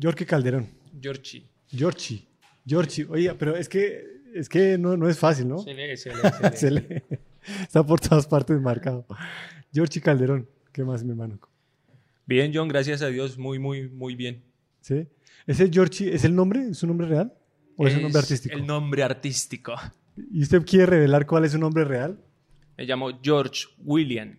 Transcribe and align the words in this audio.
Jorge 0.00 0.26
Calderón. 0.26 0.68
Giorgi. 1.00 1.46
Giorgi. 1.68 2.28
Giorgi. 2.64 3.06
Oiga, 3.08 3.34
pero 3.38 3.56
es 3.56 3.68
que, 3.68 4.04
es 4.34 4.48
que 4.48 4.78
no, 4.78 4.96
no 4.96 5.08
es 5.08 5.18
fácil, 5.18 5.48
¿no? 5.48 5.58
Se 5.58 5.74
lee, 5.74 5.96
se 5.96 6.10
lee, 6.10 6.16
se 6.32 6.50
lee. 6.50 6.56
Se 6.56 6.70
lee. 6.70 7.02
Está 7.60 7.84
por 7.84 8.00
todas 8.00 8.26
partes 8.26 8.60
marcado. 8.60 9.06
Giorgi 9.72 10.00
Calderón. 10.00 10.48
¿Qué 10.72 10.84
más, 10.84 11.04
mi 11.04 11.10
hermano? 11.10 11.38
Bien, 12.24 12.50
John, 12.54 12.68
gracias 12.68 13.02
a 13.02 13.08
Dios, 13.08 13.36
muy, 13.36 13.58
muy, 13.58 13.88
muy 13.88 14.14
bien. 14.14 14.42
¿Sí? 14.80 15.06
¿Ese 15.46 15.68
Giorgi 15.68 16.08
es 16.08 16.24
el 16.24 16.34
nombre? 16.34 16.68
¿Es 16.70 16.78
su 16.78 16.86
nombre 16.86 17.06
real? 17.06 17.34
¿O 17.76 17.86
es, 17.86 17.96
un 17.96 18.02
nombre 18.02 18.20
artístico? 18.20 18.56
El 18.56 18.66
nombre 18.66 19.02
artístico. 19.02 19.74
¿Y 20.30 20.42
usted 20.42 20.64
quiere 20.64 20.86
revelar 20.86 21.26
cuál 21.26 21.44
es 21.44 21.52
su 21.52 21.58
nombre 21.58 21.84
real? 21.84 22.18
Me 22.76 22.84
llamo 22.84 23.10
George 23.22 23.66
William. 23.78 24.38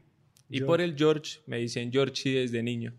Y 0.49 0.57
George. 0.57 0.65
por 0.65 0.81
el 0.81 0.95
George 0.95 1.39
me 1.45 1.57
dicen 1.57 1.91
Georgie 1.91 2.39
desde 2.39 2.63
niño. 2.63 2.93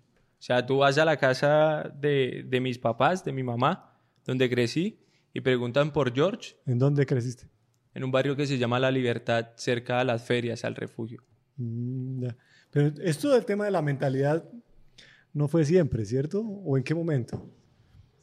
O 0.44 0.46
sea, 0.46 0.66
tú 0.66 0.76
vas 0.76 0.98
a 0.98 1.06
la 1.06 1.16
casa 1.16 1.90
de, 1.98 2.44
de 2.46 2.60
mis 2.60 2.76
papás, 2.76 3.24
de 3.24 3.32
mi 3.32 3.42
mamá, 3.42 3.98
donde 4.26 4.50
crecí, 4.50 5.00
y 5.32 5.40
preguntan 5.40 5.90
por 5.90 6.14
George 6.14 6.56
¿En 6.66 6.78
dónde 6.78 7.06
creciste? 7.06 7.48
en 7.94 8.04
un 8.04 8.12
barrio 8.12 8.36
que 8.36 8.46
se 8.46 8.58
llama 8.58 8.78
La 8.78 8.90
Libertad, 8.90 9.52
cerca 9.56 10.00
a 10.00 10.04
las 10.04 10.22
ferias, 10.24 10.62
al 10.66 10.74
refugio. 10.74 11.22
Mm, 11.56 12.24
ya. 12.24 12.36
Pero 12.70 12.92
esto 13.02 13.30
del 13.30 13.46
tema 13.46 13.64
de 13.64 13.70
la 13.70 13.80
mentalidad 13.80 14.46
no 15.32 15.48
fue 15.48 15.64
siempre, 15.64 16.04
¿cierto? 16.04 16.42
¿O 16.42 16.76
en 16.76 16.84
qué 16.84 16.94
momento? 16.94 17.50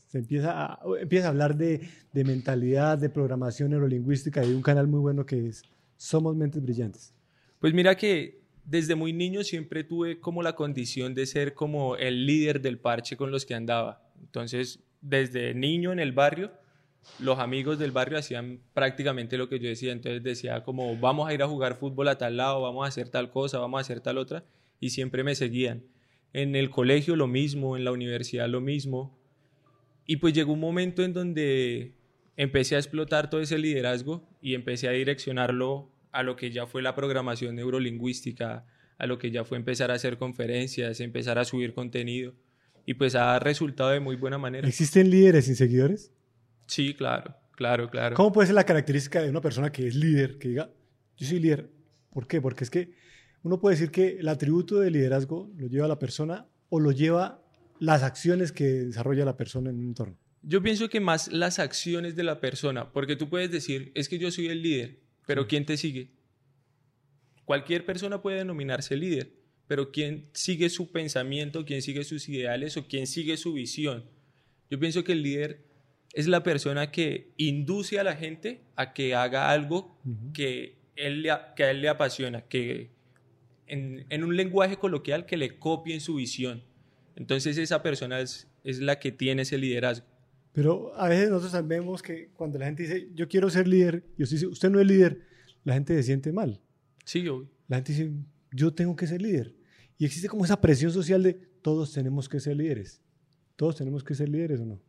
Se 0.05 0.19
empieza 0.19 0.51
a, 0.51 0.79
empieza 0.99 1.25
a 1.25 1.29
hablar 1.29 1.57
de, 1.57 1.89
de 2.13 2.23
mentalidad, 2.23 2.99
de 2.99 3.09
programación 3.09 3.71
neurolingüística 3.71 4.43
y 4.43 4.49
de 4.49 4.55
un 4.55 4.61
canal 4.61 4.85
muy 4.85 4.99
bueno 4.99 5.25
que 5.25 5.47
es 5.47 5.63
Somos 5.97 6.35
Mentes 6.35 6.61
Brillantes. 6.61 7.15
Pues 7.57 7.73
mira 7.73 7.95
que 7.95 8.40
desde 8.65 8.95
muy 8.95 9.13
niño 9.13 9.43
siempre 9.43 9.83
tuve 9.83 10.19
como 10.19 10.43
la 10.43 10.55
condición 10.55 11.13
de 11.13 11.25
ser 11.25 11.53
como 11.53 11.95
el 11.95 12.25
líder 12.25 12.61
del 12.61 12.77
parche 12.77 13.17
con 13.17 13.31
los 13.31 13.45
que 13.45 13.55
andaba. 13.55 14.03
Entonces, 14.19 14.79
desde 15.01 15.53
niño 15.53 15.91
en 15.91 15.99
el 15.99 16.11
barrio, 16.11 16.51
los 17.19 17.39
amigos 17.39 17.79
del 17.79 17.91
barrio 17.91 18.17
hacían 18.17 18.61
prácticamente 18.73 19.37
lo 19.37 19.49
que 19.49 19.59
yo 19.59 19.67
decía. 19.67 19.91
Entonces 19.91 20.23
decía 20.23 20.63
como, 20.63 20.97
vamos 20.97 21.27
a 21.27 21.33
ir 21.33 21.41
a 21.41 21.47
jugar 21.47 21.75
fútbol 21.75 22.07
a 22.07 22.17
tal 22.17 22.37
lado, 22.37 22.61
vamos 22.61 22.85
a 22.85 22.89
hacer 22.89 23.09
tal 23.09 23.31
cosa, 23.31 23.59
vamos 23.59 23.79
a 23.79 23.81
hacer 23.81 24.01
tal 24.01 24.17
otra, 24.17 24.45
y 24.79 24.91
siempre 24.91 25.23
me 25.23 25.35
seguían. 25.35 25.83
En 26.33 26.55
el 26.55 26.69
colegio 26.69 27.15
lo 27.15 27.27
mismo, 27.27 27.75
en 27.75 27.83
la 27.83 27.91
universidad 27.91 28.47
lo 28.47 28.61
mismo. 28.61 29.17
Y 30.05 30.17
pues 30.17 30.33
llegó 30.33 30.53
un 30.53 30.59
momento 30.59 31.03
en 31.03 31.13
donde 31.13 31.93
empecé 32.37 32.75
a 32.75 32.79
explotar 32.79 33.29
todo 33.29 33.41
ese 33.41 33.57
liderazgo 33.57 34.27
y 34.41 34.55
empecé 34.55 34.87
a 34.87 34.91
direccionarlo 34.91 35.91
a 36.11 36.23
lo 36.23 36.35
que 36.35 36.51
ya 36.51 36.67
fue 36.67 36.81
la 36.81 36.95
programación 36.95 37.55
neurolingüística, 37.55 38.65
a 38.97 39.05
lo 39.05 39.17
que 39.17 39.31
ya 39.31 39.43
fue 39.43 39.57
empezar 39.57 39.91
a 39.91 39.95
hacer 39.95 40.17
conferencias, 40.17 40.99
empezar 40.99 41.39
a 41.39 41.45
subir 41.45 41.73
contenido. 41.73 42.33
Y 42.85 42.95
pues 42.95 43.15
ha 43.15 43.39
resultado 43.39 43.91
de 43.91 43.99
muy 43.99 44.15
buena 44.15 44.37
manera. 44.37 44.67
¿Existen 44.67 45.09
líderes 45.09 45.45
sin 45.45 45.55
seguidores? 45.55 46.11
Sí, 46.67 46.93
claro, 46.93 47.35
claro, 47.51 47.89
claro. 47.89 48.15
¿Cómo 48.15 48.31
puede 48.31 48.47
ser 48.47 48.55
la 48.55 48.65
característica 48.65 49.21
de 49.21 49.29
una 49.29 49.41
persona 49.41 49.71
que 49.71 49.87
es 49.87 49.95
líder, 49.95 50.37
que 50.37 50.49
diga, 50.49 50.71
yo 51.17 51.27
soy 51.27 51.39
líder? 51.39 51.69
¿Por 52.11 52.27
qué? 52.27 52.41
Porque 52.41 52.63
es 52.63 52.69
que 52.69 52.93
uno 53.43 53.59
puede 53.59 53.75
decir 53.75 53.91
que 53.91 54.19
el 54.19 54.27
atributo 54.27 54.79
de 54.79 54.91
liderazgo 54.91 55.49
lo 55.57 55.67
lleva 55.67 55.87
la 55.87 55.99
persona 55.99 56.47
o 56.69 56.79
lo 56.79 56.91
lleva 56.91 57.43
las 57.79 58.03
acciones 58.03 58.51
que 58.51 58.65
desarrolla 58.65 59.25
la 59.25 59.37
persona 59.37 59.69
en 59.69 59.77
un 59.77 59.87
entorno. 59.87 60.17
Yo 60.43 60.61
pienso 60.61 60.89
que 60.89 60.99
más 60.99 61.31
las 61.31 61.59
acciones 61.59 62.15
de 62.15 62.23
la 62.23 62.39
persona, 62.39 62.91
porque 62.91 63.15
tú 63.15 63.29
puedes 63.29 63.51
decir, 63.51 63.91
es 63.95 64.09
que 64.09 64.17
yo 64.17 64.31
soy 64.31 64.47
el 64.47 64.61
líder, 64.61 65.00
pero 65.25 65.47
¿quién 65.47 65.65
te 65.65 65.77
sigue? 65.77 66.09
Cualquier 67.45 67.85
persona 67.85 68.21
puede 68.21 68.37
denominarse 68.37 68.95
líder, 68.95 69.31
pero 69.67 69.91
¿quién 69.91 70.29
sigue 70.33 70.69
su 70.69 70.91
pensamiento, 70.91 71.65
quién 71.65 71.81
sigue 71.81 72.03
sus 72.03 72.27
ideales 72.29 72.77
o 72.77 72.87
quién 72.87 73.07
sigue 73.07 73.37
su 73.37 73.53
visión? 73.53 74.05
Yo 74.69 74.79
pienso 74.79 75.03
que 75.03 75.13
el 75.13 75.23
líder 75.23 75.65
es 76.13 76.27
la 76.27 76.43
persona 76.43 76.91
que 76.91 77.31
induce 77.37 77.99
a 77.99 78.03
la 78.03 78.15
gente 78.15 78.61
a 78.75 78.93
que 78.93 79.15
haga 79.15 79.49
algo 79.49 79.97
que, 80.33 80.75
él 80.95 81.27
que 81.55 81.63
a 81.63 81.71
él 81.71 81.81
le 81.81 81.89
apasiona, 81.89 82.41
que 82.41 82.91
en, 83.67 84.05
en 84.09 84.23
un 84.23 84.35
lenguaje 84.35 84.77
coloquial 84.77 85.25
que 85.25 85.37
le 85.37 85.57
copien 85.57 86.01
su 86.01 86.15
visión. 86.15 86.63
Entonces 87.15 87.57
esa 87.57 87.81
persona 87.81 88.19
es, 88.19 88.47
es 88.63 88.79
la 88.79 88.99
que 88.99 89.11
tiene 89.11 89.43
ese 89.43 89.57
liderazgo. 89.57 90.05
Pero 90.53 90.93
a 90.95 91.07
veces 91.07 91.29
nosotros 91.29 91.67
vemos 91.67 92.01
que 92.01 92.29
cuando 92.33 92.59
la 92.59 92.65
gente 92.65 92.83
dice, 92.83 93.09
yo 93.13 93.27
quiero 93.27 93.49
ser 93.49 93.67
líder, 93.67 94.03
y 94.17 94.23
usted 94.23 94.35
dice, 94.35 94.47
usted 94.47 94.69
no 94.69 94.79
es 94.79 94.87
líder, 94.87 95.21
la 95.63 95.73
gente 95.73 95.95
se 95.95 96.03
siente 96.03 96.31
mal. 96.31 96.61
Sí, 97.05 97.27
obvio. 97.27 97.49
La 97.67 97.77
gente 97.77 97.93
dice, 97.93 98.11
yo 98.51 98.73
tengo 98.73 98.95
que 98.95 99.07
ser 99.07 99.21
líder. 99.21 99.55
Y 99.97 100.05
existe 100.05 100.27
como 100.27 100.43
esa 100.43 100.59
presión 100.59 100.91
social 100.91 101.23
de 101.23 101.33
todos 101.61 101.93
tenemos 101.93 102.27
que 102.27 102.39
ser 102.39 102.57
líderes. 102.57 103.01
Todos 103.55 103.75
tenemos 103.75 104.03
que 104.03 104.15
ser 104.15 104.27
líderes 104.27 104.59
o 104.59 104.65
no. 104.65 104.81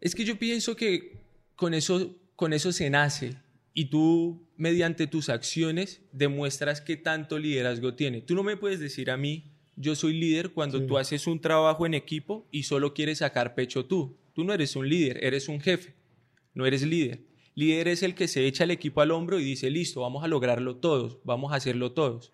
Es 0.00 0.14
que 0.14 0.24
yo 0.24 0.38
pienso 0.38 0.74
que 0.76 1.20
con 1.54 1.74
eso, 1.74 2.18
con 2.34 2.52
eso 2.52 2.72
se 2.72 2.88
nace 2.88 3.36
y 3.74 3.86
tú 3.86 4.48
mediante 4.56 5.06
tus 5.06 5.28
acciones 5.28 6.02
demuestras 6.12 6.80
qué 6.80 6.96
tanto 6.96 7.38
liderazgo 7.38 7.94
tiene. 7.94 8.20
Tú 8.20 8.34
no 8.34 8.42
me 8.42 8.56
puedes 8.56 8.80
decir 8.80 9.10
a 9.10 9.16
mí, 9.16 9.51
yo 9.76 9.94
soy 9.94 10.12
líder 10.14 10.50
cuando 10.52 10.78
Sí. 10.78 10.86
tú 10.86 10.98
haces 10.98 11.26
un 11.26 11.40
trabajo 11.40 11.86
en 11.86 11.94
equipo 11.94 12.46
y 12.50 12.64
solo 12.64 12.94
quieres 12.94 13.18
sacar 13.18 13.54
pecho 13.54 13.86
tú. 13.86 14.16
Tú 14.34 14.44
no 14.44 14.52
eres 14.52 14.76
un 14.76 14.88
líder, 14.88 15.22
eres 15.24 15.48
un 15.48 15.60
jefe, 15.60 15.94
no 16.54 16.66
eres 16.66 16.82
líder. 16.82 17.20
Líder 17.54 17.88
es 17.88 18.02
el 18.02 18.14
que 18.14 18.28
se 18.28 18.46
echa 18.46 18.64
el 18.64 18.70
equipo 18.70 19.00
al 19.02 19.10
hombro 19.10 19.38
y 19.38 19.44
dice, 19.44 19.70
listo, 19.70 20.00
vamos 20.00 20.24
a 20.24 20.28
lograrlo 20.28 20.76
todos, 20.76 21.18
vamos 21.24 21.52
a 21.52 21.56
hacerlo 21.56 21.92
todos. 21.92 22.32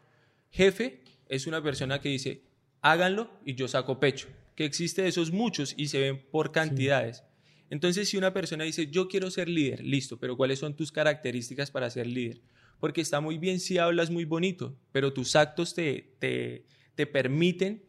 Jefe 0.50 1.02
es 1.28 1.46
una 1.46 1.62
persona 1.62 2.00
que 2.00 2.08
dice, 2.08 2.42
háganlo 2.80 3.30
y 3.44 3.54
yo 3.54 3.66
saco 3.68 3.98
pecho. 3.98 4.28
Que 4.54 4.64
existe 4.64 5.02
de 5.02 5.08
esos 5.08 5.32
muchos 5.32 5.74
y 5.76 5.88
se 5.88 6.00
ven 6.00 6.24
por 6.30 6.52
cantidades. 6.52 7.24
Entonces, 7.70 8.08
si 8.08 8.16
una 8.16 8.32
persona 8.32 8.64
dice, 8.64 8.86
yo 8.86 9.08
quiero 9.08 9.30
ser 9.30 9.48
líder, 9.48 9.84
listo, 9.84 10.18
pero 10.18 10.36
¿cuáles 10.36 10.58
son 10.60 10.74
tus 10.74 10.90
características 10.90 11.70
para 11.70 11.90
ser 11.90 12.06
líder? 12.06 12.40
Porque 12.80 13.00
está 13.00 13.20
muy 13.20 13.38
bien 13.38 13.60
si 13.60 13.76
hablas 13.78 14.10
muy 14.10 14.24
bonito, 14.24 14.76
pero 14.92 15.12
tus 15.12 15.36
actos 15.36 15.74
te, 15.74 16.14
te, 16.18 16.64
te 16.98 17.06
permiten 17.06 17.80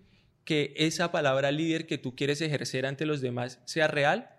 que 0.45 0.71
esa 0.77 1.11
palabra 1.11 1.51
líder 1.51 1.87
que 1.87 1.97
tú 1.97 2.15
quieres 2.15 2.41
ejercer 2.41 2.85
ante 2.85 3.07
los 3.07 3.21
demás 3.21 3.59
sea 3.65 3.87
real. 3.87 4.29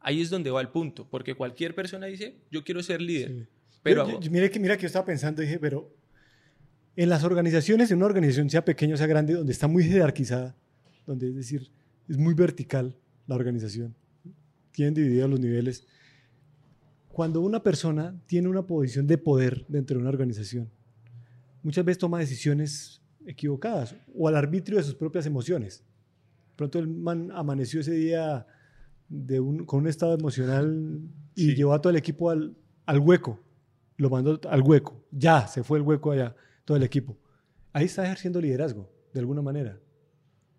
Ahí 0.00 0.20
es 0.20 0.30
donde 0.30 0.50
va 0.50 0.60
el 0.60 0.70
punto, 0.70 1.08
porque 1.08 1.36
cualquier 1.36 1.76
persona 1.76 2.06
dice, 2.06 2.34
yo 2.50 2.64
quiero 2.64 2.82
ser 2.82 3.00
líder, 3.00 3.28
Sí. 3.30 3.46
pero 3.84 4.10
Yo- 4.10 4.20
yo- 4.20 4.30
mire 4.32 4.50
que, 4.50 4.58
mira 4.58 4.76
que 4.76 4.82
yo 4.82 4.86
estaba 4.88 5.06
pensando, 5.06 5.42
dije, 5.42 5.60
pero 5.60 5.94
en 6.96 7.08
las 7.08 7.22
organizaciones, 7.22 7.88
en 7.92 7.98
una 7.98 8.06
organización, 8.06 8.50
sea 8.50 8.64
pequeña 8.64 8.94
o 8.94 8.96
sea 8.98 9.06
grande, 9.06 9.34
donde 9.34 9.52
está 9.52 9.68
muy 9.68 9.84
jerarquizada, 9.84 10.56
donde 11.06 11.28
es 11.28 11.36
decir, 11.36 11.70
es 12.08 12.16
muy 12.18 12.34
vertical 12.34 12.96
la 13.28 13.36
organización, 13.36 13.94
tienen 14.72 14.94
divididos 14.94 15.30
los 15.30 15.38
niveles. 15.38 15.86
Cuando 17.12 17.40
una 17.42 17.62
persona 17.62 18.20
tiene 18.26 18.48
una 18.48 18.66
posición 18.66 19.06
de 19.06 19.18
poder 19.18 19.64
dentro 19.68 19.94
de 19.96 20.00
una 20.00 20.10
organización, 20.10 20.68
muchas 21.62 21.84
veces 21.84 21.98
toma 21.98 22.18
decisiones 22.18 22.99
equivocadas 23.26 23.96
o 24.14 24.28
al 24.28 24.36
arbitrio 24.36 24.78
de 24.78 24.84
sus 24.84 24.94
propias 24.94 25.26
emociones. 25.26 25.84
Pronto 26.56 26.78
el 26.78 26.88
man 26.88 27.30
amaneció 27.32 27.80
ese 27.80 27.92
día 27.92 28.46
de 29.08 29.40
un- 29.40 29.64
con 29.64 29.80
un 29.80 29.88
estado 29.88 30.14
emocional 30.14 31.00
y 31.34 31.46
Sí. 31.50 31.54
llevó 31.54 31.72
a 31.74 31.80
todo 31.80 31.90
el 31.90 31.96
equipo 31.96 32.30
al, 32.30 32.56
al 32.86 32.98
hueco. 32.98 33.40
Lo 33.96 34.08
mandó 34.10 34.40
al 34.48 34.62
hueco. 34.62 35.04
Ya, 35.10 35.46
se 35.46 35.62
fue 35.62 35.78
el 35.78 35.84
hueco 35.84 36.12
allá, 36.12 36.34
todo 36.64 36.76
el 36.76 36.82
equipo. 36.82 37.16
Ahí 37.72 37.84
está 37.86 38.04
ejerciendo 38.04 38.40
liderazgo, 38.40 38.90
de 39.12 39.20
alguna 39.20 39.42
manera. 39.42 39.78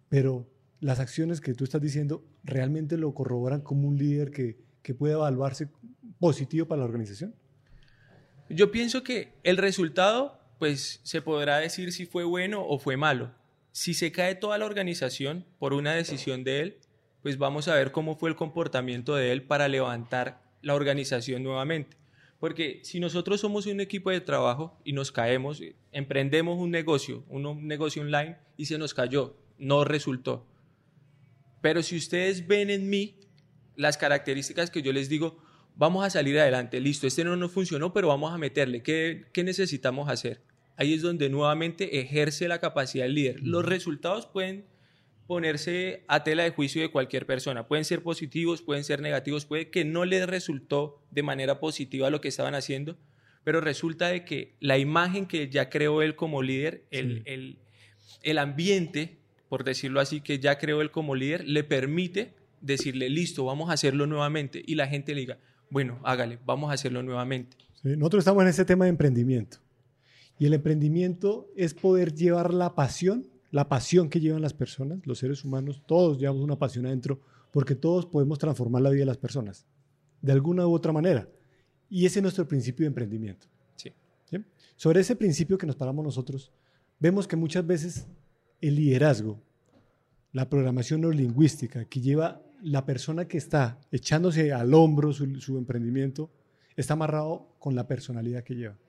Pero 0.10 0.48
las 0.80 1.00
acciones 1.00 1.40
que 1.42 1.54
tú 1.54 1.64
estás 1.64 1.82
diciendo 1.82 2.24
realmente 2.44 2.98
lo 2.98 3.14
corroboran 3.14 3.62
como 3.62 3.88
un 3.88 3.98
líder 3.98 4.32
que, 4.32 4.60
que 4.82 4.94
puede 4.94 5.14
evaluarse 5.14 5.70
positivo 6.20 6.68
para 6.68 6.80
la 6.80 6.86
organización. 6.86 7.34
Yo 8.50 8.72
pienso 8.72 9.04
que 9.04 9.34
el 9.44 9.58
resultado, 9.58 10.40
pues 10.62 11.00
se 11.02 11.24
podrá 11.24 11.58
decir 11.58 11.92
si 11.92 12.06
fue 12.06 12.24
bueno 12.24 12.64
o 12.64 12.78
fue 12.78 12.96
malo. 12.96 13.32
Si 13.72 13.96
se 13.96 14.12
cae 14.12 14.36
toda 14.36 14.60
la 14.60 14.68
organización 14.68 15.44
por 15.58 15.74
una 15.74 15.96
decisión 15.96 16.44
de 16.44 16.60
él, 16.60 16.78
pues 17.24 17.40
vamos 17.40 17.68
a 17.68 17.74
ver 17.74 17.92
cómo 17.92 18.16
fue 18.16 18.30
el 18.30 18.36
comportamiento 18.36 19.16
de 19.16 19.32
él 19.32 19.42
para 19.42 19.68
levantar 19.68 20.44
la 20.62 20.76
organización 20.76 21.42
nuevamente. 21.42 21.98
Porque 22.40 22.80
si 22.84 23.00
nosotros 23.00 23.42
somos 23.42 23.66
un 23.66 23.82
equipo 23.82 24.12
de 24.12 24.22
trabajo 24.22 24.80
y 24.84 24.94
nos 24.94 25.12
caemos, 25.12 25.64
emprendemos 25.92 26.60
un 26.60 26.70
negocio, 26.70 27.24
un 27.28 27.66
negocio 27.66 28.04
online 28.04 28.38
y 28.56 28.66
se 28.66 28.78
nos 28.78 28.94
cayó, 28.94 29.36
no 29.58 29.84
resultó. 29.84 30.46
Pero 31.62 31.82
si 31.82 31.98
ustedes 31.98 32.46
ven 32.46 32.70
en 32.70 32.88
mí 32.88 33.16
las 33.76 33.98
características 33.98 34.70
que 34.70 34.84
yo 34.84 34.94
les 34.94 35.10
digo, 35.10 35.40
vamos 35.76 36.06
a 36.06 36.12
salir 36.12 36.38
adelante, 36.38 36.80
listo, 36.80 37.08
este 37.08 37.24
no 37.24 37.36
nos 37.36 37.52
funcionó, 37.52 37.94
pero 37.94 38.10
vamos 38.10 38.32
a 38.32 38.38
meterle, 38.38 38.84
¿qué, 38.84 39.26
qué 39.34 39.44
necesitamos 39.44 40.08
hacer? 40.08 40.51
Ahí 40.78 40.94
es 40.94 41.02
donde 41.02 41.30
nuevamente 41.30 42.00
ejerce 42.00 42.48
la 42.48 42.60
capacidad 42.60 43.06
del 43.06 43.16
líder. 43.16 43.40
Los 43.42 43.66
resultados 43.66 44.26
pueden 44.26 44.66
ponerse 45.28 46.04
a 46.08 46.24
tela 46.24 46.44
de 46.44 46.50
juicio 46.52 46.82
de 46.82 46.90
cualquier 46.90 47.26
persona, 47.26 47.68
pueden 47.68 47.86
ser 47.86 48.04
positivos, 48.04 48.62
pueden 48.62 48.84
ser 48.84 49.02
negativos, 49.02 49.46
puede 49.46 49.70
que 49.70 49.86
no 49.86 50.04
les 50.06 50.28
resultó 50.28 51.02
de 51.12 51.24
manera 51.24 51.60
positiva 51.60 52.10
lo 52.10 52.20
que 52.20 52.28
estaban 52.28 52.56
haciendo, 52.56 52.98
pero 53.44 53.62
resulta 53.62 54.08
de 54.10 54.26
que 54.26 54.56
la 54.60 54.78
imagen 54.78 55.26
que 55.28 55.48
ya 55.50 55.70
creó 55.70 56.02
él 56.02 56.16
como 56.16 56.42
líder, 56.42 56.86
el, 56.92 57.18
Sí. 57.18 57.24
el, 57.26 57.60
el 58.24 58.38
ambiente 58.40 59.22
por 59.52 59.66
decirlo 59.66 60.00
así, 60.00 60.22
que 60.22 60.40
ya 60.40 60.58
creó 60.58 60.82
él 60.82 60.92
como 60.92 61.14
líder, 61.14 61.46
le 61.46 61.66
permite 61.66 62.34
decirle, 62.62 63.10
listo, 63.10 63.44
vamos 63.44 63.70
a 63.70 63.74
hacerlo 63.74 64.08
nuevamente. 64.08 64.64
Y 64.66 64.76
la 64.76 64.88
gente 64.88 65.14
le 65.14 65.20
diga, 65.20 65.40
bueno, 65.70 66.00
hágale, 66.06 66.40
vamos 66.46 66.72
a 66.72 66.76
hacerlo 66.76 67.04
nuevamente. 67.04 67.58
nosotros 67.84 68.22
estamos 68.22 68.44
en 68.44 68.48
ese 68.48 68.64
tema 68.64 68.86
de 68.86 68.92
emprendimiento. 68.92 69.58
Y 70.42 70.48
el 70.48 70.56
emprendimiento 70.56 71.52
es 71.56 71.76
poder 71.76 72.16
llevar 72.16 72.52
la 72.52 72.74
pasión, 72.74 73.28
la 73.52 73.70
pasión 73.70 74.10
que 74.10 74.20
llevan 74.20 74.42
las 74.42 74.56
personas, 74.56 75.06
los 75.06 75.20
seres 75.20 75.46
humanos, 75.46 75.84
todos 75.86 76.18
llevamos 76.18 76.42
una 76.42 76.58
pasión 76.58 76.88
adentro, 76.88 77.22
porque 77.52 77.76
todos 77.76 78.08
podemos 78.08 78.40
transformar 78.40 78.82
la 78.82 78.90
vida 78.90 79.02
de 79.02 79.06
las 79.06 79.20
personas, 79.20 79.68
de 80.20 80.32
alguna 80.32 80.66
u 80.66 80.74
otra 80.74 80.92
manera. 80.92 81.30
Y 81.92 82.08
ese 82.08 82.18
es 82.18 82.24
nuestro 82.24 82.48
principio 82.48 82.86
de 82.86 82.88
emprendimiento. 82.88 83.46
Sí. 83.76 83.94
Sobre 84.76 85.02
ese 85.02 85.16
principio 85.16 85.60
que 85.60 85.68
nos 85.68 85.76
paramos 85.76 86.04
nosotros, 86.04 86.52
vemos 87.00 87.28
que 87.28 87.36
muchas 87.36 87.68
veces 87.68 88.08
el 88.62 88.78
liderazgo, 88.78 89.40
la 90.32 90.50
programación 90.50 91.02
neurolingüística 91.02 91.86
que 91.86 92.02
lleva 92.02 92.42
la 92.64 92.84
persona 92.84 93.28
que 93.28 93.38
está 93.38 93.80
echándose 93.92 94.52
al 94.52 94.74
hombro 94.74 95.14
su, 95.14 95.56
emprendimiento, 95.56 96.32
está 96.76 96.94
amarrado 96.94 97.54
con 97.60 97.76
la 97.76 97.88
personalidad 97.88 98.44
que 98.44 98.56
lleva. 98.56 98.80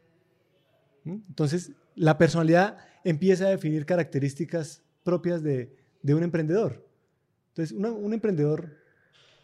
Entonces, 1.04 1.72
la 1.94 2.18
personalidad 2.18 2.78
empieza 3.04 3.46
a 3.46 3.50
definir 3.50 3.86
características 3.86 4.82
propias 5.02 5.42
de, 5.42 5.76
un 6.04 6.22
emprendedor. 6.22 6.86
Entonces, 7.48 7.76
un 7.76 8.14
emprendedor, 8.14 8.76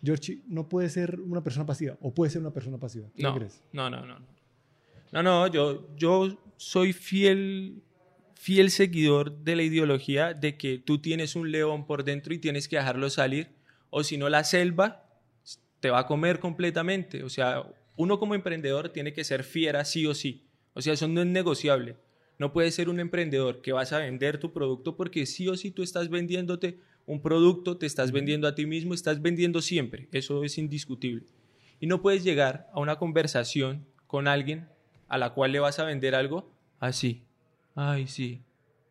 George, 0.03 0.41
no 0.47 0.69
puede 0.69 0.89
ser 0.89 1.21
una 1.21 1.43
persona 1.43 1.67
pasiva 1.67 1.97
o 2.01 2.15
puede 2.15 2.31
ser 2.31 2.41
una 2.41 2.53
persona 2.53 2.79
pasiva. 2.79 3.09
no, 3.17 3.35
crees? 3.35 3.63
No, 3.73 3.91
no, 3.91 4.05
no. 4.07 4.19
No, 5.11 5.23
no, 5.23 5.47
yo, 5.47 5.89
yo 5.97 6.39
soy 6.57 6.93
fiel, 6.93 7.83
fiel 8.35 8.71
seguidor 8.71 9.39
de 9.39 9.57
la 9.57 9.63
ideología 9.63 10.35
de 10.35 10.57
que 10.57 10.79
tú 10.79 10.99
tienes 10.99 11.35
un 11.35 11.51
león 11.51 11.87
por 11.87 12.05
dentro 12.05 12.35
y 12.35 12.39
tienes 12.39 12.69
que 12.69 12.77
dejarlo 12.77 13.09
salir, 13.09 13.49
o 13.91 14.05
si 14.05 14.19
no 14.19 14.29
la 14.29 14.45
selva 14.45 15.07
te 15.81 15.91
va 15.91 16.01
a 16.01 16.07
comer 16.07 16.41
completamente. 16.41 17.25
O 17.25 17.31
sea, 17.31 17.65
uno 17.97 18.19
como 18.19 18.35
emprendedor 18.35 18.91
tiene 18.91 19.13
que 19.13 19.25
ser 19.25 19.45
fiera 19.45 19.85
sí 19.85 20.07
o 20.07 20.15
sí. 20.15 20.48
O 20.79 20.81
sea, 20.81 20.93
eso 20.93 21.09
no 21.09 21.23
es 21.23 21.27
negociable. 21.27 21.97
No 22.39 22.53
puedes 22.53 22.73
ser 22.73 22.89
un 22.89 23.01
emprendedor 23.01 23.63
que 23.63 23.73
vas 23.73 23.93
a 23.93 23.99
vender 23.99 24.39
tu 24.39 24.53
producto 24.53 24.97
porque 24.97 25.27
sí 25.27 25.49
o 25.49 25.57
sí 25.57 25.73
tú 25.73 25.83
estás 25.83 26.09
vendiéndote 26.09 26.79
un 27.05 27.21
producto, 27.21 27.79
te 27.79 27.87
estás 27.87 28.13
vendiendo 28.13 28.47
a 28.47 28.55
ti 28.55 28.65
mismo, 28.65 28.95
estás 28.95 29.21
vendiendo 29.21 29.61
siempre. 29.61 30.09
Eso 30.13 30.45
es 30.45 30.57
indiscutible. 30.57 31.27
Y 31.81 31.89
no 31.89 32.01
puedes 32.01 32.23
llegar 32.23 32.71
a 32.73 32.79
una 32.79 32.95
conversación 32.95 33.89
con 34.07 34.29
alguien 34.29 34.69
a 35.09 35.19
la 35.19 35.35
cual 35.35 35.51
le 35.51 35.59
vas 35.59 35.81
a 35.81 35.85
vender 35.85 36.15
algo 36.15 36.49
así. 36.79 37.25
Ay, 37.75 38.07
sí. 38.07 38.43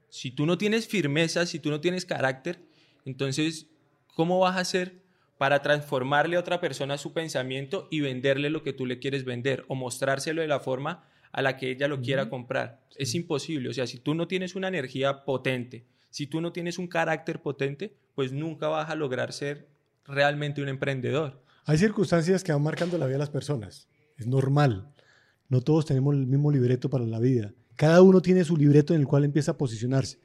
Si 0.10 0.30
tú 0.30 0.46
no 0.46 0.58
tienes 0.58 0.90
firmeza, 0.90 1.46
si 1.46 1.58
tú 1.58 1.70
no 1.70 1.80
tienes 1.80 2.04
carácter, 2.04 2.60
entonces, 3.06 3.68
¿cómo 4.14 4.40
vas 4.40 4.58
a 4.58 4.60
hacer 4.60 5.04
para 5.38 5.62
transformarle 5.62 6.36
a 6.36 6.42
otra 6.42 6.60
persona 6.60 6.98
su 6.98 7.14
pensamiento 7.14 7.88
y 7.90 8.02
venderle 8.02 8.50
lo 8.50 8.62
que 8.62 8.74
tú 8.74 8.86
le 8.86 9.00
quieres 9.00 9.24
vender 9.24 9.64
o 9.70 9.76
mostrárselo 9.76 10.42
de 10.42 10.50
la 10.50 10.60
forma 10.60 11.08
a 11.32 11.42
la 11.42 11.58
que 11.58 11.72
ella 11.72 11.88
lo 11.88 12.02
quiera 12.02 12.30
comprar. 12.30 12.82
Es 12.96 13.16
imposible. 13.16 13.70
O 13.70 13.74
sea, 13.74 13.88
si 13.88 14.00
tú 14.00 14.16
no 14.16 14.28
tienes 14.28 14.56
una 14.56 14.68
energía 14.68 15.24
potente, 15.26 15.86
si 16.10 16.28
tú 16.28 16.42
no 16.42 16.52
tienes 16.52 16.78
un 16.78 16.88
carácter 16.88 17.42
potente, 17.42 17.96
pues 18.16 18.32
nunca 18.32 18.68
vas 18.68 18.90
a 18.90 18.96
lograr 18.96 19.34
ser 19.34 19.68
realmente 20.06 20.62
un 20.62 20.70
emprendedor. 20.70 21.44
Hay 21.66 21.78
circunstancias 21.78 22.44
que 22.44 22.52
van 22.52 22.64
marcando 22.64 22.98
la 22.98 23.06
vida 23.06 23.16
de 23.16 23.20
las 23.20 23.30
personas. 23.30 23.88
Es 24.18 24.26
normal. 24.26 24.92
No 25.50 25.62
todos 25.62 25.86
tenemos 25.86 26.16
el 26.16 26.26
mismo 26.26 26.52
libreto 26.52 26.90
para 26.90 27.06
la 27.06 27.20
vida. 27.20 27.54
Cada 27.76 28.02
uno 28.02 28.22
tiene 28.22 28.44
su 28.44 28.58
libreto 28.58 28.94
en 28.94 29.02
el 29.02 29.08
cual 29.08 29.26
empieza 29.26 29.52
a 29.52 29.58
posicionarse. 29.58 30.20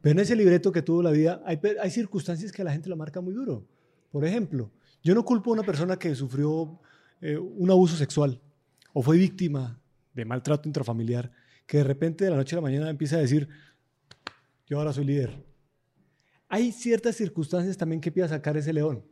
Pero 0.00 0.12
en 0.12 0.20
ese 0.20 0.36
libreto 0.36 0.70
que 0.70 0.82
tuvo 0.82 1.02
la 1.02 1.10
vida, 1.10 1.42
hay, 1.44 1.90
circunstancias 1.90 2.52
que 2.52 2.62
la 2.62 2.72
gente 2.72 2.88
la 2.88 2.96
marca 2.96 3.20
muy 3.20 3.32
duro. 3.34 3.66
Por 4.10 4.24
ejemplo, 4.24 4.70
yo 5.02 5.14
no 5.14 5.24
culpo 5.24 5.50
a 5.50 5.54
una 5.54 5.62
persona 5.62 5.96
que 5.96 6.14
sufrió 6.14 6.78
eh, 7.20 7.36
un 7.36 7.70
abuso 7.70 7.96
sexual 7.96 8.40
o 8.92 9.02
fue 9.02 9.16
víctima 9.16 9.80
de 10.14 10.24
maltrato 10.24 10.68
intrafamiliar, 10.68 11.32
que 11.66 11.78
de 11.78 11.84
repente 11.84 12.24
de 12.24 12.30
la 12.30 12.36
noche 12.36 12.54
a 12.54 12.58
la 12.58 12.62
mañana 12.62 12.90
empieza 12.90 13.16
a 13.16 13.20
decir, 13.20 13.48
yo 14.66 14.78
ahora 14.78 14.92
soy 14.92 15.04
líder. 15.04 15.44
Hay 16.48 16.72
ciertas 16.72 17.16
circunstancias 17.16 17.76
también 17.76 18.00
que 18.00 18.22
a 18.22 18.28
sacar 18.28 18.56
ese 18.56 18.72
león 18.72 19.04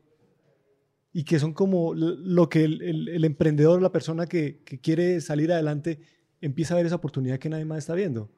y 1.12 1.25
que 1.25 1.38
son 1.38 1.52
como 1.52 1.94
lo 1.94 2.49
que 2.49 2.64
el, 2.64 3.25
emprendedor, 3.25 3.82
la 3.82 3.91
persona 3.91 4.26
que, 4.26 4.62
quiere 4.82 5.20
salir 5.20 5.52
adelante, 5.52 6.00
empieza 6.41 6.75
a 6.75 6.76
ver 6.76 6.87
esa 6.87 6.97
oportunidad 6.97 7.38
que 7.38 7.49
nadie 7.49 7.64
más 7.64 7.79
está 7.79 7.94
viendo 7.94 8.31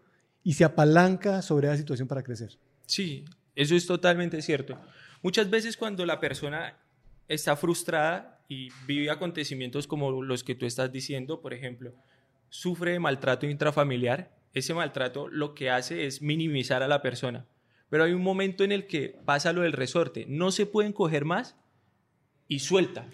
y 0.42 0.54
se 0.54 0.64
apalanca 0.64 1.42
sobre 1.42 1.68
esa 1.68 1.76
situación 1.76 2.08
para 2.08 2.22
crecer. 2.22 2.58
Sí, 2.86 3.24
eso 3.54 3.74
es 3.74 3.86
totalmente 3.86 4.40
cierto. 4.40 4.76
Muchas 5.22 5.50
veces 5.50 5.76
cuando 5.76 6.06
la 6.06 6.18
persona 6.18 6.76
está 7.28 7.56
frustrada 7.56 8.40
y 8.48 8.70
vive 8.86 9.10
acontecimientos 9.10 9.86
como 9.86 10.22
los 10.22 10.42
que 10.42 10.54
tú 10.54 10.66
estás 10.66 10.90
diciendo, 10.92 11.40
por 11.40 11.54
ejemplo, 11.54 11.92
sufre 12.52 12.92
de 12.92 13.00
maltrato 13.00 13.46
intrafamiliar, 13.46 14.30
ese 14.52 14.74
maltrato 14.74 15.26
lo 15.28 15.54
que 15.54 15.70
hace 15.70 16.04
es 16.04 16.20
minimizar 16.20 16.82
a 16.82 16.88
la 16.88 17.00
persona. 17.00 17.46
Pero 17.88 18.04
hay 18.04 18.12
un 18.12 18.22
momento 18.22 18.62
en 18.62 18.72
el 18.72 18.86
que 18.86 19.16
pasa 19.24 19.54
lo 19.54 19.62
del 19.62 19.72
resorte. 19.72 20.26
No 20.28 20.52
se 20.52 20.66
pueden 20.66 20.92
coger 20.92 21.24
más 21.24 21.56
y 22.48 22.58
suelta. 22.58 23.08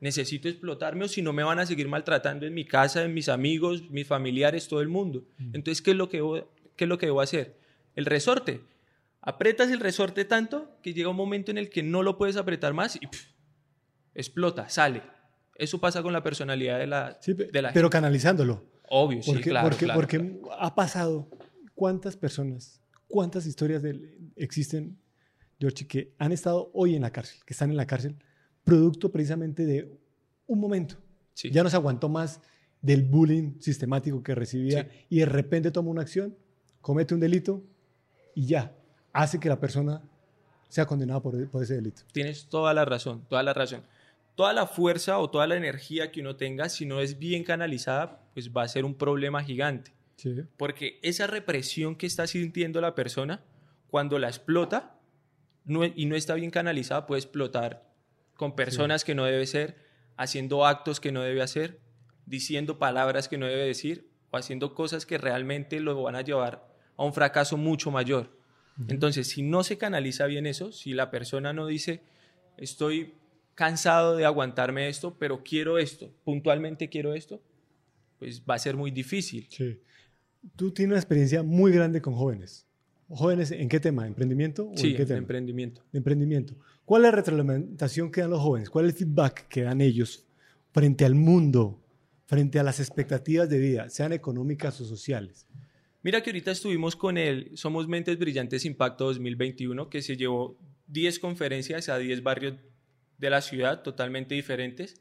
Necesito 0.00 0.48
explotarme 0.48 1.04
o 1.04 1.08
si 1.08 1.20
no 1.20 1.34
me 1.34 1.42
van 1.42 1.58
a 1.58 1.66
seguir 1.66 1.88
maltratando 1.88 2.46
en 2.46 2.54
mi 2.54 2.64
casa, 2.64 3.04
en 3.04 3.12
mis 3.12 3.28
amigos, 3.28 3.90
mis 3.90 4.06
familiares, 4.06 4.66
todo 4.66 4.80
el 4.80 4.88
mundo. 4.88 5.26
Mm. 5.36 5.56
Entonces, 5.56 5.82
¿qué 5.82 5.90
es, 5.90 5.96
lo 5.98 6.08
que 6.08 6.22
¿qué 6.76 6.84
es 6.84 6.88
lo 6.88 6.96
que 6.96 7.06
debo 7.06 7.20
hacer? 7.20 7.58
El 7.94 8.06
resorte. 8.06 8.62
Apretas 9.20 9.70
el 9.70 9.80
resorte 9.80 10.24
tanto 10.24 10.78
que 10.82 10.94
llega 10.94 11.10
un 11.10 11.16
momento 11.16 11.50
en 11.50 11.58
el 11.58 11.68
que 11.68 11.82
no 11.82 12.02
lo 12.02 12.16
puedes 12.16 12.38
apretar 12.38 12.72
más 12.72 12.96
y 12.96 13.00
explota, 14.14 14.70
sale. 14.70 15.02
Eso 15.54 15.78
pasa 15.78 16.02
con 16.02 16.14
la 16.14 16.22
personalidad 16.22 16.78
de 16.78 16.86
la, 16.86 17.18
de 17.26 17.62
la 17.62 17.74
Pero 17.74 17.90
canalizándolo. 17.90 18.69
Obvio, 18.92 19.20
porque, 19.24 19.42
sí, 19.44 19.48
claro 19.48 19.68
porque, 19.68 19.84
claro, 19.84 20.00
porque 20.00 20.40
ha 20.58 20.74
pasado, 20.74 21.28
¿cuántas 21.74 22.16
personas, 22.16 22.80
cuántas 23.06 23.46
historias 23.46 23.84
existen, 24.34 24.98
George, 25.60 25.86
que 25.86 26.12
han 26.18 26.32
estado 26.32 26.70
hoy 26.74 26.96
en 26.96 27.02
la 27.02 27.12
cárcel, 27.12 27.40
que 27.46 27.54
están 27.54 27.70
en 27.70 27.76
la 27.76 27.86
cárcel, 27.86 28.16
producto 28.64 29.12
precisamente 29.12 29.64
de 29.64 29.96
un 30.48 30.58
momento? 30.58 30.96
Ya 31.36 31.62
no 31.62 31.70
se 31.70 31.76
aguantó 31.76 32.08
más 32.08 32.40
del 32.82 33.04
bullying 33.04 33.60
sistemático 33.60 34.22
que 34.22 34.34
recibía 34.34 34.90
y 35.08 35.20
de 35.20 35.26
repente 35.26 35.70
toma 35.70 35.90
una 35.90 36.02
acción, 36.02 36.36
comete 36.80 37.14
un 37.14 37.20
delito 37.20 37.62
y 38.34 38.46
ya, 38.46 38.74
hace 39.12 39.38
que 39.38 39.48
la 39.48 39.60
persona 39.60 40.02
sea 40.68 40.84
condenada 40.84 41.20
por, 41.22 41.48
por 41.48 41.62
ese 41.62 41.76
delito. 41.76 42.02
Tienes 42.12 42.46
toda 42.48 42.74
la 42.74 42.84
razón, 42.84 43.24
toda 43.28 43.42
la 43.44 43.54
razón 43.54 43.82
toda 44.40 44.54
la 44.54 44.66
fuerza 44.66 45.18
o 45.18 45.28
toda 45.28 45.46
la 45.46 45.56
energía 45.56 46.10
que 46.10 46.22
uno 46.22 46.34
tenga, 46.34 46.70
si 46.70 46.86
no 46.86 47.00
es 47.00 47.18
bien 47.18 47.44
canalizada, 47.44 48.19
pues 48.34 48.50
va 48.50 48.62
a 48.62 48.68
ser 48.68 48.84
un 48.84 48.94
problema 48.94 49.42
gigante. 49.42 49.92
Porque 50.56 50.98
esa 51.02 51.26
represión 51.26 51.96
que 51.96 52.06
está 52.06 52.26
sintiendo 52.26 52.80
la 52.80 52.94
persona, 52.94 53.42
cuando 53.88 54.18
la 54.18 54.28
explota 54.28 54.98
y 55.66 56.06
no 56.06 56.16
está 56.16 56.34
bien 56.34 56.50
canalizada, 56.50 57.06
puede 57.06 57.20
explotar 57.20 57.90
con 58.36 58.54
personas 58.54 59.04
que 59.04 59.14
no 59.14 59.24
debe 59.24 59.46
ser, 59.46 59.76
haciendo 60.16 60.66
actos 60.66 61.00
que 61.00 61.12
no 61.12 61.22
debe 61.22 61.42
hacer, 61.42 61.80
diciendo 62.26 62.78
palabras 62.78 63.28
que 63.28 63.38
no 63.38 63.46
debe 63.46 63.64
decir 63.64 64.10
o 64.30 64.36
haciendo 64.36 64.74
cosas 64.74 65.06
que 65.06 65.18
realmente 65.18 65.80
lo 65.80 66.02
van 66.02 66.16
a 66.16 66.22
llevar 66.22 66.68
a 66.96 67.04
un 67.04 67.14
fracaso 67.14 67.56
mucho 67.56 67.90
mayor. 67.90 68.38
Entonces, 68.88 69.28
si 69.28 69.42
no 69.42 69.62
se 69.62 69.76
canaliza 69.76 70.26
bien 70.26 70.46
eso, 70.46 70.72
si 70.72 70.94
la 70.94 71.10
persona 71.10 71.52
no 71.52 71.66
dice, 71.66 72.02
estoy 72.56 73.14
cansado 73.54 74.16
de 74.16 74.24
aguantarme 74.24 74.88
esto, 74.88 75.16
pero 75.18 75.42
quiero 75.42 75.78
esto, 75.78 76.10
puntualmente 76.24 76.88
quiero 76.88 77.12
esto, 77.12 77.42
pues 78.20 78.42
va 78.48 78.54
a 78.54 78.58
ser 78.58 78.76
muy 78.76 78.90
difícil. 78.92 79.48
Sí. 79.50 79.80
Tú 80.54 80.70
tienes 80.70 80.92
una 80.92 80.98
experiencia 80.98 81.42
muy 81.42 81.72
grande 81.72 82.00
con 82.00 82.14
jóvenes. 82.14 82.66
¿Jóvenes 83.08 83.50
en 83.50 83.68
qué 83.68 83.80
tema? 83.80 84.06
¿Emprendimiento? 84.06 84.68
O 84.68 84.76
sí, 84.76 84.90
en 84.90 84.96
qué 84.98 85.06
tema? 85.06 85.18
emprendimiento. 85.18 85.82
emprendimiento. 85.92 86.54
¿Cuál 86.84 87.02
es 87.02 87.06
la 87.06 87.16
retroalimentación 87.16 88.12
que 88.12 88.20
dan 88.20 88.30
los 88.30 88.40
jóvenes? 88.40 88.70
¿Cuál 88.70 88.86
es 88.86 88.92
el 88.92 88.98
feedback 88.98 89.48
que 89.48 89.62
dan 89.62 89.80
ellos 89.80 90.26
frente 90.72 91.04
al 91.04 91.14
mundo, 91.14 91.82
frente 92.26 92.60
a 92.60 92.62
las 92.62 92.78
expectativas 92.78 93.48
de 93.48 93.58
vida, 93.58 93.88
sean 93.88 94.12
económicas 94.12 94.80
o 94.80 94.84
sociales? 94.84 95.48
Mira 96.02 96.22
que 96.22 96.30
ahorita 96.30 96.50
estuvimos 96.50 96.96
con 96.96 97.16
el 97.18 97.50
Somos 97.56 97.88
Mentes 97.88 98.18
Brillantes 98.18 98.64
Impacto 98.64 99.06
2021, 99.06 99.88
que 99.88 100.02
se 100.02 100.16
llevó 100.16 100.58
10 100.88 101.18
conferencias 101.18 101.88
a 101.88 101.98
10 101.98 102.22
barrios 102.22 102.54
de 103.18 103.30
la 103.30 103.40
ciudad 103.40 103.82
totalmente 103.82 104.34
diferentes 104.34 105.00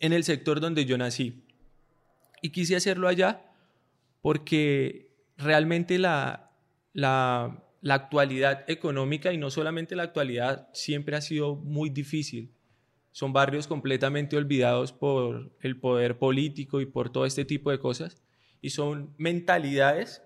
en 0.00 0.12
el 0.12 0.24
sector 0.24 0.60
donde 0.60 0.84
yo 0.84 0.98
nací. 0.98 1.44
Y 2.42 2.50
quise 2.50 2.76
hacerlo 2.76 3.08
allá 3.08 3.42
porque 4.20 5.08
realmente 5.38 5.98
la, 5.98 6.50
la, 6.92 7.64
la 7.80 7.94
actualidad 7.94 8.64
económica 8.68 9.32
y 9.32 9.38
no 9.38 9.50
solamente 9.50 9.96
la 9.96 10.02
actualidad 10.02 10.68
siempre 10.72 11.16
ha 11.16 11.20
sido 11.20 11.56
muy 11.56 11.88
difícil. 11.88 12.52
Son 13.10 13.32
barrios 13.32 13.66
completamente 13.66 14.36
olvidados 14.36 14.92
por 14.92 15.52
el 15.60 15.78
poder 15.78 16.18
político 16.18 16.80
y 16.80 16.86
por 16.86 17.10
todo 17.10 17.26
este 17.26 17.44
tipo 17.44 17.70
de 17.70 17.78
cosas. 17.78 18.22
Y 18.60 18.70
son 18.70 19.14
mentalidades 19.18 20.22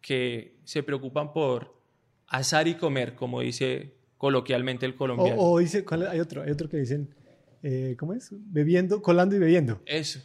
que 0.00 0.56
se 0.64 0.82
preocupan 0.82 1.32
por 1.32 1.78
Azar 2.26 2.68
y 2.68 2.74
comer, 2.74 3.14
como 3.14 3.40
dice 3.40 3.94
coloquialmente 4.18 4.84
el 4.84 4.94
colombiano. 4.94 5.40
O, 5.40 5.58
dice, 5.58 5.84
hay 6.10 6.20
otro, 6.20 6.42
hay 6.42 6.50
otro 6.50 6.68
que 6.68 6.76
dicen, 6.76 7.14
eh, 7.62 7.96
¿cómo 7.98 8.12
es? 8.12 8.28
Bebiendo, 8.32 9.00
colando 9.00 9.36
y 9.36 9.38
bebiendo. 9.38 9.80
Eso. 9.86 10.20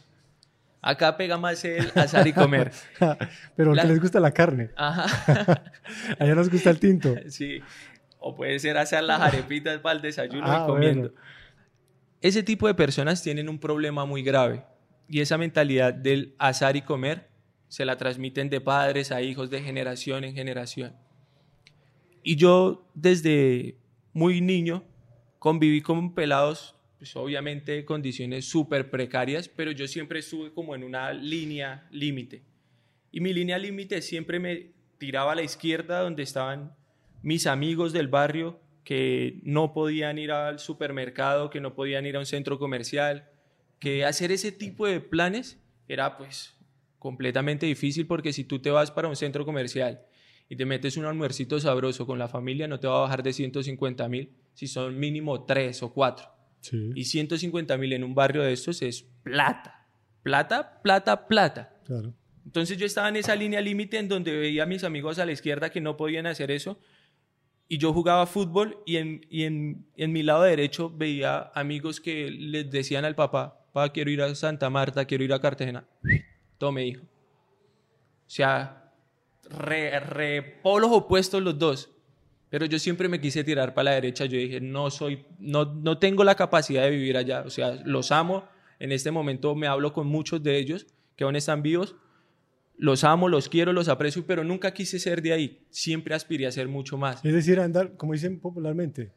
Acá 0.86 1.16
pega 1.16 1.38
más 1.38 1.64
el 1.64 1.90
azar 1.94 2.26
y 2.26 2.34
comer. 2.34 2.70
Pero 3.56 3.72
que 3.72 3.84
les 3.84 3.98
gusta 3.98 4.20
la 4.20 4.32
carne. 4.32 4.68
Ajá. 4.76 5.62
Allá 6.18 6.34
nos 6.34 6.50
gusta 6.50 6.68
el 6.68 6.78
tinto. 6.78 7.14
Sí. 7.28 7.62
O 8.18 8.34
puede 8.34 8.58
ser 8.58 8.76
hacer 8.76 9.02
las 9.02 9.18
arepitas 9.18 9.80
para 9.80 9.96
el 9.96 10.02
desayuno 10.02 10.46
y 10.46 10.50
ah, 10.50 10.64
comiendo. 10.66 11.14
Ese 12.20 12.42
tipo 12.42 12.66
de 12.66 12.74
personas 12.74 13.22
tienen 13.22 13.48
un 13.48 13.58
problema 13.58 14.04
muy 14.04 14.22
grave. 14.22 14.62
Y 15.08 15.20
esa 15.20 15.38
mentalidad 15.38 15.94
del 15.94 16.34
azar 16.38 16.76
y 16.76 16.82
comer 16.82 17.30
se 17.68 17.86
la 17.86 17.96
transmiten 17.96 18.50
de 18.50 18.60
padres 18.60 19.10
a 19.10 19.22
hijos 19.22 19.48
de 19.48 19.62
generación 19.62 20.22
en 20.22 20.34
generación. 20.34 20.94
Y 22.22 22.36
yo 22.36 22.86
desde 22.92 23.78
muy 24.12 24.42
niño 24.42 24.84
conviví 25.38 25.80
con 25.80 26.14
pelados, 26.14 26.76
pues 27.04 27.16
obviamente 27.16 27.84
condiciones 27.84 28.46
súper 28.46 28.88
precarias, 28.88 29.46
pero 29.46 29.70
yo 29.72 29.86
siempre 29.86 30.20
estuve 30.20 30.54
como 30.54 30.74
en 30.74 30.82
una 30.82 31.12
línea 31.12 31.86
límite. 31.90 32.40
Y 33.12 33.20
mi 33.20 33.34
línea 33.34 33.58
límite 33.58 34.00
siempre 34.00 34.40
me 34.40 34.70
tiraba 34.96 35.32
a 35.32 35.34
la 35.34 35.42
izquierda 35.42 36.00
donde 36.00 36.22
estaban 36.22 36.74
mis 37.20 37.46
amigos 37.46 37.92
del 37.92 38.08
barrio 38.08 38.58
que 38.84 39.40
no 39.42 39.74
podían 39.74 40.16
ir 40.16 40.32
al 40.32 40.58
supermercado, 40.58 41.50
que 41.50 41.60
no 41.60 41.74
podían 41.74 42.06
ir 42.06 42.16
a 42.16 42.20
un 42.20 42.24
centro 42.24 42.58
comercial, 42.58 43.28
que 43.80 44.06
hacer 44.06 44.32
ese 44.32 44.50
tipo 44.50 44.86
de 44.86 45.00
planes 45.00 45.60
era 45.88 46.16
pues 46.16 46.56
completamente 46.98 47.66
difícil 47.66 48.06
porque 48.06 48.32
si 48.32 48.44
tú 48.44 48.60
te 48.60 48.70
vas 48.70 48.90
para 48.90 49.08
un 49.08 49.16
centro 49.16 49.44
comercial 49.44 50.00
y 50.48 50.56
te 50.56 50.64
metes 50.64 50.96
un 50.96 51.04
almuercito 51.04 51.60
sabroso 51.60 52.06
con 52.06 52.18
la 52.18 52.28
familia, 52.28 52.66
no 52.66 52.80
te 52.80 52.86
va 52.86 52.96
a 52.96 53.02
bajar 53.02 53.22
de 53.22 53.34
150 53.34 54.08
mil 54.08 54.32
si 54.54 54.68
son 54.68 54.98
mínimo 54.98 55.44
tres 55.44 55.82
o 55.82 55.92
cuatro. 56.70 56.92
Y 56.94 57.04
150 57.04 57.76
mil 57.78 57.92
en 57.92 58.04
un 58.04 58.14
barrio 58.14 58.42
de 58.42 58.52
estos 58.52 58.82
es 58.82 59.02
plata. 59.22 59.86
Plata, 60.22 60.80
plata, 60.82 61.26
plata. 61.26 61.76
Entonces 62.44 62.76
yo 62.78 62.86
estaba 62.86 63.08
en 63.08 63.16
esa 63.16 63.34
línea 63.34 63.60
límite 63.60 63.98
en 63.98 64.08
donde 64.08 64.36
veía 64.36 64.64
a 64.64 64.66
mis 64.66 64.84
amigos 64.84 65.18
a 65.18 65.26
la 65.26 65.32
izquierda 65.32 65.70
que 65.70 65.80
no 65.80 65.96
podían 65.96 66.26
hacer 66.26 66.50
eso. 66.50 66.78
Y 67.68 67.78
yo 67.78 67.92
jugaba 67.92 68.26
fútbol 68.26 68.78
y 68.84 68.96
en, 68.96 69.26
y 69.30 69.44
en, 69.44 69.86
en 69.96 70.12
mi 70.12 70.22
lado 70.22 70.42
derecho 70.42 70.90
veía 70.90 71.50
amigos 71.54 72.00
que 72.00 72.30
les 72.30 72.70
decían 72.70 73.04
al 73.04 73.14
papá, 73.14 73.64
papá, 73.72 73.92
quiero 73.92 74.10
ir 74.10 74.22
a 74.22 74.34
Santa 74.34 74.68
Marta, 74.70 75.04
quiero 75.04 75.24
ir 75.24 75.32
a 75.32 75.40
Cartagena. 75.40 75.86
Tome, 76.58 76.86
hijo. 76.86 77.02
O 77.02 78.30
sea, 78.30 78.92
re, 79.50 80.60
polos 80.62 80.90
opuestos 80.92 81.42
los 81.42 81.58
dos. 81.58 81.90
Pero 82.50 82.66
yo 82.66 82.78
siempre 82.78 83.08
me 83.08 83.20
quise 83.20 83.42
tirar 83.42 83.74
para 83.74 83.84
la 83.86 83.90
derecha. 83.92 84.26
Yo 84.26 84.38
dije, 84.38 84.60
no 84.60 84.90
soy, 84.90 85.24
no, 85.38 85.64
no 85.64 85.98
tengo 85.98 86.24
la 86.24 86.34
capacidad 86.34 86.82
de 86.82 86.90
vivir 86.90 87.16
allá. 87.16 87.42
O 87.46 87.50
sea, 87.50 87.74
los 87.84 88.12
amo. 88.12 88.44
En 88.78 88.92
este 88.92 89.10
momento 89.10 89.54
me 89.54 89.66
hablo 89.66 89.92
con 89.92 90.06
muchos 90.06 90.42
de 90.42 90.58
ellos 90.58 90.86
que 91.16 91.24
aún 91.24 91.36
están 91.36 91.62
vivos. 91.62 91.96
Los 92.76 93.04
amo, 93.04 93.28
los 93.28 93.48
quiero, 93.48 93.72
los 93.72 93.88
aprecio, 93.88 94.24
pero 94.26 94.44
nunca 94.44 94.74
quise 94.74 94.98
ser 94.98 95.22
de 95.22 95.32
ahí. 95.32 95.66
Siempre 95.70 96.14
aspiré 96.14 96.46
a 96.46 96.52
ser 96.52 96.68
mucho 96.68 96.96
más. 96.96 97.24
Es 97.24 97.32
decir, 97.32 97.60
andar, 97.60 97.96
como 97.96 98.12
dicen 98.12 98.40
popularmente, 98.40 99.12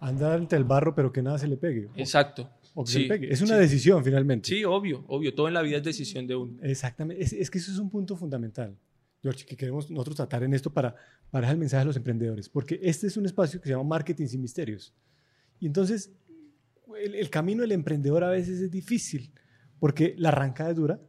andar 0.00 0.32
ante 0.32 0.56
el 0.56 0.64
barro, 0.64 0.94
pero 0.94 1.12
que 1.12 1.22
nada 1.22 1.38
se 1.38 1.48
le 1.48 1.56
pegue. 1.56 1.88
Exacto. 1.96 2.50
Es 2.86 3.42
una 3.42 3.56
decisión 3.56 4.04
finalmente. 4.04 4.48
Sí, 4.48 4.64
obvio, 4.64 5.04
obvio. 5.08 5.34
Todo 5.34 5.48
en 5.48 5.54
la 5.54 5.62
vida 5.62 5.78
es 5.78 5.82
decisión 5.82 6.26
de 6.26 6.36
uno. 6.36 6.58
Exactamente. 6.62 7.22
Es, 7.22 7.50
que 7.50 7.58
eso 7.58 7.72
es 7.72 7.78
un 7.78 7.90
punto 7.90 8.16
fundamental, 8.16 8.76
George, 9.22 9.44
que 9.44 9.56
queremos 9.56 9.90
nosotros 9.90 10.16
tratar 10.16 10.42
en 10.42 10.54
esto 10.54 10.72
para, 10.72 10.94
para 11.30 11.42
dejar 11.42 11.54
el 11.54 11.60
mensaje 11.60 11.82
a 11.82 11.84
los 11.84 11.96
emprendedores. 11.96 12.48
Porque 12.48 12.80
este 12.82 13.06
es 13.06 13.16
un 13.16 13.26
espacio 13.26 13.60
que 13.60 13.68
se 13.68 13.72
llama 13.72 13.84
Marketing 13.84 14.26
sin 14.26 14.40
Misterios. 14.40 14.94
Y 15.58 15.66
entonces, 15.66 16.12
el, 16.98 17.28
camino 17.30 17.62
del 17.62 17.72
emprendedor 17.72 18.24
a 18.24 18.30
veces 18.30 18.60
es 18.60 18.70
difícil, 18.70 19.32
porque 19.78 20.14
la 20.16 20.30
arranca 20.30 20.68
es 20.70 20.76
dura, 20.76 21.00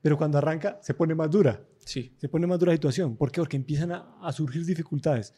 pero 0.00 0.16
cuando 0.16 0.38
arranca 0.38 0.78
se 0.82 0.94
pone 0.94 1.14
más 1.14 1.30
dura. 1.30 1.66
Sí. 1.78 2.14
Se 2.18 2.28
pone 2.28 2.46
más 2.46 2.58
dura 2.58 2.72
la 2.72 2.76
situación. 2.76 3.16
¿Por 3.16 3.30
qué? 3.30 3.40
Porque 3.40 3.56
empiezan 3.56 3.92
a, 3.92 4.18
a 4.22 4.32
surgir 4.32 4.64
dificultades. 4.64 5.34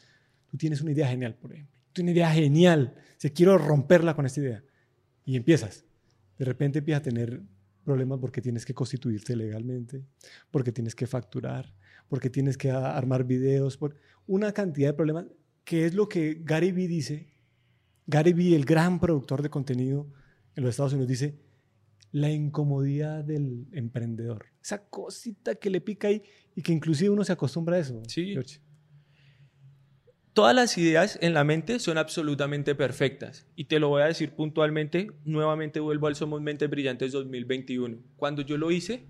Tú 0.46 0.56
tienes 0.56 0.80
una 0.80 0.92
idea 0.92 1.08
genial, 1.08 1.34
por 1.34 1.52
ejemplo. 1.52 1.75
Tú 1.87 1.94
tienes 1.94 2.12
una 2.12 2.18
idea 2.18 2.32
genial. 2.32 2.94
Se 3.16 3.32
quiero 3.32 3.58
romperla 3.58 4.14
con 4.14 4.26
esta 4.26 4.40
idea 4.40 4.64
y 5.25 5.37
empiezas. 5.37 5.84
De 6.38 6.44
repente 6.44 6.78
empiezas 6.78 7.00
a 7.00 7.04
tener 7.04 7.42
problemas 7.84 8.18
porque 8.18 8.40
tienes 8.40 8.64
que 8.64 8.75
constituirte 8.75 9.37
legalmente, 9.37 10.04
porque 10.50 10.72
tienes 10.72 10.94
que 10.94 11.06
facturar, 11.06 11.75
porque 12.08 12.30
tienes 12.30 12.56
que 12.56 12.70
armar 12.70 13.25
videos, 13.25 13.76
por 13.76 13.96
una 14.26 14.52
cantidad 14.52 14.88
de 14.88 14.94
problemas, 14.94 15.26
que 15.64 15.87
es 15.87 15.94
lo 15.94 16.08
que 16.08 16.40
Gary 16.42 16.72
Vee 16.72 16.88
dice. 16.88 17.32
Gary 18.06 18.32
Vee, 18.32 18.54
el 18.54 18.64
gran 18.64 19.00
productor 19.00 19.42
de 19.42 19.50
contenido 19.50 20.10
en 20.56 20.64
los 20.64 20.70
Estados 20.70 20.92
Unidos, 20.92 21.08
dice, 21.08 21.38
la 22.12 22.30
incomodidad 22.30 23.25
del 23.25 23.68
emprendedor. 23.72 24.46
Esa 24.62 24.84
cosita 24.88 25.54
que 25.54 25.70
le 25.70 25.80
pica 25.80 26.08
ahí 26.08 26.22
y 26.54 26.62
que 26.62 26.72
inclusive 26.72 27.10
uno 27.10 27.25
se 27.25 27.32
acostumbra 27.32 27.76
a 27.76 27.80
eso. 27.80 28.02
Sí. 28.08 28.34
Todas 30.32 30.54
las 30.54 30.78
ideas 30.78 31.18
en 31.22 31.34
la 31.34 31.42
mente 31.42 31.80
son 31.80 31.99
absolutamente 31.99 32.76
perfectas. 32.76 33.46
Y 33.56 33.64
te 33.64 33.80
lo 33.80 33.88
voy 33.88 34.02
a 34.02 34.06
decir 34.06 34.30
puntualmente, 34.30 35.10
nuevamente 35.25 35.80
vuelvo 35.80 36.06
al 36.06 36.14
Somos 36.14 36.40
Mentes 36.40 36.70
Brillantes 36.70 37.10
2021. 37.12 37.99
Cuando 38.16 38.42
yo 38.42 38.56
lo 38.56 38.70
hice, 38.70 39.06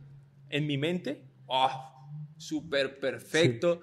en 0.49 0.67
mi 0.67 0.79
mente, 0.79 1.23
¡oh! 1.47 1.71
Súper 2.39 2.99
perfecto. 2.99 3.83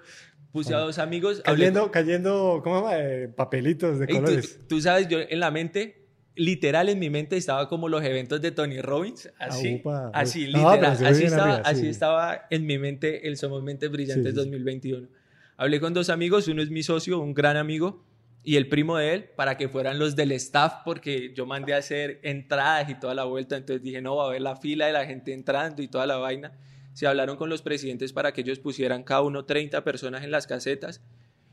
Puse 0.50 0.74
a 0.74 0.78
dos 0.78 0.98
amigos. 0.98 1.40
Cayendo, 1.44 1.92
cayendo 1.92 2.60
¿cómo 2.64 2.80
llama? 2.80 2.98
Eh, 2.98 3.28
papelitos 3.28 4.00
de 4.00 4.08
colores. 4.08 4.58
Tú, 4.68 4.80
sabes, 4.80 5.06
yo 5.06 5.20
en 5.20 5.38
la 5.38 5.52
mente, 5.52 6.08
literal 6.34 6.88
en 6.88 6.98
mi 6.98 7.08
mente 7.08 7.36
estaba 7.36 7.68
como 7.68 7.88
los 7.88 8.02
eventos 8.02 8.40
de 8.40 8.50
Tony 8.50 8.80
Robbins. 8.80 9.30
Así, 9.38 9.80
así 10.12 10.46
literal. 10.46 10.84
así, 10.84 11.24
estaba, 11.24 11.56
así 11.58 11.86
estaba 11.86 12.46
en 12.50 12.66
mi 12.66 12.78
mente 12.78 13.28
el 13.28 13.36
Somos 13.36 13.62
Mentes 13.62 13.90
Brillantes 13.92 14.34
2021 14.34 15.17
Hablé 15.58 15.80
con 15.80 15.92
dos 15.92 16.08
amigos, 16.08 16.46
uno 16.46 16.62
es 16.62 16.70
mi 16.70 16.84
socio, 16.84 17.18
un 17.18 17.34
gran 17.34 17.56
amigo, 17.56 18.04
y 18.44 18.54
el 18.54 18.68
primo 18.68 18.96
de 18.96 19.12
él, 19.12 19.24
para 19.24 19.56
que 19.56 19.68
fueran 19.68 19.98
los 19.98 20.14
del 20.14 20.30
staff, 20.30 20.82
porque 20.84 21.34
yo 21.34 21.46
mandé 21.46 21.74
a 21.74 21.78
hacer 21.78 22.20
entradas 22.22 22.88
y 22.88 22.94
toda 22.94 23.12
la 23.12 23.24
vuelta, 23.24 23.56
entonces 23.56 23.82
dije, 23.82 24.00
no, 24.00 24.14
va 24.14 24.26
a 24.26 24.26
haber 24.28 24.40
la 24.40 24.54
fila 24.54 24.86
de 24.86 24.92
la 24.92 25.04
gente 25.04 25.32
entrando 25.32 25.82
y 25.82 25.88
toda 25.88 26.06
la 26.06 26.16
vaina. 26.16 26.52
Se 26.92 27.08
hablaron 27.08 27.36
con 27.36 27.50
los 27.50 27.60
presidentes 27.62 28.12
para 28.12 28.32
que 28.32 28.42
ellos 28.42 28.60
pusieran 28.60 29.02
cada 29.02 29.22
uno 29.22 29.46
30 29.46 29.82
personas 29.82 30.22
en 30.22 30.30
las 30.30 30.46
casetas, 30.46 31.02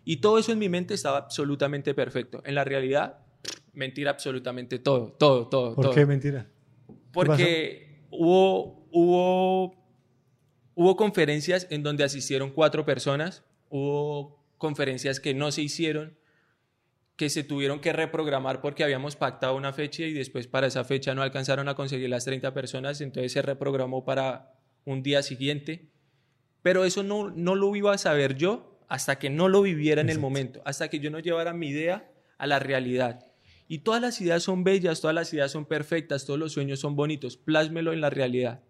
y 0.03 0.17
todo 0.17 0.37
eso 0.37 0.51
en 0.51 0.59
mi 0.59 0.69
mente 0.69 0.93
estaba 0.93 1.17
absolutamente 1.17 1.95
perfecto. 1.95 2.43
En 2.45 2.53
la 2.53 2.63
realidad, 2.63 3.17
mentira 3.73 4.11
absolutamente 4.11 4.77
todo, 4.77 5.13
todo, 5.13 5.47
todo. 5.47 5.73
¿Por 5.73 5.95
qué 5.95 6.05
mentira? 6.05 6.45
Porque 7.11 8.05
hubo, 8.11 8.87
hubo, 8.91 9.75
hubo 10.75 10.95
conferencias 10.95 11.65
en 11.71 11.81
donde 11.81 12.03
asistieron 12.03 12.51
cuatro 12.51 12.85
personas, 12.85 13.43
hubo 13.69 14.43
conferencias 14.57 15.19
que 15.19 15.33
no 15.33 15.51
se 15.51 15.61
hicieron, 15.61 16.17
que 17.15 17.29
se 17.29 17.43
tuvieron 17.43 17.79
que 17.79 17.93
reprogramar 17.93 18.61
porque 18.61 18.83
habíamos 18.83 19.15
pactado 19.15 19.55
una 19.55 19.73
fecha 19.73 20.03
y 20.03 20.13
después 20.13 20.47
para 20.47 20.67
esa 20.67 20.83
fecha 20.83 21.15
no 21.15 21.21
alcanzaron 21.21 21.69
a 21.69 21.75
conseguir 21.75 22.09
las 22.09 22.25
30 22.25 22.53
personas, 22.53 22.99
entonces 23.01 23.31
se 23.31 23.41
reprogramó 23.41 24.03
para 24.03 24.53
un 24.83 25.01
día 25.01 25.23
siguiente. 25.23 25.89
Pero 26.61 26.83
eso 26.83 27.03
no, 27.03 27.29
no 27.29 27.55
lo 27.55 27.75
iba 27.75 27.93
a 27.93 27.97
saber 27.97 28.35
yo 28.35 28.79
hasta 28.87 29.17
que 29.17 29.29
no 29.29 29.49
lo 29.49 29.61
viviera 29.61 30.01
en 30.01 30.09
el 30.09 30.19
momento, 30.19 30.61
hasta 30.65 30.89
que 30.89 30.99
yo 30.99 31.11
no 31.11 31.19
llevara 31.19 31.53
mi 31.53 31.69
idea 31.69 32.11
a 32.37 32.47
la 32.47 32.59
realidad. 32.59 33.27
Y 33.67 33.79
todas 33.79 34.01
las 34.01 34.19
ideas 34.21 34.43
son 34.43 34.63
bellas, 34.63 35.01
todas 35.01 35.15
las 35.15 35.33
ideas 35.33 35.51
son 35.51 35.65
perfectas, 35.65 36.25
todos 36.25 36.39
los 36.39 36.53
sueños 36.53 36.79
son 36.79 36.95
bonitos, 36.95 37.37
plásmelo 37.37 37.93
en 37.93 38.01
la 38.01 38.09
realidad 38.09 38.61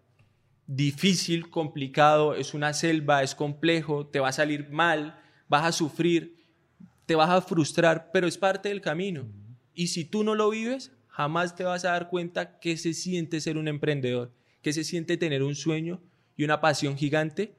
difícil, 0.66 1.50
complicado, 1.50 2.34
es 2.34 2.54
una 2.54 2.72
selva, 2.72 3.22
es 3.22 3.34
complejo, 3.34 4.06
te 4.06 4.20
va 4.20 4.28
a 4.28 4.32
salir 4.32 4.70
mal, 4.70 5.18
vas 5.48 5.64
a 5.64 5.72
sufrir, 5.72 6.36
te 7.06 7.14
vas 7.14 7.30
a 7.30 7.40
frustrar, 7.40 8.10
pero 8.12 8.26
es 8.26 8.36
parte 8.36 8.68
del 8.68 8.80
camino. 8.80 9.26
Y 9.74 9.88
si 9.88 10.04
tú 10.04 10.24
no 10.24 10.34
lo 10.34 10.50
vives, 10.50 10.92
jamás 11.08 11.54
te 11.54 11.64
vas 11.64 11.84
a 11.84 11.92
dar 11.92 12.08
cuenta 12.08 12.58
que 12.58 12.76
se 12.76 12.94
siente 12.94 13.40
ser 13.40 13.56
un 13.58 13.68
emprendedor, 13.68 14.32
que 14.62 14.72
se 14.72 14.84
siente 14.84 15.16
tener 15.16 15.42
un 15.42 15.54
sueño 15.54 16.00
y 16.36 16.44
una 16.44 16.60
pasión 16.60 16.96
gigante, 16.96 17.54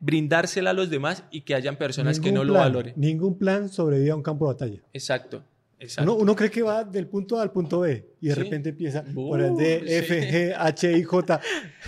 brindársela 0.00 0.70
a 0.70 0.74
los 0.74 0.90
demás 0.90 1.24
y 1.30 1.42
que 1.42 1.54
hayan 1.54 1.76
personas 1.76 2.20
que 2.20 2.30
no 2.30 2.44
lo 2.44 2.54
valoren. 2.54 2.92
Ningún 2.96 3.38
plan 3.38 3.68
sobrevive 3.68 4.10
a 4.10 4.16
un 4.16 4.22
campo 4.22 4.46
de 4.46 4.54
batalla. 4.54 4.82
Exacto. 4.92 5.42
Uno, 6.06 6.34
cree 6.34 6.50
que 6.50 6.62
va 6.62 6.84
del 6.84 7.06
punto 7.06 7.38
A 7.38 7.42
al 7.42 7.52
punto 7.52 7.80
B 7.80 8.14
y 8.20 8.28
de 8.28 8.34
repente 8.34 8.70
empieza 8.70 9.04
por 9.04 9.40
el 9.40 9.56
D, 9.56 9.98
F, 9.98 10.30
G, 10.30 10.54
H, 10.56 10.98
I, 10.98 11.02
J. 11.02 11.40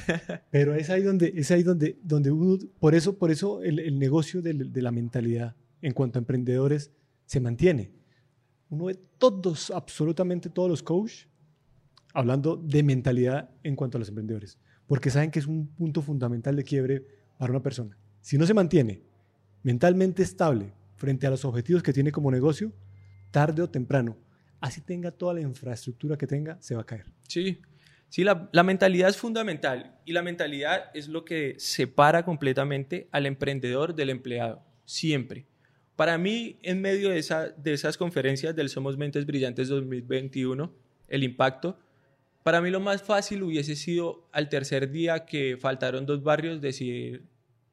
Pero 0.51 0.75
es 0.75 0.91
ahí 0.91 1.03
donde, 1.03 1.33
es 1.37 1.51
ahí 1.51 1.63
donde, 1.63 1.99
donde 2.03 2.31
uno, 2.31 2.59
por 2.79 2.95
eso, 2.95 3.17
por 3.17 3.31
eso 3.31 3.63
el, 3.63 3.99
negocio 3.99 4.43
de, 4.43 4.55
la 4.83 4.93
mentalidad 4.93 5.55
en 5.83 5.93
cuanto 5.93 6.19
a 6.19 6.21
emprendedores 6.21 6.91
se 7.25 7.41
mantiene. 7.41 7.93
Uno 8.71 8.87
ve 8.87 8.99
todos, 9.19 9.71
absolutamente 9.71 10.51
todos 10.51 10.69
los 10.69 10.83
coaches 10.83 11.29
hablando 12.13 12.57
de 12.57 12.83
mentalidad 12.83 13.51
en 13.63 13.77
cuanto 13.77 13.99
a 13.99 14.01
los 14.01 14.09
emprendedores, 14.09 14.59
porque 14.87 15.11
saben 15.11 15.31
que 15.31 15.39
es 15.39 15.47
un 15.47 15.67
punto 15.69 16.01
fundamental 16.01 16.57
de 16.57 16.65
quiebre 16.65 17.07
para 17.39 17.51
una 17.53 17.63
persona. 17.63 17.97
Si 18.21 18.39
no 18.39 18.47
se 18.47 18.55
mantiene 18.55 19.03
mentalmente 19.63 20.23
estable 20.23 20.73
frente 20.97 21.27
a 21.27 21.31
los 21.31 21.45
objetivos 21.45 21.83
que 21.83 21.93
tiene 21.93 22.11
como 22.11 22.31
negocio, 22.31 22.73
tarde 23.37 23.61
o 23.61 23.69
temprano, 23.69 24.17
así 24.63 24.81
tenga 24.81 25.11
toda 25.11 25.35
la 25.35 25.43
infraestructura 25.43 26.17
que 26.17 26.27
tenga, 26.27 26.57
se 26.59 26.75
va 26.75 26.81
a 26.81 26.87
caer. 26.87 27.05
Sí, 27.29 27.61
sí 28.09 28.25
la, 28.25 28.63
mentalidad 28.63 29.11
es 29.11 29.19
fundamental 29.19 30.01
y 30.07 30.15
la 30.15 30.23
mentalidad 30.23 30.85
es 30.95 31.07
lo 31.09 31.23
que 31.27 31.55
separa 31.59 32.25
completamente 32.25 33.09
al 33.13 33.27
emprendedor 33.27 33.95
del 33.95 34.09
empleado, 34.09 34.65
siempre. 34.87 35.45
Para 35.97 36.17
mí, 36.17 36.59
en 36.63 36.81
medio 36.81 37.11
de, 37.11 37.23
de 37.59 37.73
esas 37.75 37.99
conferencias 37.99 38.57
del 38.57 38.71
Somos 38.71 38.97
Mentes 38.97 39.27
Brillantes 39.27 39.69
2021, 39.69 40.73
el 41.09 41.23
impacto, 41.23 41.79
para 42.43 42.63
mí 42.63 42.71
lo 42.71 42.81
más 42.81 43.03
fácil 43.03 43.43
hubiese 43.43 43.77
sido 43.77 44.31
al 44.33 44.49
tercer 44.49 44.91
día 44.91 45.27
que 45.27 45.59
faltaron 45.61 46.07
dos 46.07 46.23
barrios 46.23 46.63
decir, 46.63 47.27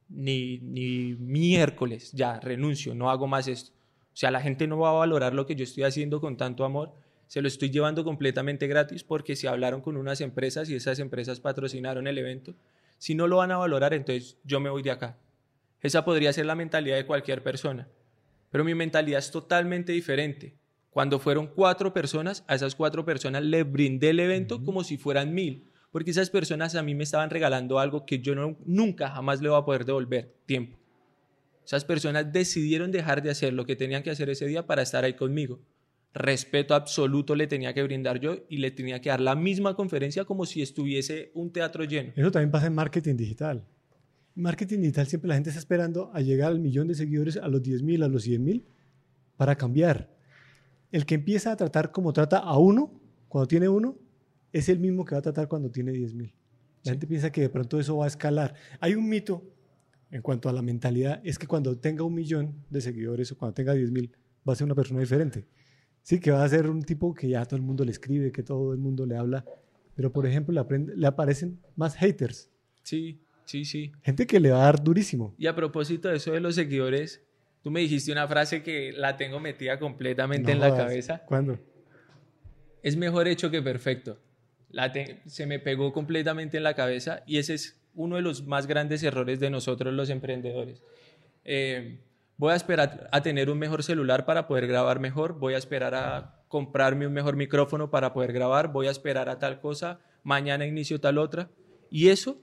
ni, 0.09 0.57
ni 0.57 1.15
miércoles, 1.15 2.11
ya 2.11 2.37
renuncio, 2.41 2.93
no 2.93 3.09
hago 3.09 3.27
más 3.27 3.47
esto. 3.47 3.71
O 4.13 4.15
sea, 4.15 4.29
la 4.29 4.41
gente 4.41 4.67
no 4.67 4.77
va 4.77 4.89
a 4.89 4.93
valorar 4.93 5.33
lo 5.33 5.45
que 5.45 5.55
yo 5.55 5.63
estoy 5.63 5.83
haciendo 5.83 6.21
con 6.21 6.37
tanto 6.37 6.65
amor, 6.65 6.93
se 7.27 7.41
lo 7.41 7.47
estoy 7.47 7.71
llevando 7.71 8.03
completamente 8.03 8.67
gratis 8.67 9.03
porque 9.03 9.35
si 9.35 9.47
hablaron 9.47 9.81
con 9.81 9.97
unas 9.97 10.21
empresas 10.21 10.69
y 10.69 10.75
esas 10.75 10.99
empresas 10.99 11.39
patrocinaron 11.39 12.05
el 12.05 12.19
evento, 12.19 12.53
si 12.99 13.15
no 13.15 13.27
lo 13.27 13.37
van 13.37 13.51
a 13.51 13.57
valorar, 13.57 13.93
entonces 13.93 14.37
yo 14.43 14.59
me 14.59 14.69
voy 14.69 14.83
de 14.83 14.91
acá. 14.91 15.17
Esa 15.81 16.05
podría 16.05 16.31
ser 16.31 16.45
la 16.45 16.55
mentalidad 16.55 16.95
de 16.95 17.07
cualquier 17.07 17.41
persona. 17.41 17.87
Pero 18.51 18.63
mi 18.63 18.75
mentalidad 18.75 19.17
es 19.17 19.31
totalmente 19.31 19.91
diferente. 19.91 20.55
Cuando 20.91 21.17
fueron 21.17 21.47
cuatro 21.47 21.91
personas, 21.91 22.45
a 22.47 22.53
esas 22.53 22.75
cuatro 22.75 23.03
personas 23.03 23.43
les 23.43 23.69
brindé 23.69 24.11
el 24.11 24.19
evento 24.19 24.63
como 24.63 24.83
si 24.83 24.97
fueran 24.97 25.33
mil, 25.33 25.65
porque 25.91 26.11
esas 26.11 26.29
personas 26.29 26.75
a 26.75 26.83
mí 26.83 26.93
me 26.93 27.03
estaban 27.03 27.31
regalando 27.31 27.79
algo 27.79 28.05
que 28.05 28.19
yo 28.19 28.35
no, 28.35 28.57
nunca 28.63 29.09
jamás 29.09 29.41
le 29.41 29.49
voy 29.49 29.59
a 29.59 29.65
poder 29.65 29.85
devolver, 29.85 30.35
tiempo. 30.45 30.77
Esas 31.65 31.85
personas 31.85 32.31
decidieron 32.31 32.91
dejar 32.91 33.21
de 33.21 33.29
hacer 33.29 33.53
lo 33.53 33.65
que 33.65 33.75
tenían 33.75 34.03
que 34.03 34.11
hacer 34.11 34.29
ese 34.29 34.45
día 34.45 34.65
para 34.65 34.81
estar 34.81 35.03
ahí 35.03 35.13
conmigo. 35.13 35.61
Respeto 36.13 36.75
absoluto 36.75 37.35
le 37.35 37.47
tenía 37.47 37.73
que 37.73 37.83
brindar 37.83 38.19
yo 38.19 38.45
y 38.49 38.57
le 38.57 38.71
tenía 38.71 39.01
que 39.01 39.09
dar 39.09 39.21
la 39.21 39.35
misma 39.35 39.75
conferencia 39.75 40.25
como 40.25 40.45
si 40.45 40.61
estuviese 40.61 41.31
un 41.33 41.51
teatro 41.51 41.83
lleno. 41.83 42.11
Eso 42.15 42.31
también 42.31 42.51
pasa 42.51 42.67
en 42.67 42.75
marketing 42.75 43.15
digital 43.15 43.65
marketing 44.35 44.79
digital 44.79 45.07
siempre 45.07 45.27
la 45.27 45.35
gente 45.35 45.49
está 45.49 45.59
esperando 45.59 46.11
a 46.13 46.21
llegar 46.21 46.51
al 46.51 46.59
millón 46.59 46.87
de 46.87 46.95
seguidores, 46.95 47.37
a 47.37 47.47
los 47.47 47.61
10 47.61 47.83
mil, 47.83 48.03
a 48.03 48.07
los 48.07 48.23
100 48.23 48.43
mil, 48.43 48.65
para 49.37 49.55
cambiar. 49.55 50.11
El 50.91 51.05
que 51.05 51.15
empieza 51.15 51.51
a 51.51 51.55
tratar 51.55 51.91
como 51.91 52.13
trata 52.13 52.37
a 52.37 52.57
uno, 52.57 52.99
cuando 53.27 53.47
tiene 53.47 53.67
uno, 53.69 53.97
es 54.51 54.69
el 54.69 54.79
mismo 54.79 55.05
que 55.05 55.15
va 55.15 55.19
a 55.19 55.23
tratar 55.23 55.47
cuando 55.47 55.69
tiene 55.69 55.91
10 55.91 56.13
mil. 56.13 56.33
La 56.83 56.91
gente 56.91 57.07
piensa 57.07 57.31
que 57.31 57.41
de 57.41 57.49
pronto 57.49 57.79
eso 57.79 57.97
va 57.97 58.05
a 58.05 58.07
escalar. 58.07 58.53
Hay 58.79 58.93
un 58.93 59.07
mito 59.07 59.43
en 60.13 60.21
cuanto 60.21 60.47
a 60.47 60.53
la 60.53 60.61
mentalidad, 60.61 61.19
es 61.23 61.39
que 61.39 61.47
cuando 61.47 61.75
tenga 61.75 62.03
un 62.03 62.13
millón 62.13 62.53
de 62.69 62.81
seguidores 62.81 63.31
o 63.31 63.37
cuando 63.37 63.55
tenga 63.55 63.73
10 63.73 63.91
mil, 63.91 64.11
va 64.47 64.53
a 64.53 64.55
ser 64.55 64.65
una 64.65 64.75
persona 64.75 64.99
diferente. 64.99 65.45
Sí, 66.03 66.19
que 66.19 66.29
va 66.29 66.43
a 66.43 66.49
ser 66.49 66.69
un 66.69 66.83
tipo 66.83 67.15
que 67.15 67.27
ya 67.27 67.43
todo 67.45 67.55
el 67.55 67.63
mundo 67.63 67.83
le 67.83 67.91
escribe, 67.91 68.31
que 68.31 68.43
todo 68.43 68.73
el 68.73 68.77
mundo 68.77 69.07
le 69.07 69.17
habla, 69.17 69.43
pero 69.95 70.11
por 70.11 70.27
ejemplo 70.27 70.53
le, 70.53 70.95
le 70.95 71.07
aparecen 71.07 71.59
más 71.75 71.95
haters. 71.95 72.51
Sí. 72.83 73.19
Sí, 73.45 73.65
sí. 73.65 73.91
Gente 74.03 74.27
que 74.27 74.39
le 74.39 74.51
va 74.51 74.61
a 74.61 74.65
dar 74.65 74.83
durísimo. 74.83 75.33
Y 75.37 75.47
a 75.47 75.55
propósito 75.55 76.09
de 76.09 76.17
eso 76.17 76.31
de 76.31 76.39
los 76.39 76.55
seguidores, 76.55 77.23
tú 77.63 77.71
me 77.71 77.81
dijiste 77.81 78.11
una 78.11 78.27
frase 78.27 78.61
que 78.61 78.93
la 78.93 79.17
tengo 79.17 79.39
metida 79.39 79.79
completamente 79.79 80.51
en 80.51 80.59
la 80.59 80.75
cabeza. 80.75 81.23
¿Cuándo? 81.25 81.59
Es 82.83 82.95
mejor 82.97 83.27
hecho 83.27 83.49
que 83.49 83.61
perfecto. 83.61 84.19
La 84.69 84.93
se 85.25 85.45
me 85.45 85.59
pegó 85.59 85.91
completamente 85.91 86.57
en 86.57 86.63
la 86.63 86.73
cabeza 86.73 87.23
y 87.25 87.37
ese 87.37 87.55
es 87.55 87.82
uno 87.95 88.15
de 88.15 88.21
los 88.21 88.45
más 88.45 88.67
grandes 88.67 89.03
errores 89.03 89.39
de 89.39 89.49
nosotros 89.49 89.93
los 89.93 90.09
emprendedores. 90.09 90.83
Eh, 91.43 91.99
voy 92.37 92.53
a 92.53 92.55
esperar 92.55 93.09
a 93.11 93.21
tener 93.21 93.49
un 93.49 93.59
mejor 93.59 93.83
celular 93.83 94.25
para 94.25 94.47
poder 94.47 94.67
grabar 94.67 94.99
mejor, 94.99 95.37
voy 95.39 95.53
a 95.53 95.57
esperar 95.57 95.95
a 95.95 96.43
comprarme 96.47 97.07
un 97.07 97.13
mejor 97.13 97.35
micrófono 97.35 97.89
para 97.89 98.13
poder 98.13 98.33
grabar, 98.33 98.71
voy 98.71 98.87
a 98.87 98.91
esperar 98.91 99.29
a 99.29 99.39
tal 99.39 99.59
cosa, 99.59 99.99
mañana 100.23 100.65
inicio 100.65 100.99
tal 100.99 101.17
otra. 101.17 101.49
Y 101.89 102.09
eso 102.09 102.37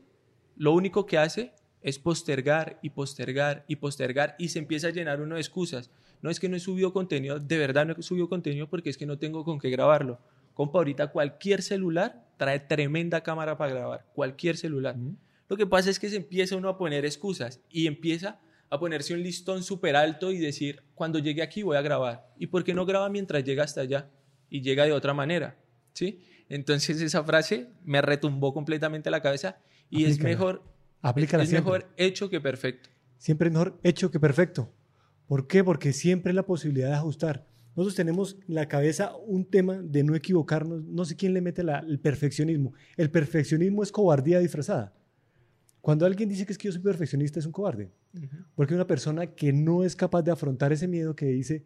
lo 0.56 0.72
único 0.72 1.06
que 1.06 1.18
hace 1.18 1.52
es 1.82 1.98
postergar 1.98 2.78
y 2.82 2.90
postergar 2.90 3.64
y 3.66 3.76
postergar 3.76 4.36
y 4.38 4.48
se 4.48 4.58
empieza 4.58 4.88
a 4.88 4.90
llenar 4.90 5.20
uno 5.20 5.36
de 5.36 5.40
excusas. 5.40 5.90
No 6.22 6.28
es 6.28 6.38
que 6.38 6.48
no 6.48 6.56
he 6.56 6.60
subido 6.60 6.92
contenido, 6.92 7.38
de 7.38 7.58
verdad 7.58 7.86
no 7.86 7.94
he 7.98 8.02
subido 8.02 8.28
contenido 8.28 8.68
porque 8.68 8.90
es 8.90 8.98
que 8.98 9.06
no 9.06 9.18
tengo 9.18 9.44
con 9.44 9.58
qué 9.58 9.70
grabarlo. 9.70 10.18
Compa, 10.54 10.78
ahorita 10.78 11.06
cualquier 11.06 11.62
celular 11.62 12.26
trae 12.36 12.60
tremenda 12.60 13.22
cámara 13.22 13.56
para 13.56 13.72
grabar, 13.72 14.06
cualquier 14.14 14.56
celular. 14.56 14.96
Lo 15.50 15.56
que 15.56 15.66
pasa 15.66 15.90
es 15.90 15.98
que 15.98 16.08
se 16.08 16.14
empieza 16.14 16.56
uno 16.56 16.68
a 16.68 16.78
poner 16.78 17.04
excusas 17.04 17.60
y 17.68 17.88
empieza 17.88 18.40
a 18.70 18.78
ponerse 18.78 19.14
un 19.14 19.22
listón 19.24 19.64
súper 19.64 19.96
alto 19.96 20.30
y 20.30 20.38
decir, 20.38 20.84
cuando 20.94 21.18
llegue 21.18 21.42
aquí 21.42 21.64
voy 21.64 21.76
a 21.76 21.82
grabar. 21.82 22.32
¿Y 22.38 22.46
por 22.46 22.62
qué 22.62 22.72
no 22.72 22.86
graba 22.86 23.08
mientras 23.08 23.42
llega 23.42 23.64
hasta 23.64 23.80
allá? 23.80 24.08
Y 24.48 24.62
llega 24.62 24.84
de 24.84 24.92
otra 24.92 25.12
manera, 25.12 25.58
¿sí? 25.92 26.24
Entonces 26.48 27.00
esa 27.00 27.24
frase 27.24 27.66
me 27.82 28.00
retumbó 28.00 28.54
completamente 28.54 29.10
la 29.10 29.20
cabeza 29.20 29.58
y 29.90 30.04
es 30.04 30.20
mejor, 30.20 30.62
es 31.02 31.52
mejor 31.52 31.88
hecho 31.96 32.30
que 32.30 32.40
perfecto. 32.40 32.88
Siempre 33.18 33.48
es 33.48 33.52
mejor 33.52 33.80
hecho 33.82 34.12
que 34.12 34.20
perfecto. 34.20 34.72
¿Por 35.26 35.48
qué? 35.48 35.64
Porque 35.64 35.92
siempre 35.92 36.32
la 36.32 36.46
posibilidad 36.46 36.90
de 36.90 36.94
ajustar. 36.94 37.48
Nosotros 37.74 37.96
tenemos 37.96 38.36
en 38.48 38.54
la 38.54 38.68
cabeza 38.68 39.16
un 39.26 39.44
tema 39.44 39.78
de 39.82 40.04
no 40.04 40.14
equivocarnos. 40.14 40.84
No 40.84 41.04
sé 41.04 41.16
quién 41.16 41.34
le 41.34 41.40
mete 41.40 41.62
el 41.62 41.98
perfeccionismo. 41.98 42.72
El 42.96 43.10
perfeccionismo 43.10 43.82
es 43.82 43.90
cobardía 43.90 44.38
disfrazada. 44.38 44.94
Cuando 45.80 46.04
alguien 46.04 46.28
dice 46.28 46.44
que 46.44 46.52
es 46.52 46.58
que 46.58 46.68
yo 46.68 46.72
soy 46.72 46.82
perfeccionista, 46.82 47.38
es 47.38 47.46
un 47.46 47.52
cobarde. 47.52 47.90
Porque 48.54 48.74
una 48.74 48.86
persona 48.86 49.26
que 49.26 49.52
no 49.52 49.82
es 49.82 49.96
capaz 49.96 50.22
de 50.22 50.30
afrontar 50.30 50.72
ese 50.72 50.86
miedo 50.86 51.16
que 51.16 51.26
dice, 51.26 51.64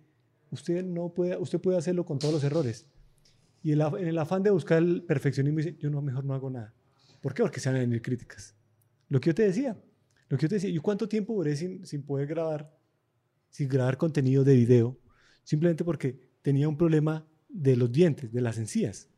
usted, 0.51 0.85
no 0.85 1.13
puede, 1.13 1.37
usted 1.37 1.61
puede 1.61 1.79
hacerlo 1.79 2.05
con 2.05 2.19
todos 2.19 2.35
los 2.35 2.45
errores. 2.45 2.87
Y 3.63 3.73
en 3.73 3.81
el 3.81 4.19
afán 4.19 4.43
de 4.43 4.51
buscar 4.51 4.79
el 4.79 5.03
perfeccionismo 5.03 5.59
dice, 5.59 5.77
yo 5.79 5.91
no, 5.91 6.01
mejor 6.03 6.25
no 6.25 6.35
hago 6.35 6.51
nada. 6.51 6.75
¿Por 7.21 7.35
qué? 7.35 7.43
Porque 7.43 7.61
se 7.61 7.71
van 7.71 7.77
a 7.77 7.81
venir 7.81 8.03
críticas. 8.03 8.55
Lo 9.09 9.21
que 9.21 9.31
yo 9.31 9.35
te 9.35 9.43
decía, 9.43 9.77
lo 10.29 10.37
que 10.37 10.43
yo 10.43 10.49
te 10.49 10.57
decía, 10.57 10.71
¿y 10.71 10.79
cuánto 10.79 11.09
tiempo 11.09 11.35
duré 11.35 11.57
sin, 11.57 11.85
sin 11.87 12.03
poder 12.03 12.27
grabar, 12.27 12.77
sin 13.49 13.69
grabar 13.69 13.97
contenido 13.97 14.45
de 14.45 14.55
video? 14.55 14.99
Simplemente 15.43 15.83
porque 15.83 16.21
tenía 16.43 16.69
un 16.69 16.77
problema 16.77 17.27
de 17.49 17.77
los 17.77 17.91
dientes, 17.91 18.33
de 18.33 18.41
las 18.41 18.59
encías. 18.59 19.09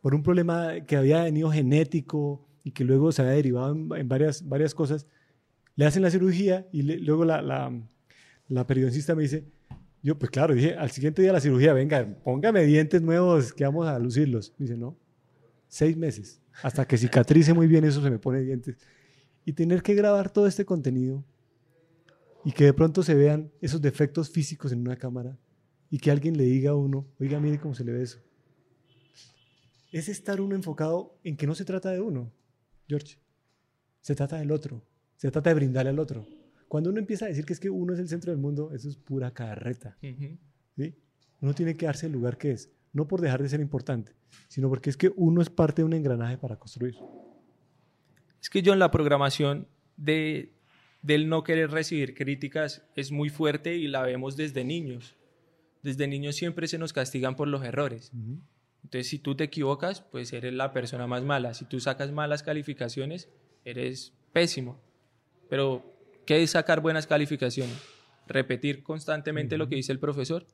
Por 0.00 0.14
un 0.14 0.22
problema 0.22 0.80
que 0.86 0.96
había 0.96 1.24
venido 1.24 1.50
genético 1.50 2.48
y 2.66 2.72
que 2.72 2.82
luego 2.82 3.12
se 3.12 3.22
había 3.22 3.34
derivado 3.34 3.70
en, 3.94 4.08
varias, 4.08 4.48
varias 4.48 4.74
cosas. 4.74 5.06
Le 5.76 5.86
hacen 5.86 6.02
la 6.02 6.10
cirugía 6.10 6.66
y 6.72 6.82
luego 6.82 7.24
la, 7.24 7.40
la, 7.40 7.72
la 8.48 8.66
periodoncista 8.66 9.14
me 9.14 9.22
dice, 9.22 9.44
yo, 10.02 10.18
pues 10.18 10.32
claro, 10.32 10.52
dije, 10.52 10.74
al 10.74 10.90
siguiente 10.90 11.22
día 11.22 11.28
de 11.28 11.34
la 11.34 11.40
cirugía, 11.40 11.72
venga, 11.74 12.04
póngame 12.24 12.64
dientes 12.64 13.00
nuevos 13.00 13.52
que 13.52 13.62
vamos 13.62 13.86
a 13.86 13.96
lucirlos. 14.00 14.52
Me 14.58 14.66
dice, 14.66 14.76
no, 14.76 14.98
seis 15.68 15.96
meses. 15.96 16.40
Hasta 16.60 16.84
que 16.84 16.98
cicatrice 16.98 17.54
muy 17.54 17.68
bien 17.68 17.84
eso 17.84 18.02
se 18.02 18.10
me 18.10 18.18
pone 18.18 18.40
dientes. 18.40 18.76
Y 19.44 19.52
tener 19.52 19.80
que 19.80 19.94
grabar 19.94 20.28
todo 20.28 20.48
este 20.48 20.64
contenido 20.64 21.24
y 22.44 22.50
que 22.50 22.64
de 22.64 22.72
pronto 22.72 23.04
se 23.04 23.14
vean 23.14 23.52
esos 23.60 23.80
defectos 23.80 24.28
físicos 24.28 24.72
en 24.72 24.80
una 24.80 24.96
cámara 24.96 25.38
y 25.88 25.98
que 25.98 26.10
alguien 26.10 26.36
le 26.36 26.42
diga 26.42 26.72
a 26.72 26.74
uno, 26.74 27.06
oiga, 27.20 27.38
mire 27.38 27.60
cómo 27.60 27.76
se 27.76 27.84
le 27.84 27.92
ve 27.92 28.02
eso. 28.02 28.18
Es 29.92 30.08
estar 30.08 30.40
uno 30.40 30.56
enfocado 30.56 31.16
en 31.22 31.36
que 31.36 31.46
no 31.46 31.54
se 31.54 31.64
trata 31.64 31.92
de 31.92 32.00
uno, 32.00 32.32
George. 32.88 33.18
Se 34.00 34.14
trata 34.14 34.36
del 34.36 34.50
otro. 34.50 34.82
Se 35.16 35.30
trata 35.30 35.50
de 35.50 35.54
brindarle 35.54 35.90
al 35.90 35.98
otro. 35.98 36.26
Cuando 36.68 36.90
uno 36.90 36.98
empieza 36.98 37.26
a 37.26 37.28
decir 37.28 37.44
que 37.44 37.52
es 37.52 37.60
que 37.60 37.70
uno 37.70 37.92
es 37.92 37.98
el 37.98 38.08
centro 38.08 38.32
del 38.32 38.40
mundo, 38.40 38.70
eso 38.72 38.88
es 38.88 38.96
pura 38.96 39.32
carreta. 39.32 39.96
¿sí? 40.00 40.94
Uno 41.40 41.54
tiene 41.54 41.76
que 41.76 41.86
darse 41.86 42.06
el 42.06 42.12
lugar 42.12 42.38
que 42.38 42.52
es 42.52 42.70
no 42.92 43.06
por 43.06 43.20
dejar 43.20 43.42
de 43.42 43.48
ser 43.48 43.60
importante, 43.60 44.12
sino 44.48 44.68
porque 44.68 44.90
es 44.90 44.96
que 44.96 45.12
uno 45.16 45.42
es 45.42 45.50
parte 45.50 45.82
de 45.82 45.86
un 45.86 45.92
engranaje 45.92 46.38
para 46.38 46.56
construir. 46.56 46.96
Es 48.40 48.50
que 48.50 48.62
yo 48.62 48.72
en 48.72 48.78
la 48.78 48.90
programación 48.90 49.68
de, 49.96 50.54
del 51.02 51.28
no 51.28 51.44
querer 51.44 51.70
recibir 51.70 52.14
críticas 52.14 52.82
es 52.94 53.12
muy 53.12 53.28
fuerte 53.28 53.76
y 53.76 53.86
la 53.86 54.02
vemos 54.02 54.36
desde 54.36 54.64
niños. 54.64 55.16
Desde 55.82 56.08
niños 56.08 56.36
siempre 56.36 56.66
se 56.68 56.78
nos 56.78 56.92
castigan 56.92 57.36
por 57.36 57.48
los 57.48 57.64
errores. 57.64 58.12
Entonces, 58.86 59.08
si 59.08 59.18
tú 59.18 59.34
te 59.34 59.44
equivocas, 59.44 60.00
pues 60.00 60.32
eres 60.32 60.54
la 60.54 60.72
persona 60.72 61.06
más 61.06 61.22
mala. 61.22 61.54
Si 61.54 61.64
tú 61.64 61.80
sacas 61.80 62.12
malas 62.12 62.42
calificaciones, 62.42 63.28
eres 63.64 64.14
pésimo. 64.32 64.80
Pero, 65.50 65.84
¿qué 66.24 66.42
es 66.42 66.52
sacar 66.52 66.80
buenas 66.80 67.06
calificaciones? 67.06 67.76
Repetir 68.26 68.82
constantemente 68.82 69.58
lo 69.58 69.68
que 69.68 69.76
dice 69.76 69.92
el 69.92 69.98
profesor 69.98 70.46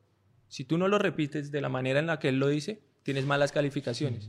si 0.52 0.66
tú 0.66 0.76
no 0.76 0.86
lo 0.86 0.98
repites 0.98 1.50
de 1.50 1.62
la 1.62 1.70
manera 1.70 1.98
en 1.98 2.06
la 2.06 2.18
que 2.18 2.28
él 2.28 2.38
lo 2.38 2.48
dice, 2.48 2.82
tienes 3.04 3.24
malas 3.24 3.52
calificaciones. 3.52 4.28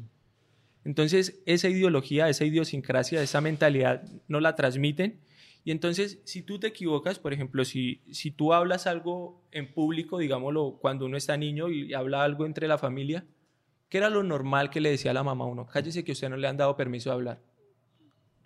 Entonces, 0.85 1.41
esa 1.45 1.67
ideología, 1.67 2.29
esa 2.29 2.45
idiosincrasia, 2.45 3.21
esa 3.21 3.41
mentalidad 3.41 4.03
no 4.29 4.39
la 4.39 4.55
transmiten. 4.55 5.19
Y 5.65 5.71
entonces, 5.71 6.21
si 6.23 6.41
tú 6.41 6.59
te 6.59 6.67
equivocas, 6.67 7.19
por 7.19 7.33
ejemplo, 7.33 7.65
si, 7.65 7.99
si 8.13 8.31
tú 8.31 8.53
hablas 8.53 8.87
algo 8.87 9.43
en 9.51 9.73
público, 9.73 10.17
digámoslo, 10.17 10.77
cuando 10.79 11.07
uno 11.07 11.17
está 11.17 11.35
niño 11.35 11.69
y 11.69 11.93
habla 11.93 12.23
algo 12.23 12.45
entre 12.45 12.69
la 12.69 12.77
familia, 12.77 13.25
¿qué 13.93 13.99
era 13.99 14.09
lo 14.09 14.23
normal 14.23 14.71
que 14.71 14.81
le 14.81 14.89
decía 14.89 15.11
a 15.11 15.13
la 15.13 15.21
mamá 15.21 15.45
a 15.45 15.47
uno? 15.47 15.67
Cállese 15.67 16.03
que 16.03 16.13
usted 16.13 16.27
no 16.27 16.35
le 16.35 16.47
han 16.47 16.57
dado 16.57 16.75
permiso 16.75 17.11
de 17.11 17.13
hablar. 17.13 17.39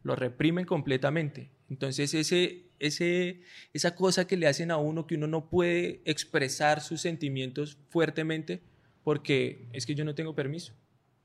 Lo 0.04 0.14
reprimen 0.14 0.66
completamente. 0.66 1.52
Entonces, 1.70 2.14
ese, 2.14 2.66
ese, 2.80 3.44
esa 3.72 3.96
cosa 3.96 4.28
que 4.28 4.36
le 4.36 4.48
hacen 4.48 4.72
a 4.72 4.78
uno 4.78 5.08
que 5.08 5.16
uno 5.16 5.26
no 5.26 5.50
puede 5.50 6.02
expresar 6.04 6.82
sus 6.82 7.00
sentimientos 7.00 7.78
fuertemente 7.88 8.62
porque 9.06 9.70
es 9.72 9.86
que 9.86 9.96
yo 9.96 10.04
no 10.04 10.16
tengo 10.16 10.36
permiso. 10.36 10.74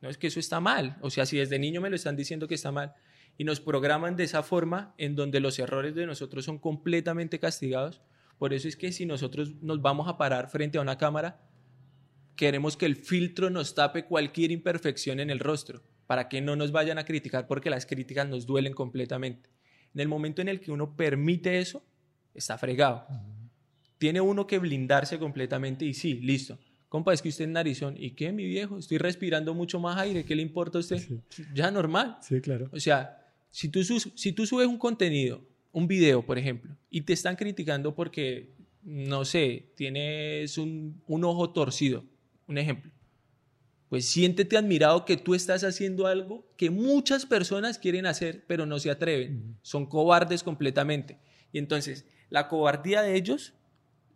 No 0.01 0.09
es 0.09 0.19
que 0.19 0.29
eso 0.29 0.39
está 0.39 0.61
mal. 0.61 0.99
O 1.01 1.11
sea, 1.11 1.27
si 1.27 1.39
desde 1.39 1.59
niño 1.59 1.81
me 1.81 1.91
lo 1.91 1.97
están 1.97 2.15
diciendo 2.15 2.47
que 2.47 2.55
está 2.55 2.71
mal 2.71 2.95
y 3.39 3.43
nos 3.43 3.59
programan 3.59 4.15
de 4.15 4.23
esa 4.23 4.45
forma 4.45 4.95
en 4.99 5.17
donde 5.17 5.41
los 5.41 5.59
errores 5.59 5.97
de 5.97 6.07
nosotros 6.07 6.45
son 6.45 6.61
completamente 6.61 7.41
castigados, 7.41 8.03
por 8.39 8.55
eso 8.55 8.69
es 8.69 8.77
que 8.77 8.93
si 8.93 9.05
nosotros 9.05 9.61
nos 9.63 9.83
vamos 9.83 10.07
a 10.07 10.17
parar 10.17 10.49
frente 10.49 10.79
a 10.79 10.81
una 10.81 10.97
cámara, 10.97 11.41
queremos 12.37 12.77
que 12.77 12.87
el 12.87 12.97
filtro 12.97 13.51
nos 13.51 13.75
tape 13.75 14.05
cualquier 14.05 14.51
imperfección 14.51 15.21
en 15.21 15.31
el 15.31 15.38
rostro 15.38 15.83
para 16.07 16.29
que 16.29 16.40
no 16.40 16.57
nos 16.57 16.73
vayan 16.73 16.99
a 16.99 17.05
criticar 17.05 17.47
porque 17.47 17.71
las 17.71 17.87
críticas 17.87 18.29
nos 18.29 18.47
duelen 18.47 18.75
completamente. 18.75 19.51
En 19.95 20.01
el 20.01 20.09
momento 20.09 20.42
en 20.42 20.49
el 20.49 20.61
que 20.61 20.73
uno 20.73 20.97
permite 20.97 21.59
eso, 21.59 21.85
está 22.35 22.59
fregado. 22.59 23.07
Tiene 23.99 24.21
uno 24.21 24.47
que 24.47 24.59
blindarse 24.59 25.18
completamente 25.18 25.85
y 25.85 25.95
sí, 25.95 26.14
listo. 26.14 26.59
Compa, 26.88 27.14
es 27.14 27.23
que 27.23 27.31
usted 27.31 27.45
es 27.45 27.51
narizón. 27.51 27.95
¿Y 27.97 28.11
qué, 28.11 28.33
mi 28.33 28.45
viejo? 28.45 28.79
Estoy 28.79 28.99
respirando 28.99 29.55
mucho 29.55 29.81
más 29.81 29.97
aire. 29.99 30.25
¿Qué 30.25 30.37
le 30.37 30.42
importa 30.42 30.79
a 30.79 30.81
usted? 30.81 31.01
Ya 31.55 31.71
normal. 31.71 32.18
Sí, 32.21 32.40
claro. 32.40 32.68
O 32.73 32.81
sea, 32.81 33.33
si 33.51 33.68
tú, 33.68 33.83
si 33.83 34.33
tú 34.33 34.45
subes 34.47 34.66
un 34.66 34.79
contenido, 34.79 35.42
un 35.73 35.87
video, 35.87 36.25
por 36.25 36.38
ejemplo, 36.38 36.77
y 36.90 37.01
te 37.01 37.14
están 37.14 37.37
criticando 37.37 37.95
porque, 37.95 38.55
no 38.83 39.25
sé, 39.25 39.73
tienes 39.75 40.59
un, 40.59 41.01
un 41.07 41.25
ojo 41.25 41.51
torcido, 41.51 42.05
un 42.46 42.59
ejemplo 42.59 42.92
pues 43.92 44.07
siéntete 44.07 44.57
admirado 44.57 45.05
que 45.05 45.18
tú 45.18 45.35
estás 45.35 45.64
haciendo 45.64 46.07
algo 46.07 46.50
que 46.57 46.70
muchas 46.70 47.26
personas 47.26 47.78
quieren 47.78 48.07
hacer, 48.07 48.42
pero 48.46 48.64
no 48.64 48.78
se 48.78 48.90
atreven. 48.90 49.59
Son 49.61 49.85
cobardes 49.85 50.42
completamente. 50.42 51.18
Y 51.52 51.59
entonces, 51.59 52.07
la 52.31 52.48
cobardía 52.48 53.02
de 53.02 53.16
ellos 53.16 53.52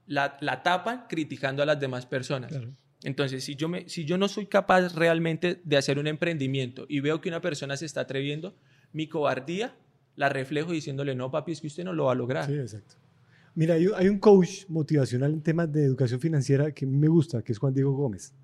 la, 0.06 0.38
tapan 0.64 1.04
criticando 1.10 1.62
a 1.62 1.66
las 1.66 1.78
demás 1.78 2.06
personas. 2.06 2.58
Entonces, 3.02 3.44
si 3.44 3.54
yo, 3.54 3.68
me, 3.68 3.86
si 3.86 4.06
yo 4.06 4.16
no 4.16 4.28
soy 4.28 4.46
capaz 4.46 4.94
realmente 4.94 5.60
de 5.62 5.76
hacer 5.76 5.98
un 5.98 6.06
emprendimiento 6.06 6.86
y 6.88 7.00
veo 7.00 7.20
que 7.20 7.28
una 7.28 7.42
persona 7.42 7.76
se 7.76 7.84
está 7.84 8.00
atreviendo, 8.00 8.56
mi 8.94 9.10
cobardía 9.10 9.76
la 10.14 10.30
reflejo 10.30 10.72
diciéndole, 10.72 11.14
no, 11.14 11.30
papi, 11.30 11.52
es 11.52 11.60
que 11.60 11.66
usted 11.66 11.84
no 11.84 11.92
lo 11.92 12.06
va 12.06 12.12
a 12.12 12.14
lograr. 12.14 12.46
Sí, 12.46 12.54
exacto. 12.54 12.94
Mira, 13.56 13.74
hay, 13.74 13.88
hay 13.96 14.08
un 14.08 14.18
coach 14.18 14.66
motivacional 14.68 15.32
en 15.32 15.40
temas 15.40 15.72
de 15.72 15.82
educación 15.82 16.20
financiera 16.20 16.70
que 16.72 16.84
me 16.84 17.08
gusta, 17.08 17.42
que 17.42 17.52
es 17.52 17.58
Juan 17.58 17.72
Diego 17.72 17.92
Gómez. 17.92 18.34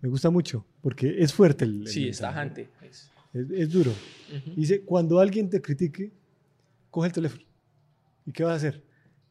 Me 0.00 0.08
gusta 0.08 0.28
mucho 0.28 0.66
porque 0.82 1.22
es 1.22 1.32
fuerte 1.32 1.64
el. 1.64 1.86
sí, 1.86 2.08
es 2.08 2.18
tajante. 2.18 2.68
Es, 2.82 3.10
es, 3.32 3.70
duro. 3.70 3.92
Dice: 4.56 4.82
cuando 4.82 5.20
alguien 5.20 5.48
te 5.48 5.62
critique, 5.62 6.10
coge 6.90 7.06
el 7.06 7.12
teléfono. 7.12 7.44
¿Y 8.26 8.32
qué 8.32 8.42
vas 8.42 8.54
a 8.54 8.56
hacer? 8.56 8.82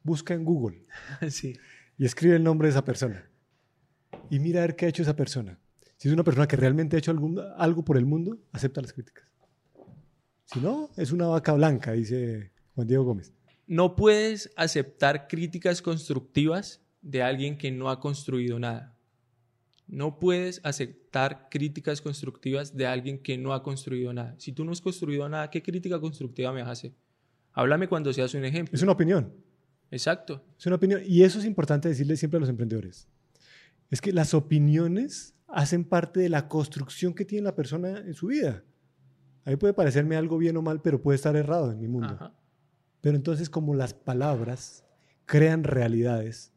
Busca 0.03 0.33
en 0.33 0.45
Google. 0.45 0.85
sí. 1.29 1.53
Y 1.97 2.05
escribe 2.05 2.37
el 2.37 2.43
nombre 2.43 2.67
de 2.67 2.71
esa 2.71 2.85
persona. 2.85 3.29
Y 4.29 4.39
mira 4.39 4.59
a 4.59 4.67
ver 4.67 4.77
qué 4.77 4.85
ha 4.85 4.89
hecho 4.89 5.03
esa 5.03 5.17
persona. 5.17 5.59
Si 5.97 6.07
es 6.07 6.13
una 6.13 6.23
persona 6.23 6.47
que 6.47 6.55
realmente 6.55 6.95
ha 6.95 6.99
hecho 6.99 7.11
algún, 7.11 7.41
algo 7.57 7.83
por 7.83 7.97
el 7.97 8.05
mundo, 8.05 8.37
acepta 8.53 8.79
las 8.79 8.93
críticas. 8.93 9.25
Si 10.45 10.61
no, 10.61 10.89
es 10.95 11.11
una 11.11 11.27
vaca 11.27 11.51
blanca, 11.53 11.91
dice 11.91 12.51
Juan 12.73 12.87
Diego 12.87 13.03
Gómez. 13.03 13.33
No 13.69 13.95
puedes 13.95 14.51
aceptar 14.55 15.27
críticas 15.27 15.83
constructivas 15.83 16.81
de 17.03 17.21
alguien 17.21 17.55
que 17.55 17.69
no 17.69 17.91
ha 17.91 17.99
construido 17.99 18.57
nada. 18.57 18.97
No 19.85 20.17
puedes 20.17 20.59
aceptar 20.63 21.49
críticas 21.51 22.01
constructivas 22.01 22.75
de 22.75 22.87
alguien 22.87 23.19
que 23.19 23.37
no 23.37 23.53
ha 23.53 23.61
construido 23.61 24.11
nada. 24.11 24.33
Si 24.39 24.53
tú 24.53 24.65
no 24.65 24.71
has 24.71 24.81
construido 24.81 25.29
nada, 25.29 25.51
¿qué 25.51 25.61
crítica 25.61 25.99
constructiva 25.99 26.51
me 26.51 26.61
hace? 26.61 26.95
Háblame 27.53 27.87
cuando 27.87 28.11
seas 28.11 28.33
un 28.33 28.43
ejemplo. 28.43 28.75
Es 28.75 28.81
una 28.81 28.93
opinión. 28.93 29.35
Exacto. 29.91 30.43
Es 30.57 30.65
una 30.65 30.77
opinión. 30.77 31.03
Y 31.05 31.21
eso 31.21 31.37
es 31.37 31.45
importante 31.45 31.89
decirle 31.89 32.17
siempre 32.17 32.37
a 32.37 32.39
los 32.39 32.49
emprendedores. 32.49 33.07
Es 33.91 34.01
que 34.01 34.11
las 34.11 34.33
opiniones 34.33 35.35
hacen 35.47 35.83
parte 35.83 36.21
de 36.21 36.29
la 36.29 36.47
construcción 36.47 37.13
que 37.13 37.23
tiene 37.23 37.43
la 37.43 37.55
persona 37.55 37.99
en 37.99 38.15
su 38.15 38.25
vida. 38.25 38.63
A 39.45 39.51
mí 39.51 39.57
puede 39.57 39.75
parecerme 39.75 40.15
algo 40.15 40.39
bien 40.39 40.57
o 40.57 40.63
mal, 40.63 40.81
pero 40.81 41.03
puede 41.03 41.17
estar 41.17 41.35
errado 41.35 41.71
en 41.71 41.79
mi 41.79 41.87
mundo. 41.87 42.33
Pero 43.01 43.15
entonces, 43.15 43.49
como 43.49 43.75
las 43.75 43.93
palabras 43.93 44.85
crean 45.25 45.63
realidades, 45.63 46.51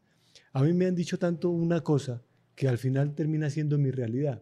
a 0.51 0.61
mí 0.61 0.73
me 0.73 0.85
han 0.85 0.95
dicho 0.95 1.17
tanto 1.17 1.49
una 1.49 1.81
cosa 1.81 2.21
que 2.55 2.67
al 2.67 2.77
final 2.77 3.15
termina 3.15 3.49
siendo 3.49 3.77
mi 3.77 3.91
realidad. 3.91 4.41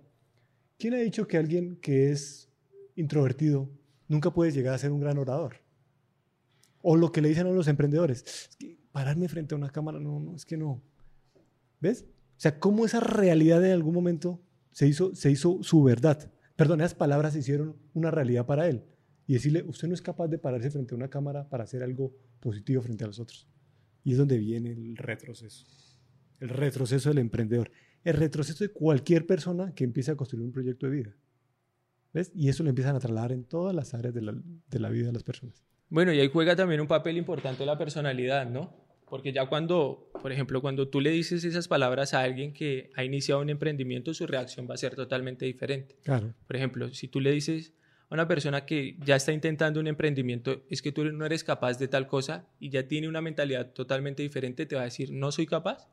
¿Quién 0.77 0.93
ha 0.93 0.97
dicho 0.97 1.27
que 1.27 1.37
alguien 1.37 1.77
que 1.77 2.11
es 2.11 2.49
introvertido 2.95 3.69
nunca 4.07 4.31
puede 4.31 4.51
llegar 4.51 4.73
a 4.73 4.79
ser 4.79 4.91
un 4.91 4.99
gran 4.99 5.17
orador? 5.17 5.57
O 6.81 6.97
lo 6.97 7.11
que 7.11 7.21
le 7.21 7.29
dicen 7.29 7.47
a 7.47 7.51
los 7.51 7.67
emprendedores, 7.67 8.23
es 8.25 8.55
que 8.57 8.77
pararme 8.91 9.27
frente 9.29 9.53
a 9.53 9.57
una 9.57 9.69
cámara, 9.69 9.99
no, 9.99 10.19
no, 10.19 10.35
es 10.35 10.45
que 10.45 10.57
no. 10.57 10.81
¿Ves? 11.79 12.05
O 12.37 12.39
sea, 12.41 12.59
cómo 12.59 12.85
esa 12.85 12.99
realidad 12.99 13.63
en 13.63 13.71
algún 13.71 13.93
momento 13.93 14.41
se 14.71 14.87
hizo, 14.87 15.13
se 15.15 15.29
hizo 15.29 15.61
su 15.61 15.83
verdad. 15.83 16.31
Perdón, 16.55 16.81
esas 16.81 16.95
palabras 16.95 17.33
se 17.33 17.39
hicieron 17.39 17.75
una 17.93 18.11
realidad 18.11 18.45
para 18.45 18.67
él. 18.67 18.83
Y 19.31 19.35
decirle, 19.35 19.63
usted 19.63 19.87
no 19.87 19.93
es 19.93 20.01
capaz 20.01 20.27
de 20.27 20.37
pararse 20.37 20.69
frente 20.69 20.93
a 20.93 20.97
una 20.97 21.09
cámara 21.09 21.47
para 21.47 21.63
hacer 21.63 21.83
algo 21.83 22.13
positivo 22.41 22.81
frente 22.81 23.05
a 23.05 23.07
los 23.07 23.17
otros. 23.17 23.47
Y 24.03 24.11
es 24.11 24.17
donde 24.17 24.37
viene 24.37 24.73
el 24.73 24.97
retroceso. 24.97 25.65
El 26.41 26.49
retroceso 26.49 27.07
del 27.07 27.19
emprendedor 27.19 27.71
el 28.03 28.15
retroceso 28.15 28.63
de 28.63 28.71
cualquier 28.71 29.25
persona 29.25 29.73
que 29.73 29.83
empiece 29.83 30.11
a 30.11 30.15
construir 30.15 30.43
un 30.45 30.51
proyecto 30.51 30.87
de 30.87 30.91
vida. 30.91 31.15
¿Ves? 32.13 32.31
Y 32.35 32.49
eso 32.49 32.63
lo 32.63 32.69
empiezan 32.69 32.95
a 32.95 32.99
trasladar 32.99 33.31
en 33.31 33.45
todas 33.45 33.73
las 33.73 33.93
áreas 33.93 34.13
de 34.13 34.21
la, 34.21 34.89
vida 34.89 35.07
de 35.07 35.13
las 35.13 35.23
personas. 35.23 35.63
Bueno, 35.87 36.11
y 36.11 36.19
ahí 36.19 36.29
juega 36.29 36.55
también 36.55 36.81
un 36.81 36.87
papel 36.87 37.17
importante 37.17 37.65
la 37.65 37.77
personalidad, 37.77 38.49
¿no? 38.49 38.75
Porque 39.07 39.33
ya 39.33 39.45
cuando, 39.47 40.09
por 40.21 40.31
ejemplo, 40.31 40.61
cuando 40.61 40.87
tú 40.87 40.99
le 40.99 41.11
dices 41.11 41.43
esas 41.43 41.67
palabras 41.67 42.13
a 42.13 42.21
alguien 42.21 42.53
que 42.53 42.89
ha 42.95 43.03
iniciado 43.03 43.41
un 43.41 43.49
emprendimiento, 43.49 44.13
su 44.13 44.25
reacción 44.25 44.67
va 44.69 44.73
a 44.73 44.77
ser 44.77 44.95
totalmente 44.95 45.45
diferente. 45.45 45.97
Claro. 46.03 46.33
Por 46.47 46.55
ejemplo, 46.55 46.93
si 46.93 47.07
tú 47.07 47.19
le 47.19 47.31
dices 47.31 47.73
a 48.11 48.13
una 48.13 48.27
persona 48.27 48.65
que 48.65 48.97
ya 49.05 49.15
está 49.15 49.31
intentando 49.31 49.79
un 49.79 49.87
emprendimiento, 49.87 50.63
es 50.69 50.81
que 50.81 50.91
tú 50.91 51.05
no 51.05 51.25
eres 51.25 51.45
capaz 51.45 51.79
de 51.79 51.87
tal 51.87 52.07
cosa 52.07 52.45
y 52.59 52.69
ya 52.69 52.85
tiene 52.85 53.07
una 53.07 53.21
mentalidad 53.21 53.71
totalmente 53.71 54.21
diferente, 54.21 54.65
te 54.65 54.75
va 54.75 54.81
a 54.81 54.85
decir, 54.85 55.13
no 55.13 55.31
soy 55.31 55.45
capaz, 55.45 55.87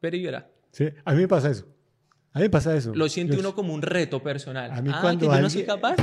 pero 0.00 0.16
y 0.16 0.24
verá. 0.24 0.50
Sí, 0.72 0.88
a 1.04 1.12
mí 1.14 1.20
me 1.20 1.28
pasa 1.28 1.50
eso. 1.50 1.72
A 2.32 2.40
mí 2.40 2.46
me 2.46 2.50
pasa 2.50 2.74
eso. 2.74 2.92
Lo 2.94 3.08
siente 3.08 3.38
uno 3.38 3.54
como 3.54 3.74
un 3.74 3.82
reto 3.82 4.20
personal. 4.24 4.72
A 4.72 4.82
mí 4.82 4.90
ah, 4.92 4.98
cuando 5.00 5.28
que 5.28 5.36
yo 5.36 5.40
no 5.40 5.50
soy 5.50 5.62
capaz. 5.62 5.96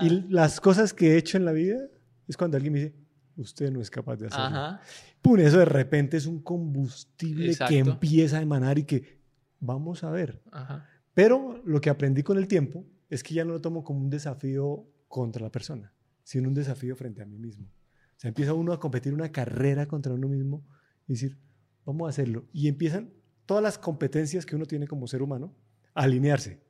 y 0.00 0.32
las 0.32 0.60
cosas 0.60 0.94
que 0.94 1.12
he 1.12 1.18
hecho 1.18 1.36
en 1.36 1.44
la 1.44 1.52
vida 1.52 1.78
es 2.26 2.36
cuando 2.38 2.56
alguien 2.56 2.72
me 2.72 2.78
dice, 2.80 2.94
usted 3.36 3.70
no 3.70 3.82
es 3.82 3.90
capaz 3.90 4.16
de 4.16 4.28
hacerlo. 4.28 4.46
Ajá. 4.46 4.80
Pum, 5.20 5.38
eso 5.40 5.58
de 5.58 5.66
repente 5.66 6.16
es 6.16 6.24
un 6.24 6.40
combustible 6.40 7.54
que 7.68 7.78
empieza 7.78 8.38
a 8.38 8.40
emanar 8.40 8.78
y 8.78 8.84
que 8.84 9.18
vamos 9.60 10.04
a 10.04 10.10
ver. 10.10 10.40
Ajá. 10.50 10.88
Pero 11.12 11.60
lo 11.66 11.82
que 11.82 11.90
aprendí 11.90 12.22
con 12.22 12.38
el 12.38 12.48
tiempo 12.48 12.86
es 13.14 13.22
que 13.22 13.34
ya 13.34 13.44
no 13.44 13.52
lo 13.52 13.60
tomo 13.60 13.84
como 13.84 14.00
un 14.00 14.10
desafío 14.10 14.88
contra 15.08 15.42
la 15.42 15.50
persona, 15.50 15.92
sino 16.24 16.48
un 16.48 16.54
desafío 16.54 16.96
frente 16.96 17.22
a 17.22 17.26
mí 17.26 17.38
mismo. 17.38 17.66
O 17.66 18.18
sea, 18.20 18.28
empieza 18.28 18.54
uno 18.54 18.72
a 18.72 18.80
competir 18.80 19.14
una 19.14 19.30
carrera 19.30 19.86
contra 19.86 20.12
uno 20.12 20.28
mismo 20.28 20.66
y 21.06 21.12
decir, 21.12 21.38
vamos 21.84 22.06
a 22.06 22.10
hacerlo. 22.10 22.46
Y 22.52 22.68
empiezan 22.68 23.12
todas 23.46 23.62
las 23.62 23.78
competencias 23.78 24.44
que 24.44 24.56
uno 24.56 24.66
tiene 24.66 24.88
como 24.88 25.06
ser 25.06 25.22
humano, 25.22 25.54
alinearse. 25.94 26.60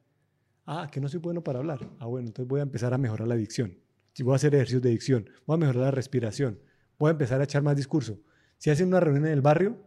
Ah, 0.66 0.88
que 0.90 1.00
no 1.00 1.08
soy 1.08 1.20
bueno 1.20 1.42
para 1.42 1.60
hablar. 1.60 1.90
Ah, 1.98 2.06
bueno, 2.06 2.28
entonces 2.28 2.48
voy 2.48 2.60
a 2.60 2.64
empezar 2.64 2.92
a 2.92 2.98
mejorar 2.98 3.28
la 3.28 3.36
dicción. 3.36 3.78
Si 4.12 4.22
voy 4.22 4.34
a 4.34 4.36
hacer 4.36 4.54
ejercicios 4.54 4.82
de 4.82 4.90
dicción, 4.90 5.30
voy 5.46 5.54
a 5.54 5.58
mejorar 5.58 5.84
la 5.84 5.90
respiración, 5.90 6.60
voy 6.98 7.08
a 7.08 7.12
empezar 7.12 7.40
a 7.40 7.44
echar 7.44 7.62
más 7.62 7.76
discurso. 7.76 8.20
Si 8.58 8.70
hacen 8.70 8.88
una 8.88 9.00
reunión 9.00 9.26
en 9.26 9.32
el 9.32 9.42
barrio, 9.42 9.78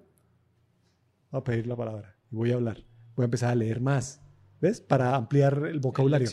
voy 1.32 1.40
a 1.40 1.44
pedir 1.44 1.68
la 1.68 1.76
palabra 1.76 2.18
y 2.32 2.36
voy 2.36 2.52
a 2.52 2.56
hablar. 2.56 2.84
Voy 3.16 3.24
a 3.24 3.26
empezar 3.26 3.52
a 3.52 3.56
leer 3.56 3.80
más, 3.80 4.22
¿ves? 4.62 4.82
Para 4.82 5.16
ampliar 5.16 5.66
el 5.68 5.80
vocabulario. 5.80 6.30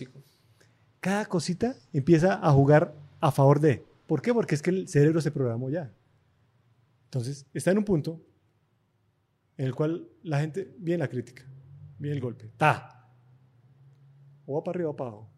Cada 1.01 1.27
cosita 1.27 1.77
empieza 1.93 2.35
a 2.35 2.51
jugar 2.53 2.95
a 3.21 3.31
favor 3.31 3.61
de. 3.61 3.85
¿Por 4.07 4.23
qué? 4.23 4.33
Porque 4.33 4.55
es 4.55 4.63
que 4.63 4.71
el 4.71 4.89
cerebro 4.89 5.21
se 5.21 5.31
programó 5.31 5.71
ya. 5.71 5.93
Entonces, 7.07 7.47
está 7.55 7.71
en 7.71 7.79
un 7.79 7.85
punto 7.85 8.21
en 9.57 9.67
el 9.67 9.75
cual 9.75 10.09
la 10.23 10.41
gente, 10.41 10.75
viene 10.79 10.99
la 10.99 11.09
crítica, 11.09 11.45
viene 11.99 12.17
el 12.17 12.23
golpe, 12.23 12.51
ta, 12.57 13.09
o 14.47 14.55
va 14.55 14.65
para 14.65 14.77
arriba 14.77 14.91
o 14.91 14.97
para 14.97 15.11
abajo. 15.11 15.31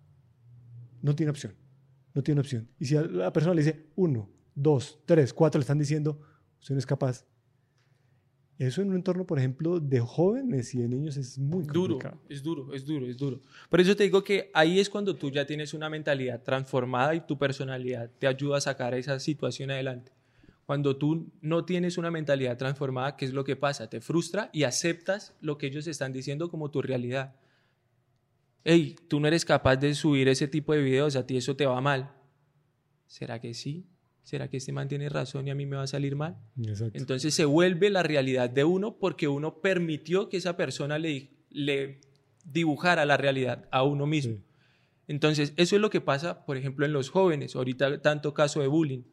No 1.03 1.14
tiene 1.14 1.31
opción, 1.31 1.55
no 2.14 2.22
tiene 2.22 2.40
opción. 2.40 2.68
Y 2.79 2.87
si 2.87 2.96
a 2.96 3.03
la 3.03 3.33
persona 3.33 3.55
le 3.55 3.62
dice 3.62 3.87
uno, 3.96 4.29
dos, 4.55 5.01
tres, 5.05 5.33
cuatro, 5.33 5.59
le 5.59 5.62
están 5.62 5.79
diciendo, 5.79 6.20
usted 6.61 6.75
no 6.75 6.79
es 6.79 6.87
capaz. 6.87 7.25
Eso 8.59 8.81
en 8.81 8.88
un 8.88 8.97
entorno, 8.97 9.27
por 9.27 9.38
ejemplo, 9.38 9.81
de 9.81 10.01
jóvenes 10.01 10.75
y 10.75 10.79
de 10.79 10.88
niños 10.88 11.19
es 11.19 11.38
muy 11.38 11.64
duro. 11.64 11.99
Es 12.29 12.42
duro, 12.42 12.73
es 12.73 12.87
duro, 12.87 13.07
es 13.07 13.16
duro. 13.19 13.40
Por 13.69 13.81
eso 13.81 13.95
te 13.95 14.05
digo 14.05 14.25
que 14.25 14.51
ahí 14.55 14.81
es 14.81 14.88
cuando 14.88 15.14
tú 15.14 15.31
ya 15.31 15.47
tienes 15.47 15.75
una 15.75 15.90
mentalidad 15.90 16.42
transformada 16.42 17.14
y 17.14 17.21
tu 17.21 17.37
personalidad 17.37 18.11
te 18.19 18.27
ayuda 18.27 18.57
a 18.57 18.61
sacar 18.62 18.95
esa 18.95 19.21
situación 19.21 19.71
adelante. 19.71 20.12
Cuando 20.64 20.97
tú 20.97 21.31
no 21.42 21.66
tienes 21.66 21.99
una 21.99 22.11
mentalidad 22.11 22.57
transformada, 22.57 23.16
¿qué 23.16 23.27
es 23.27 23.33
lo 23.33 23.45
que 23.45 23.57
pasa? 23.57 23.90
Te 23.90 24.01
frustra 24.01 24.49
y 24.53 24.62
aceptas 24.62 25.35
lo 25.40 25.59
que 25.59 25.66
ellos 25.66 25.87
están 25.87 26.12
diciendo 26.12 26.51
como 26.51 26.71
tu 26.71 26.81
realidad. 26.81 27.37
Hey, 28.64 28.97
tú 29.07 29.21
no 29.21 29.29
eres 29.29 29.45
capaz 29.45 29.77
de 29.77 29.95
subir 29.95 30.29
ese 30.29 30.49
tipo 30.49 30.73
de 30.73 30.83
videos, 30.83 31.14
a 31.14 31.27
ti 31.27 31.37
eso 31.37 31.55
te 31.55 31.66
va 31.66 31.81
mal. 31.81 32.11
¿Será 33.07 33.38
que 33.38 33.55
sí? 33.55 33.87
¿Será 34.27 34.49
que 34.49 34.57
este 34.57 34.73
man 34.73 34.89
tiene 34.89 35.09
razón 35.09 35.47
y 35.47 35.53
a 35.53 35.55
mí 35.55 35.67
me 35.67 35.77
va 35.77 35.85
a 35.85 35.87
salir 35.87 36.17
mal? 36.17 36.37
Exacto. 36.59 36.99
Entonces 36.99 37.33
se 37.33 37.45
vuelve 37.45 37.91
la 37.91 38.03
realidad 38.03 38.51
de 38.51 38.65
uno 38.65 38.97
porque 38.99 39.29
uno 39.29 39.61
permitió 39.61 40.29
que 40.29 40.39
esa 40.39 40.57
persona 40.57 40.99
le, 40.99 41.31
le 41.49 42.01
dibujara 42.45 43.07
la 43.07 43.17
realidad 43.17 43.69
a 43.71 43.85
uno 43.85 44.05
mismo. 44.05 44.35
Sí. 44.35 44.43
Entonces, 45.07 45.55
eso 45.57 45.77
es 45.77 45.81
lo 45.81 45.91
que 45.91 46.01
pasa, 46.01 46.45
por 46.45 46.57
ejemplo, 46.57 46.85
en 46.85 46.93
los 46.93 47.09
jóvenes. 47.09 47.55
Ahorita 47.55 48.03
tanto 48.03 48.35
caso 48.35 48.61
de 48.61 48.67
bullying. 48.67 49.05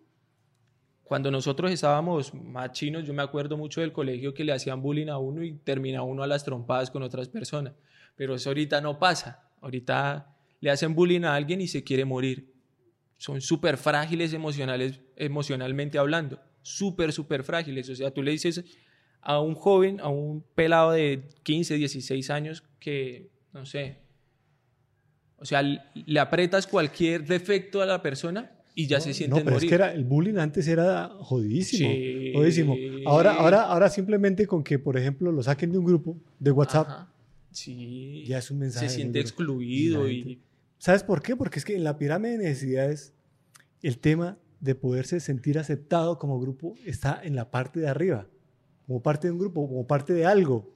Cuando 1.04 1.30
nosotros 1.30 1.69
estábamos 1.69 2.34
más 2.34 2.71
chinos, 2.71 3.06
yo 3.06 3.13
me 3.13 3.21
acuerdo 3.21 3.56
mucho 3.56 3.82
del 3.82 3.93
colegio 3.93 4.34
que 4.34 4.43
le 4.43 4.52
hacían 4.52 4.82
bullying 4.82 5.10
a 5.10 5.19
uno 5.19 5.43
y 5.43 5.54
termina 5.60 6.02
uno 6.02 6.23
a 6.23 6.28
las 6.28 6.43
trompadas 6.43 6.89
con 6.89 7.04
otras 7.04 7.30
personas. 7.30 7.76
Pero 8.15 8.34
eso 8.34 8.49
ahorita 8.49 8.82
no 8.82 8.97
pasa. 8.97 9.47
Ahorita 9.62 10.36
le 10.60 10.71
hacen 10.71 10.95
bullying 10.95 11.21
a 11.21 11.36
alguien 11.36 11.62
y 11.62 11.67
se 11.67 11.84
quiere 11.84 12.04
morir. 12.04 12.52
Son 13.17 13.39
súper 13.41 13.78
frágiles 13.78 14.34
emocionales, 14.34 14.99
emocionalmente 15.15 15.97
hablando. 15.97 16.39
Súper, 16.62 17.12
súper 17.13 17.43
frágiles. 17.43 17.89
O 17.89 17.95
sea, 17.95 18.12
tú 18.12 18.21
le 18.23 18.32
dices 18.32 18.63
a 19.21 19.39
un 19.39 19.56
joven, 19.56 19.99
a 20.02 20.10
un 20.10 20.43
pelado 20.56 20.91
de 20.91 21.30
15, 21.43 21.76
16 21.76 22.30
años 22.30 22.63
que, 22.80 23.30
no 23.54 23.65
sé, 23.65 23.99
o 25.38 25.45
sea, 25.45 25.62
le 25.62 26.19
aprietas 26.19 26.67
cualquier 26.67 27.26
defecto 27.26 27.82
a 27.82 27.86
la 27.86 28.02
persona 28.02 28.52
y 28.76 28.88
ya 28.88 28.99
se 28.99 29.13
siente 29.13 29.38
No, 29.38 29.43
pero 29.43 29.56
morir. 29.56 29.65
es 29.65 29.69
que 29.69 29.76
era, 29.76 29.93
el 29.93 30.04
bullying 30.06 30.38
antes 30.38 30.67
era 30.67 31.10
jodidísimo. 31.19 31.89
Sí. 31.89 32.32
Jodidísimo. 32.34 32.76
Ahora, 33.06 33.34
ahora, 33.36 33.62
ahora 33.63 33.89
simplemente 33.89 34.47
con 34.47 34.63
que, 34.63 34.80
por 34.80 34.97
ejemplo, 34.97 35.32
lo 35.32 35.43
saquen 35.43 35.71
de 35.71 35.78
un 35.78 35.86
grupo 35.86 36.17
de 36.39 36.52
WhatsApp, 36.52 36.88
Ajá. 36.88 37.13
Sí. 37.52 38.23
ya 38.26 38.39
es 38.39 38.49
un 38.52 38.60
mensaje. 38.60 38.89
se 38.89 38.95
siente 38.95 39.19
excluido 39.19 40.10
Y 40.10 40.41
¿Sabes 40.84 41.02
por 41.02 41.22
qué? 41.22 41.38
Porque 41.38 41.60
es 41.60 41.63
que 41.63 41.78
en 41.78 41.86
la 41.86 41.98
pirámide 41.98 42.34
de 42.34 42.39
necesidades, 42.39 43.13
el 43.82 44.00
tema 44.00 44.38
de 44.60 44.76
poderse 44.76 45.22
sentir 45.22 45.58
aceptado 45.58 46.19
como 46.19 46.41
grupo 46.41 46.76
está 46.86 47.22
en 47.24 47.38
la 47.38 47.52
parte 47.52 47.80
de 47.80 47.88
arriba, 47.88 48.28
como 48.86 49.02
parte 49.02 49.28
de 49.28 49.32
un 49.32 49.39
grupo, 49.39 49.65
como 49.65 49.88
parte 49.88 50.12
de 50.12 50.26
algo. 50.26 50.76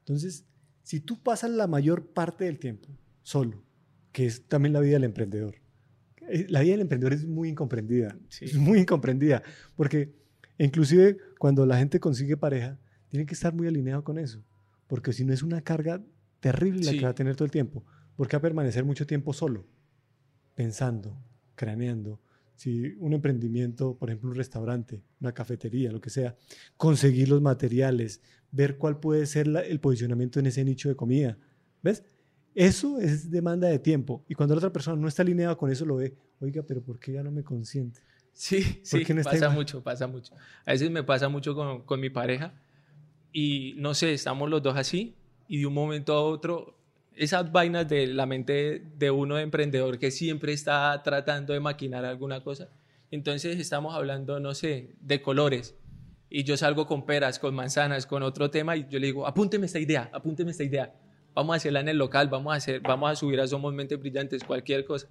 Entonces, 0.00 0.44
si 0.82 1.00
tú 1.00 1.22
pasas 1.22 1.52
la 1.52 1.66
mayor 1.66 2.08
parte 2.08 2.44
del 2.44 2.58
tiempo 2.58 2.90
solo, 3.22 3.64
que 4.12 4.26
es 4.26 4.46
también 4.46 4.74
la 4.74 4.80
vida 4.80 4.96
del 4.96 5.04
emprendedor, 5.04 5.54
eh, 6.28 6.44
la 6.50 6.60
vida 6.60 6.72
del 6.72 6.82
emprendedor 6.82 7.14
es 7.14 7.24
muy 7.24 7.48
incomprendida, 7.48 8.18
Sí. 8.28 8.44
es 8.44 8.56
muy 8.56 8.80
incomprendida, 8.80 9.42
porque 9.74 10.12
inclusive 10.58 11.16
cuando 11.38 11.64
la 11.64 11.78
gente 11.78 11.98
consigue 11.98 12.36
pareja, 12.36 12.78
tiene 13.08 13.24
que 13.24 13.32
estar 13.32 13.54
muy 13.54 13.66
alineado 13.66 14.04
con 14.04 14.18
eso, 14.18 14.44
porque 14.86 15.14
si 15.14 15.24
no 15.24 15.32
es 15.32 15.42
una 15.42 15.62
carga 15.62 16.04
terrible 16.40 16.84
la 16.84 16.90
Sí. 16.90 16.98
que 16.98 17.04
va 17.06 17.12
a 17.12 17.14
tener 17.14 17.36
todo 17.36 17.46
el 17.46 17.50
tiempo, 17.50 17.86
porque 18.20 18.36
va 18.36 18.40
a 18.40 18.42
permanecer 18.42 18.84
mucho 18.84 19.06
tiempo 19.06 19.32
solo, 19.32 19.64
pensando, 20.54 21.16
craneando. 21.54 22.20
Si 22.54 22.94
un 22.98 23.14
emprendimiento, 23.14 23.96
por 23.96 24.10
ejemplo, 24.10 24.28
un 24.28 24.36
restaurante, 24.36 25.02
una 25.22 25.32
cafetería, 25.32 25.90
lo 25.90 26.02
que 26.02 26.10
sea, 26.10 26.36
conseguir 26.76 27.30
los 27.30 27.40
materiales, 27.40 28.20
ver 28.50 28.76
cuál 28.76 29.00
puede 29.00 29.24
ser 29.24 29.46
la- 29.46 29.62
el 29.62 29.80
posicionamiento 29.80 30.38
en 30.38 30.44
ese 30.48 30.62
nicho 30.66 30.90
de 30.90 30.96
comida. 30.96 31.38
¿Ves? 31.82 32.04
Eso 32.54 32.98
es 33.00 33.30
demanda 33.30 33.68
de 33.68 33.78
tiempo. 33.78 34.22
Y 34.28 34.34
cuando 34.34 34.54
la 34.54 34.58
otra 34.58 34.70
persona 34.74 35.00
no 35.00 35.08
está 35.08 35.22
alineada 35.22 35.56
con 35.56 35.70
eso, 35.70 35.86
lo 35.86 35.96
ve, 35.96 36.14
oiga, 36.40 36.62
pero 36.62 36.82
¿por 36.82 36.98
qué 36.98 37.12
ya 37.12 37.22
no 37.22 37.30
me 37.30 37.42
consiente? 37.42 38.00
Sí, 38.34 38.80
sí, 38.82 39.02
qué 39.02 39.14
no 39.14 39.22
pasa 39.22 39.36
igual? 39.36 39.54
mucho, 39.54 39.82
pasa 39.82 40.06
mucho. 40.06 40.34
A 40.66 40.72
veces 40.72 40.90
me 40.90 41.02
pasa 41.04 41.30
mucho 41.30 41.54
con, 41.54 41.84
con 41.86 41.98
mi 41.98 42.10
pareja 42.10 42.52
y 43.32 43.72
no 43.78 43.94
sé, 43.94 44.12
estamos 44.12 44.50
los 44.50 44.62
dos 44.62 44.76
así 44.76 45.14
y 45.48 45.60
de 45.60 45.64
un 45.66 45.72
momento 45.72 46.12
a 46.12 46.20
otro, 46.22 46.76
esas 47.20 47.52
vainas 47.52 47.86
de 47.86 48.06
la 48.06 48.24
mente 48.24 48.82
de 48.96 49.10
uno 49.10 49.36
de 49.36 49.42
emprendedor 49.42 49.98
que 49.98 50.10
siempre 50.10 50.54
está 50.54 50.98
tratando 51.04 51.52
de 51.52 51.60
maquinar 51.60 52.06
alguna 52.06 52.42
cosa. 52.42 52.70
Entonces 53.10 53.60
estamos 53.60 53.94
hablando, 53.94 54.40
no 54.40 54.54
sé, 54.54 54.94
de 55.02 55.20
colores 55.20 55.76
y 56.30 56.44
yo 56.44 56.56
salgo 56.56 56.86
con 56.86 57.04
peras, 57.04 57.38
con 57.38 57.54
manzanas, 57.54 58.06
con 58.06 58.22
otro 58.22 58.50
tema 58.50 58.74
y 58.74 58.86
yo 58.88 58.98
le 58.98 59.08
digo, 59.08 59.26
apúnteme 59.26 59.66
esta 59.66 59.78
idea, 59.78 60.08
apúnteme 60.14 60.52
esta 60.52 60.64
idea. 60.64 60.94
Vamos 61.34 61.52
a 61.52 61.56
hacerla 61.58 61.80
en 61.80 61.90
el 61.90 61.98
local, 61.98 62.28
vamos 62.28 62.54
a 62.54 62.56
hacer, 62.56 62.80
vamos 62.80 63.10
a 63.10 63.16
subir 63.16 63.38
a 63.38 63.46
Somos 63.46 63.74
Mentes 63.74 64.00
Brillantes, 64.00 64.42
cualquier 64.42 64.86
cosa. 64.86 65.06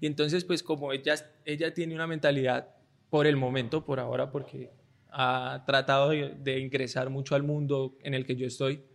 Y 0.00 0.06
entonces, 0.06 0.46
pues 0.46 0.62
como 0.62 0.90
ella, 0.94 1.16
ella 1.44 1.74
tiene 1.74 1.94
una 1.94 2.06
mentalidad 2.06 2.74
por 3.10 3.26
el 3.26 3.36
momento, 3.36 3.84
por 3.84 4.00
ahora, 4.00 4.30
porque 4.30 4.70
ha 5.10 5.64
tratado 5.66 6.08
de 6.08 6.58
ingresar 6.60 7.10
mucho 7.10 7.34
al 7.34 7.42
mundo 7.42 7.94
en 8.00 8.14
el 8.14 8.24
que 8.24 8.36
yo 8.36 8.46
estoy, 8.46 8.86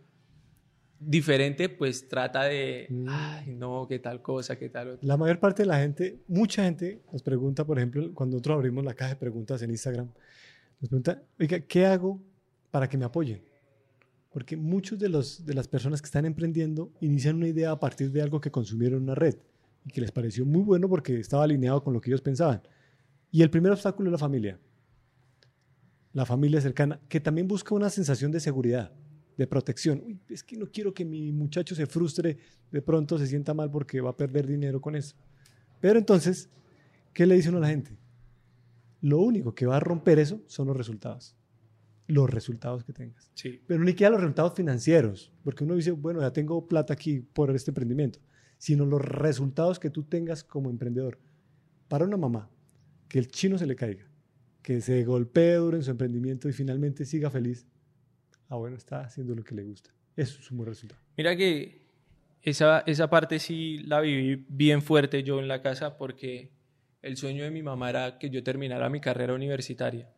diferente, 1.00 1.68
pues 1.68 2.08
trata 2.08 2.44
de, 2.44 2.86
Mm. 2.90 3.06
ay, 3.08 3.54
no, 3.54 3.86
qué 3.88 3.98
tal 3.98 4.20
cosa, 4.22 4.56
qué 4.58 4.68
tal 4.68 4.88
otra. 4.90 5.06
La 5.06 5.16
mayor 5.16 5.38
parte 5.38 5.62
de 5.62 5.66
la 5.66 5.78
gente, 5.78 6.20
mucha 6.26 6.64
gente 6.64 7.02
nos 7.12 7.22
pregunta, 7.22 7.64
por 7.64 7.78
ejemplo, 7.78 8.12
cuando 8.14 8.34
nosotros 8.34 8.56
abrimos 8.56 8.84
la 8.84 8.94
caja 8.94 9.10
de 9.10 9.16
preguntas 9.16 9.62
en 9.62 9.70
Instagram, 9.70 10.08
nos 10.80 10.88
pregunta, 10.88 11.22
oiga, 11.38 11.60
¿qué 11.60 11.86
hago 11.86 12.20
para 12.70 12.88
que 12.88 12.98
me 12.98 13.04
apoyen? 13.04 13.40
Porque 14.30 14.56
muchos 14.56 14.98
de, 14.98 15.08
los, 15.08 15.44
de 15.46 15.54
las 15.54 15.66
personas 15.68 16.02
que 16.02 16.06
están 16.06 16.26
emprendiendo 16.26 16.92
inician 17.00 17.36
una 17.36 17.48
idea 17.48 17.70
a 17.70 17.80
partir 17.80 18.10
de 18.12 18.20
algo 18.22 18.40
que 18.40 18.50
consumieron 18.50 18.98
en 18.98 19.02
una 19.04 19.14
red 19.14 19.36
y 19.84 19.90
que 19.90 20.00
les 20.00 20.12
pareció 20.12 20.44
muy 20.44 20.62
bueno 20.62 20.88
porque 20.88 21.18
estaba 21.18 21.44
alineado 21.44 21.82
con 21.82 21.94
lo 21.94 22.00
que 22.00 22.10
ellos 22.10 22.20
pensaban. 22.20 22.60
Y 23.30 23.42
el 23.42 23.50
primer 23.50 23.72
obstáculo 23.72 24.08
es 24.10 24.12
la 24.12 24.18
familia. 24.18 24.58
La 26.12 26.26
familia 26.26 26.60
cercana, 26.60 27.00
que 27.08 27.20
también 27.20 27.46
busca 27.48 27.74
una 27.74 27.90
sensación 27.90 28.32
de 28.32 28.40
seguridad, 28.40 28.92
de 29.38 29.46
protección. 29.46 30.02
Uy, 30.04 30.18
es 30.28 30.42
que 30.42 30.56
no 30.56 30.66
quiero 30.66 30.92
que 30.92 31.04
mi 31.04 31.32
muchacho 31.32 31.74
se 31.74 31.86
frustre, 31.86 32.36
de 32.70 32.82
pronto 32.82 33.16
se 33.16 33.26
sienta 33.26 33.54
mal 33.54 33.70
porque 33.70 34.00
va 34.00 34.10
a 34.10 34.16
perder 34.16 34.46
dinero 34.46 34.80
con 34.80 34.96
eso. 34.96 35.16
Pero 35.80 35.98
entonces, 35.98 36.50
¿qué 37.14 37.24
le 37.24 37.36
dice 37.36 37.48
uno 37.48 37.58
a 37.58 37.62
la 37.62 37.68
gente? 37.68 37.96
Lo 39.00 39.20
único 39.20 39.54
que 39.54 39.64
va 39.64 39.76
a 39.76 39.80
romper 39.80 40.18
eso 40.18 40.42
son 40.46 40.66
los 40.66 40.76
resultados. 40.76 41.36
Los 42.08 42.28
resultados 42.28 42.82
que 42.84 42.92
tengas. 42.92 43.30
Sí, 43.34 43.62
Pero 43.66 43.84
ni 43.84 43.92
siquiera 43.92 44.10
los 44.10 44.20
resultados 44.20 44.54
financieros, 44.54 45.32
porque 45.44 45.62
uno 45.62 45.76
dice, 45.76 45.92
bueno, 45.92 46.20
ya 46.20 46.32
tengo 46.32 46.66
plata 46.66 46.94
aquí 46.94 47.20
por 47.20 47.54
este 47.54 47.70
emprendimiento, 47.70 48.18
sino 48.56 48.86
los 48.86 49.00
resultados 49.00 49.78
que 49.78 49.90
tú 49.90 50.02
tengas 50.02 50.42
como 50.42 50.68
emprendedor. 50.68 51.18
Para 51.86 52.06
una 52.06 52.16
mamá, 52.16 52.50
que 53.08 53.20
el 53.20 53.28
chino 53.28 53.56
se 53.56 53.66
le 53.66 53.76
caiga, 53.76 54.10
que 54.62 54.80
se 54.80 55.04
golpee 55.04 55.54
duro 55.54 55.76
en 55.76 55.84
su 55.84 55.92
emprendimiento 55.92 56.48
y 56.48 56.52
finalmente 56.52 57.04
siga 57.04 57.30
feliz, 57.30 57.66
bueno, 58.56 58.76
está 58.76 59.00
haciendo 59.02 59.34
lo 59.34 59.44
que 59.44 59.54
le 59.54 59.62
gusta. 59.62 59.90
Eso 60.16 60.40
es 60.40 60.50
un 60.50 60.58
buen 60.58 60.68
resultado. 60.70 61.00
Mira 61.16 61.36
que 61.36 61.86
esa, 62.42 62.80
esa 62.86 63.08
parte 63.10 63.38
sí 63.38 63.78
la 63.84 64.00
viví 64.00 64.44
bien 64.48 64.82
fuerte 64.82 65.22
yo 65.22 65.38
en 65.38 65.48
la 65.48 65.62
casa 65.62 65.96
porque 65.96 66.50
el 67.02 67.16
sueño 67.16 67.44
de 67.44 67.50
mi 67.50 67.62
mamá 67.62 67.90
era 67.90 68.18
que 68.18 68.30
yo 68.30 68.42
terminara 68.42 68.88
mi 68.88 69.00
carrera 69.00 69.34
universitaria. 69.34 70.10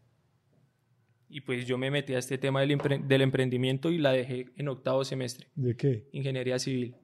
Y 1.28 1.42
pues 1.42 1.64
yo 1.66 1.78
me 1.78 1.90
metí 1.90 2.14
a 2.14 2.18
este 2.18 2.38
tema 2.38 2.60
del, 2.60 2.70
empre- 2.72 3.04
del 3.06 3.22
emprendimiento 3.22 3.90
y 3.90 3.98
la 3.98 4.10
dejé 4.12 4.46
en 4.56 4.68
octavo 4.68 5.04
semestre, 5.04 5.46
¿De 5.54 5.76
qué? 5.76 6.08
ingeniería 6.12 6.58
civil. 6.58 6.96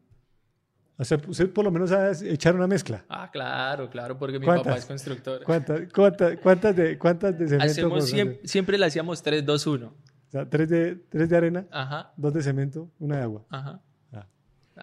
O 0.99 1.05
sea, 1.05 1.21
usted 1.29 1.53
por 1.53 1.65
lo 1.65 1.71
menos 1.71 1.91
sabe 1.91 2.11
echar 2.33 2.55
una 2.57 2.67
mezcla. 2.67 3.05
Ah, 3.09 3.31
claro, 3.31 3.89
claro, 3.91 4.19
porque 4.19 4.39
mi 4.41 4.47
papá 4.47 4.77
es 4.79 4.87
constructor. 4.87 5.45
¿Cuántas, 5.45 5.93
cuántas, 5.93 6.39
cuántas 6.39 6.75
de, 6.75 6.99
cuántas 6.99 7.39
de 7.39 7.47
cemento? 7.47 7.65
Hacemos 7.71 8.09
siempre, 8.09 8.41
siempre 8.49 8.79
le 8.79 8.87
hacíamos 8.87 9.23
3, 9.23 9.45
2, 9.45 9.67
1. 9.67 9.95
O 10.29 10.31
sea, 10.31 10.49
tres 10.49 10.69
de, 10.69 10.97
tres 11.09 11.29
de 11.29 11.37
arena, 11.37 11.67
Ajá, 11.71 12.13
dos 12.17 12.35
de 12.35 12.43
cemento, 12.43 12.91
una 12.99 13.17
de 13.19 13.23
agua. 13.23 13.45
ajá. 13.49 13.81
Ah. 14.13 14.27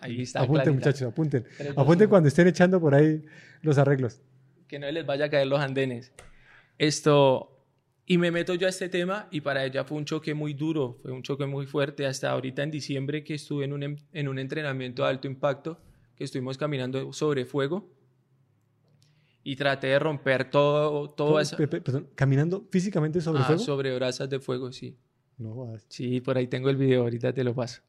Ahí 0.01 0.21
está. 0.21 0.39
Apunten, 0.39 0.63
clarita. 0.63 0.71
muchachos, 0.89 1.11
apunten. 1.11 1.43
Tres, 1.43 1.67
dos, 1.75 1.77
Apunten 1.83 2.05
uno. 2.05 2.09
cuando 2.09 2.27
estén 2.29 2.47
echando 2.47 2.79
por 2.79 2.95
ahí 2.95 3.23
los 3.61 3.77
arreglos. 3.77 4.21
que 4.67 4.79
no 4.79 4.89
les 4.89 5.05
vaya 5.05 5.25
a 5.25 5.29
caer 5.29 5.45
los 5.47 5.59
andenes. 5.59 6.11
Esto, 6.79 7.63
y 8.05 8.17
me 8.17 8.31
meto 8.31 8.55
yo 8.55 8.65
a 8.67 8.69
este 8.69 8.89
tema 8.89 9.27
y 9.31 9.41
para 9.41 9.63
ella 9.65 9.83
fue 9.83 9.97
un 9.99 10.05
choque 10.05 10.33
muy 10.33 10.53
duro, 10.55 10.97
fue 11.01 11.11
un 11.11 11.21
choque 11.21 11.45
muy 11.45 11.65
fuerte. 11.67 12.05
Hasta 12.07 12.31
ahorita 12.31 12.63
en 12.63 12.71
diciembre 12.71 13.23
que 13.23 13.35
estuve 13.35 13.65
en 13.65 13.73
un, 13.73 13.83
em- 13.83 13.97
en 14.13 14.27
un 14.27 14.39
entrenamiento 14.39 15.03
de 15.03 15.09
alto 15.09 15.27
impacto, 15.27 15.79
que 16.15 16.23
estuvimos 16.23 16.57
caminando 16.57 17.13
sobre 17.13 17.45
fuego 17.45 17.91
y 19.43 19.55
traté 19.55 19.87
de 19.87 19.99
romper 19.99 20.49
todo, 20.49 21.09
todo 21.09 21.39
eso. 21.39 21.57
Pe- 21.57 21.67
pe- 21.67 21.81
perdón, 21.81 22.07
caminando 22.15 22.65
físicamente 22.71 23.19
sobre 23.21 23.41
Ah, 23.41 23.45
fuego. 23.45 23.61
sobre 23.61 23.93
brasas 23.95 24.29
de 24.29 24.39
fuego, 24.39 24.71
sí. 24.71 24.97
No 25.43 25.53
jodas. 25.53 25.85
Sí, 25.89 26.21
por 26.21 26.37
ahí 26.37 26.47
tengo 26.47 26.69
el 26.69 26.77
video, 26.77 27.01
ahorita 27.01 27.33
te 27.33 27.43
lo 27.43 27.53
paso. 27.53 27.81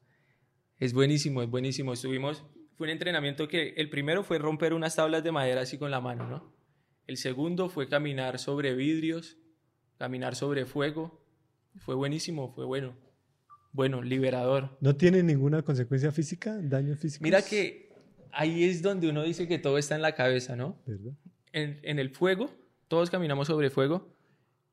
Es 0.77 0.91
buenísimo, 0.91 1.41
es 1.41 1.49
buenísimo. 1.49 1.93
Estuvimos, 1.93 2.43
fue 2.75 2.87
un 2.87 2.91
entrenamiento 2.91 3.47
que 3.47 3.69
el 3.77 3.89
primero 3.89 4.25
fue 4.25 4.39
romper 4.39 4.73
unas 4.73 4.95
tablas 4.95 5.23
de 5.23 5.31
madera 5.31 5.61
así 5.61 5.77
con 5.77 5.89
la 5.89 6.01
mano, 6.01 6.27
¿no? 6.27 6.53
El 7.07 7.15
segundo 7.15 7.69
fue 7.69 7.87
caminar 7.87 8.39
sobre 8.39 8.75
vidrios, 8.75 9.37
caminar 9.97 10.35
sobre 10.35 10.65
fuego. 10.65 11.23
Fue 11.77 11.95
buenísimo, 11.95 12.51
fue 12.53 12.65
bueno. 12.65 12.97
Bueno, 13.71 14.01
liberador. 14.01 14.77
¿No 14.81 14.97
tiene 14.97 15.23
ninguna 15.23 15.61
consecuencia 15.61 16.11
física, 16.11 16.57
daño 16.61 16.97
físico? 16.97 17.23
Mira 17.23 17.41
que 17.41 17.93
ahí 18.33 18.65
es 18.65 18.81
donde 18.81 19.09
uno 19.09 19.23
dice 19.23 19.47
que 19.47 19.59
todo 19.59 19.77
está 19.77 19.95
en 19.95 20.01
la 20.01 20.13
cabeza, 20.13 20.57
¿no? 20.57 20.81
¿Verdad? 20.85 21.13
en, 21.53 21.79
en 21.83 21.99
el 21.99 22.09
fuego, 22.09 22.53
todos 22.89 23.09
caminamos 23.09 23.47
sobre 23.47 23.69
fuego 23.69 24.14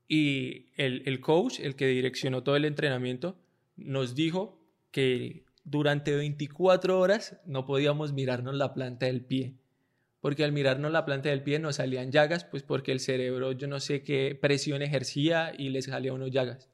y 0.07 0.67
el, 0.75 1.03
el 1.05 1.19
coach, 1.19 1.59
el 1.59 1.75
que 1.75 1.87
direccionó 1.87 2.43
todo 2.43 2.55
el 2.55 2.65
entrenamiento, 2.65 3.37
nos 3.75 4.15
dijo 4.15 4.59
que 4.91 5.45
durante 5.63 6.15
24 6.15 6.99
horas 6.99 7.37
no 7.45 7.65
podíamos 7.65 8.13
mirarnos 8.13 8.55
la 8.55 8.73
planta 8.73 9.05
del 9.05 9.21
pie 9.21 9.55
porque 10.23 10.45
al 10.45 10.53
mirarnos 10.53 10.89
la 10.89 11.03
planta 11.03 11.27
del 11.27 11.43
pie 11.43 11.59
nos 11.59 11.75
salían 11.75 12.09
llagas, 12.09 12.45
pues 12.45 12.63
porque 12.63 12.93
el 12.93 13.01
cerebro 13.01 13.51
yo 13.51 13.67
no 13.67 13.81
sé 13.81 14.03
qué 14.03 14.39
presión 14.41 14.81
ejercía 14.81 15.51
y 15.57 15.67
les 15.67 15.83
salía 15.83 16.13
unos 16.13 16.31
llagas. 16.31 16.69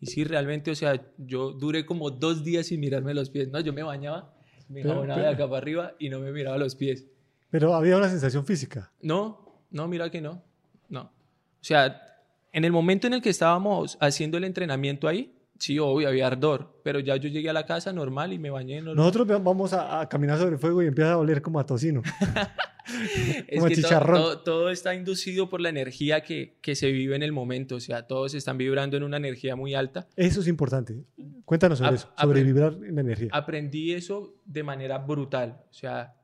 Y 0.00 0.06
sí, 0.06 0.24
realmente, 0.24 0.70
o 0.70 0.74
sea, 0.74 0.98
yo 1.18 1.52
duré 1.52 1.84
como 1.84 2.10
dos 2.10 2.44
días 2.44 2.68
sin 2.68 2.80
mirarme 2.80 3.12
los 3.12 3.28
pies, 3.28 3.50
¿no? 3.50 3.60
Yo 3.60 3.74
me 3.74 3.82
bañaba, 3.82 4.34
me 4.70 4.82
jabonaba 4.82 5.20
de 5.20 5.28
acá 5.28 5.44
para 5.44 5.58
arriba 5.58 5.94
y 5.98 6.08
no 6.08 6.18
me 6.18 6.32
miraba 6.32 6.56
los 6.56 6.76
pies. 6.76 7.04
Pero 7.50 7.74
había 7.74 7.98
una 7.98 8.08
sensación 8.08 8.46
física. 8.46 8.90
No, 9.02 9.62
no, 9.70 9.86
mira 9.86 10.10
que 10.10 10.22
no, 10.22 10.42
no. 10.88 11.02
O 11.02 11.12
sea, 11.60 12.13
en 12.54 12.64
el 12.64 12.72
momento 12.72 13.06
en 13.06 13.14
el 13.14 13.20
que 13.20 13.30
estábamos 13.30 13.98
haciendo 14.00 14.38
el 14.38 14.44
entrenamiento 14.44 15.08
ahí, 15.08 15.34
Sí, 15.58 15.78
obvio, 15.78 16.08
había 16.08 16.26
ardor, 16.26 16.80
pero 16.82 16.98
ya 16.98 17.16
yo 17.16 17.28
llegué 17.28 17.48
a 17.48 17.52
la 17.52 17.64
casa 17.64 17.92
normal 17.92 18.32
y 18.32 18.38
me 18.38 18.50
bañé. 18.50 18.82
Nosotros 18.82 19.26
vamos 19.26 19.72
a, 19.72 20.08
caminar 20.08 20.38
sobre 20.38 20.54
el 20.54 20.58
fuego 20.58 20.82
y 20.82 20.88
empieza 20.88 21.12
a 21.12 21.16
oler 21.16 21.42
como 21.42 21.60
a 21.60 21.64
tocino. 21.64 22.02
como 23.54 23.66
a 23.66 23.70
chicharrón. 23.70 24.42
Todo, 24.44 24.68
está 24.70 24.96
inducido 24.96 25.48
por 25.48 25.60
la 25.60 25.68
energía 25.68 26.22
que, 26.22 26.58
que, 26.60 26.74
se 26.74 26.90
vive 26.90 27.14
en 27.14 27.22
el 27.22 27.30
momento, 27.30 27.76
o 27.76 27.80
sea, 27.80 28.08
todos 28.08 28.34
están 28.34 28.58
vibrando 28.58 28.96
en 28.96 29.04
una 29.04 29.16
energía 29.16 29.54
muy 29.54 29.74
alta. 29.74 30.08
Eso 30.16 30.40
es 30.40 30.48
importante. 30.48 31.04
Cuéntanos 31.44 31.78
sobre 31.78 31.94
eso, 31.94 32.10
sobre 32.20 32.42
vibrar 32.42 32.74
en 32.84 32.96
la 32.96 33.02
energía. 33.02 33.28
Aprendí 33.32 33.92
eso 33.92 34.34
de 34.44 34.64
manera 34.64 34.98
brutal, 34.98 35.62
o 35.70 35.74
sea, 35.74 36.16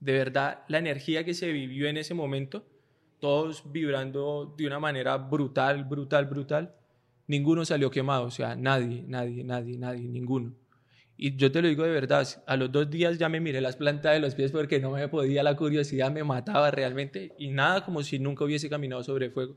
de 0.00 0.12
verdad, 0.12 0.64
la 0.66 0.78
energía 0.78 1.24
que 1.24 1.34
se 1.34 1.52
vivió 1.52 1.86
en 1.86 1.98
ese 1.98 2.14
momento, 2.14 2.66
todos 3.22 3.62
vibrando 3.70 4.52
de 4.58 4.66
una 4.66 4.80
manera 4.80 5.16
brutal, 5.16 5.84
brutal, 5.84 6.26
brutal 6.26 6.74
ninguno 7.28 7.64
salió 7.64 7.88
quemado, 7.88 8.24
o 8.24 8.30
sea, 8.32 8.56
nadie, 8.56 9.04
nadie, 9.06 9.44
nadie, 9.44 9.78
nadie, 9.78 10.08
ninguno. 10.08 10.52
Y 11.16 11.36
yo 11.36 11.52
te 11.52 11.62
lo 11.62 11.68
digo 11.68 11.84
de 11.84 11.90
verdad, 11.90 12.26
a 12.48 12.56
los 12.56 12.72
dos 12.72 12.90
días 12.90 13.16
ya 13.18 13.28
me 13.28 13.38
miré 13.38 13.60
las 13.60 13.76
plantas 13.76 14.14
de 14.14 14.18
los 14.18 14.34
pies 14.34 14.50
porque 14.50 14.80
no 14.80 14.90
me 14.90 15.06
podía, 15.06 15.44
la 15.44 15.56
curiosidad 15.56 16.10
me 16.10 16.24
mataba 16.24 16.72
realmente 16.72 17.32
y 17.38 17.50
nada 17.50 17.84
como 17.84 18.02
si 18.02 18.18
nunca 18.18 18.44
hubiese 18.44 18.68
caminado 18.68 19.04
sobre 19.04 19.30
fuego. 19.30 19.56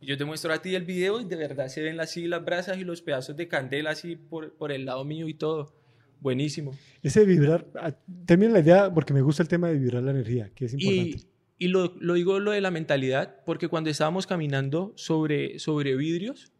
Y 0.00 0.06
yo 0.06 0.16
te 0.16 0.24
muestro 0.24 0.54
a 0.54 0.62
ti 0.62 0.74
el 0.74 0.84
video 0.84 1.20
y 1.20 1.26
de 1.26 1.36
verdad 1.36 1.68
se 1.68 1.82
ven 1.82 2.00
así 2.00 2.26
las 2.26 2.42
brasas 2.42 2.78
y 2.78 2.84
los 2.84 3.02
pedazos 3.02 3.36
de 3.36 3.46
candela 3.46 3.90
así 3.90 4.16
por, 4.16 4.54
por 4.54 4.72
el 4.72 4.86
lado 4.86 5.04
mío 5.04 5.28
y 5.28 5.34
todo. 5.34 5.74
Buenísimo. 6.18 6.72
Ese 7.02 7.26
vibrar, 7.26 7.66
ah, 7.74 7.92
termina 8.24 8.52
la 8.52 8.60
idea 8.60 8.94
porque 8.94 9.12
me 9.12 9.20
gusta 9.20 9.42
el 9.42 9.48
tema 9.48 9.68
de 9.68 9.78
vibrar 9.78 10.02
la 10.02 10.12
energía, 10.12 10.50
que 10.54 10.64
es 10.64 10.72
importante. 10.72 11.18
Y, 11.18 11.31
y 11.62 11.68
lo, 11.68 11.94
lo, 12.00 12.14
digo 12.14 12.40
lo 12.40 12.50
de 12.50 12.60
la 12.60 12.72
mentalidad 12.72 13.36
porque 13.46 13.68
cuando 13.68 13.88
estábamos 13.88 14.26
caminando 14.26 14.92
sobre, 14.96 15.60
sobre 15.60 15.94
vidrios, 15.94 16.50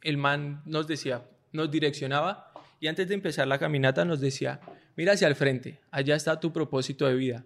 el 0.00 0.16
man 0.16 0.62
nos 0.64 0.86
decía, 0.86 1.28
nos 1.52 1.70
direccionaba 1.70 2.54
y 2.80 2.86
antes 2.86 3.06
de 3.06 3.12
empezar 3.12 3.46
la 3.46 3.58
caminata 3.58 4.06
nos 4.06 4.18
decía, 4.18 4.60
mira 4.96 5.12
hacia 5.12 5.28
el 5.28 5.34
frente, 5.34 5.78
allá 5.90 6.16
está 6.16 6.40
tu 6.40 6.54
propósito 6.54 7.06
de 7.06 7.16
vida. 7.16 7.44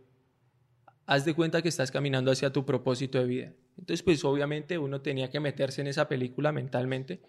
Haz 1.05 1.25
de 1.25 1.35
cuenta 1.35 1.63
que 1.63 1.69
estás 1.69 1.91
caminando 1.91 2.31
hacia 2.31 2.53
tu 2.53 2.65
propósito 2.65 3.19
de 3.19 3.25
vida. 3.25 3.53
Entonces, 3.77 4.05
pues 4.05 4.25
obviamente 4.25 4.79
uno 4.79 5.01
tenía 5.01 5.31
que 5.31 5.41
meterse 5.41 5.81
en 5.81 5.89
esa 5.89 6.07
película 6.07 6.53
mentalmente 6.53 7.23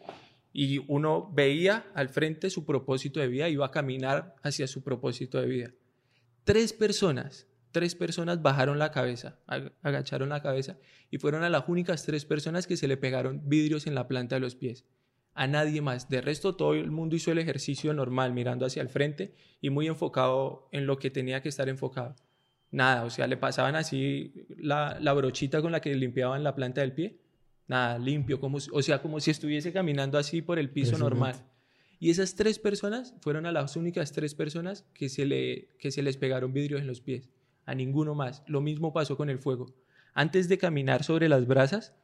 y 0.53 0.77
uno 0.87 1.27
veía 1.33 1.87
al 1.95 2.09
frente 2.09 2.51
su 2.51 2.67
propósito 2.67 3.19
de 3.19 3.29
vida, 3.29 3.49
iba 3.49 3.65
a 3.65 3.71
caminar 3.71 4.35
hacia 4.43 4.67
su 4.67 4.83
propósito 4.83 5.41
de 5.41 5.47
vida. 5.47 5.71
Tres 6.43 6.71
personas, 6.71 7.47
tres 7.71 7.95
personas 7.95 8.41
bajaron 8.41 8.79
la 8.79 8.91
cabeza, 8.91 9.39
agacharon 9.81 10.29
la 10.29 10.41
cabeza 10.41 10.77
y 11.09 11.17
fueron 11.17 11.43
a 11.43 11.49
las 11.49 11.63
únicas 11.67 12.05
tres 12.05 12.25
personas 12.25 12.67
que 12.67 12.77
se 12.77 12.87
le 12.87 12.97
pegaron 12.97 13.41
vidrios 13.45 13.87
en 13.87 13.95
la 13.95 14.07
planta 14.07 14.35
de 14.35 14.41
los 14.41 14.55
pies 14.55 14.85
a 15.33 15.47
nadie 15.47 15.81
más. 15.81 16.09
De 16.09 16.21
resto, 16.21 16.55
todo 16.55 16.73
el 16.73 16.91
mundo 16.91 17.15
hizo 17.15 17.31
el 17.31 17.37
ejercicio 17.37 17.93
normal, 17.93 18.33
mirando 18.33 18.65
hacia 18.65 18.81
el 18.81 18.89
frente 18.89 19.33
y 19.61 19.69
muy 19.69 19.87
enfocado 19.87 20.67
en 20.71 20.85
lo 20.85 20.99
que 20.99 21.09
tenía 21.09 21.41
que 21.41 21.49
estar 21.49 21.69
enfocado. 21.69 22.15
Nada, 22.71 23.03
o 23.03 23.09
sea, 23.09 23.27
le 23.27 23.37
pasaban 23.37 23.75
así 23.75 24.33
la, 24.57 24.97
brochita 25.13 25.61
con 25.61 25.71
la 25.71 25.81
que 25.81 25.93
limpiaban 25.95 26.43
la 26.43 26.55
planta 26.55 26.81
del 26.81 26.93
pie. 26.93 27.19
Nada, 27.67 27.97
limpio, 27.97 28.39
como, 28.39 28.57
o 28.71 28.81
sea, 28.81 29.01
como 29.01 29.19
si 29.19 29.31
estuviese 29.31 29.71
caminando 29.71 30.17
así 30.17 30.41
por 30.41 30.59
el 30.59 30.69
piso 30.69 30.97
normal. 30.97 31.35
Y 31.99 32.09
esas 32.09 32.35
tres 32.35 32.59
personas 32.59 33.13
fueron 33.21 33.45
a 33.45 33.51
las 33.51 33.75
únicas 33.75 34.11
tres 34.11 34.35
personas 34.35 34.85
que 34.93 35.07
se, 35.07 35.25
le, 35.25 35.69
que 35.79 35.91
se 35.91 36.01
les 36.01 36.17
pegaron 36.17 36.51
vidrios 36.51 36.81
en 36.81 36.87
los 36.87 36.99
pies. 36.99 37.29
A 37.65 37.75
ninguno 37.75 38.15
más. 38.15 38.43
Lo 38.47 38.61
mismo 38.61 38.93
pasó 38.93 39.17
con 39.17 39.29
el 39.29 39.39
fuego. 39.39 39.73
Antes 40.13 40.49
de 40.49 40.57
caminar 40.57 41.03
sobre 41.03 41.29
las 41.29 41.47
brasas, 41.47 41.95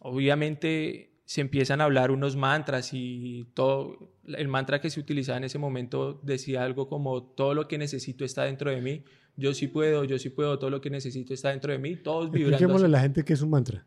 obviamente 0.00 1.08
se 1.24 1.42
empiezan 1.42 1.82
a 1.82 1.84
hablar 1.84 2.10
unos 2.10 2.36
mantras 2.36 2.90
y 2.94 3.46
todo, 3.52 4.14
el 4.24 4.48
mantra 4.48 4.80
que 4.80 4.88
se 4.88 4.98
utilizaba 4.98 5.36
en 5.36 5.44
ese 5.44 5.58
momento 5.58 6.20
decía 6.22 6.64
algo 6.64 6.88
como 6.88 7.22
todo 7.22 7.52
lo 7.52 7.68
que 7.68 7.76
necesito 7.76 8.24
está 8.24 8.44
dentro 8.44 8.70
de 8.70 8.80
mí, 8.80 9.04
yo 9.36 9.52
sí 9.52 9.68
puedo, 9.68 10.04
yo 10.04 10.18
sí 10.18 10.30
puedo, 10.30 10.58
todo 10.58 10.70
lo 10.70 10.80
que 10.80 10.88
necesito 10.88 11.34
está 11.34 11.50
dentro 11.50 11.70
de 11.70 11.78
mí, 11.78 11.96
todos 11.96 12.30
vibrando. 12.30 12.76
A 12.76 12.88
la 12.88 13.00
gente 13.00 13.26
qué 13.26 13.34
es 13.34 13.42
un 13.42 13.50
mantra. 13.50 13.84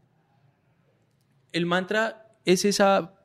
El 1.51 1.65
mantra 1.65 2.37
es 2.45 2.63
esa 2.63 3.15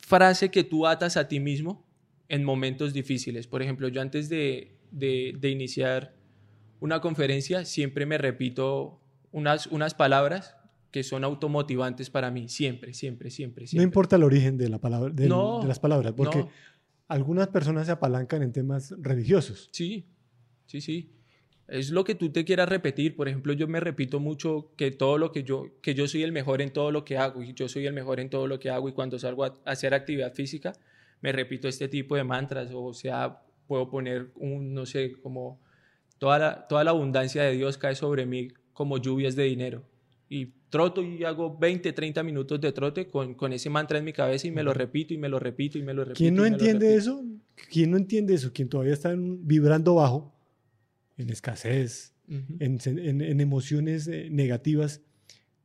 frase 0.00 0.50
que 0.50 0.64
tú 0.64 0.86
atas 0.88 1.16
a 1.16 1.28
ti 1.28 1.38
mismo 1.38 1.86
en 2.28 2.42
momentos 2.42 2.92
difíciles. 2.92 3.46
Por 3.46 3.62
ejemplo, 3.62 3.86
yo 3.86 4.02
antes 4.02 4.28
de, 4.28 4.80
de, 4.90 5.36
de 5.38 5.48
iniciar 5.48 6.19
una 6.80 7.00
conferencia 7.00 7.64
siempre 7.64 8.06
me 8.06 8.18
repito 8.18 9.00
unas, 9.32 9.66
unas 9.68 9.94
palabras 9.94 10.56
que 10.90 11.02
son 11.02 11.24
automotivantes 11.24 12.10
para 12.10 12.30
mí, 12.30 12.48
siempre, 12.48 12.94
siempre, 12.94 13.30
siempre. 13.30 13.66
siempre. 13.66 13.84
No 13.84 13.88
importa 13.88 14.16
el 14.16 14.24
origen 14.24 14.58
de, 14.58 14.68
la 14.68 14.78
palabra, 14.78 15.10
de, 15.12 15.28
las 15.28 15.78
palabras, 15.78 16.14
porque 16.16 16.46
algunas 17.06 17.48
personas 17.48 17.86
se 17.86 17.92
apalancan 17.92 18.42
en 18.42 18.52
temas 18.52 18.94
religiosos. 18.98 19.68
Sí, 19.72 20.06
sí, 20.66 20.80
sí. 20.80 21.12
Es 21.68 21.90
lo 21.90 22.02
que 22.02 22.16
tú 22.16 22.30
te 22.30 22.44
quieras 22.44 22.68
repetir. 22.68 23.14
Por 23.14 23.28
ejemplo, 23.28 23.52
yo 23.52 23.68
me 23.68 23.78
repito 23.78 24.18
mucho 24.18 24.72
que 24.76 24.90
todo 24.90 25.18
lo 25.18 25.30
que 25.30 25.44
yo, 25.44 25.78
que 25.80 25.94
yo 25.94 26.08
soy 26.08 26.24
el 26.24 26.32
mejor 26.32 26.60
en 26.60 26.72
todo 26.72 26.90
lo 26.90 27.04
que 27.04 27.16
hago 27.16 27.44
y 27.44 27.54
yo 27.54 27.68
soy 27.68 27.86
el 27.86 27.92
mejor 27.92 28.18
en 28.18 28.28
todo 28.28 28.48
lo 28.48 28.58
que 28.58 28.70
hago 28.70 28.88
y 28.88 28.92
cuando 28.92 29.20
salgo 29.20 29.44
a 29.44 29.60
hacer 29.64 29.94
actividad 29.94 30.34
física, 30.34 30.72
me 31.20 31.30
repito 31.30 31.68
este 31.68 31.86
tipo 31.86 32.16
de 32.16 32.24
mantras. 32.24 32.72
O 32.74 32.92
sea, 32.92 33.40
puedo 33.68 33.88
poner 33.88 34.32
un, 34.34 34.74
no 34.74 34.84
sé, 34.84 35.12
como 35.22 35.60
toda 36.20 36.68
toda 36.68 36.84
la 36.84 36.92
abundancia 36.92 37.42
de 37.42 37.56
Dios 37.56 37.78
cae 37.78 37.96
sobre 37.96 38.26
mí 38.26 38.52
como 38.72 38.98
lluvias 38.98 39.34
de 39.34 39.44
dinero 39.44 39.82
y 40.28 40.52
troto 40.70 41.02
y 41.02 41.24
hago 41.24 41.58
20, 41.58 41.92
30 41.92 42.22
minutos 42.22 42.60
de 42.60 42.70
trote 42.70 43.08
con, 43.08 43.34
con, 43.34 43.52
ese 43.52 43.68
mantra 43.68 43.98
en 43.98 44.04
mi 44.04 44.12
cabeza 44.12 44.46
y 44.46 44.52
me 44.52 44.62
lo 44.62 44.72
repito 44.72 45.12
y 45.12 45.18
me 45.18 45.28
lo 45.28 45.40
repito 45.40 45.76
y 45.76 45.82
me 45.82 45.92
lo 45.92 46.04
repito. 46.04 46.18
¿Quién 46.18 46.36
no 46.36 46.46
entiende 46.46 46.94
eso? 46.94 47.24
¿Quién 47.70 47.90
no 47.90 47.96
entiende 47.96 48.34
eso? 48.34 48.52
Quien 48.52 48.68
todavía 48.68 48.92
está 48.92 49.12
vibrando 49.16 49.96
bajo, 49.96 50.32
en 51.18 51.30
escasez, 51.30 52.14
en, 52.28 52.78
en, 52.80 53.40
emociones 53.40 54.06
eh, 54.06 54.28
negativas, 54.30 55.02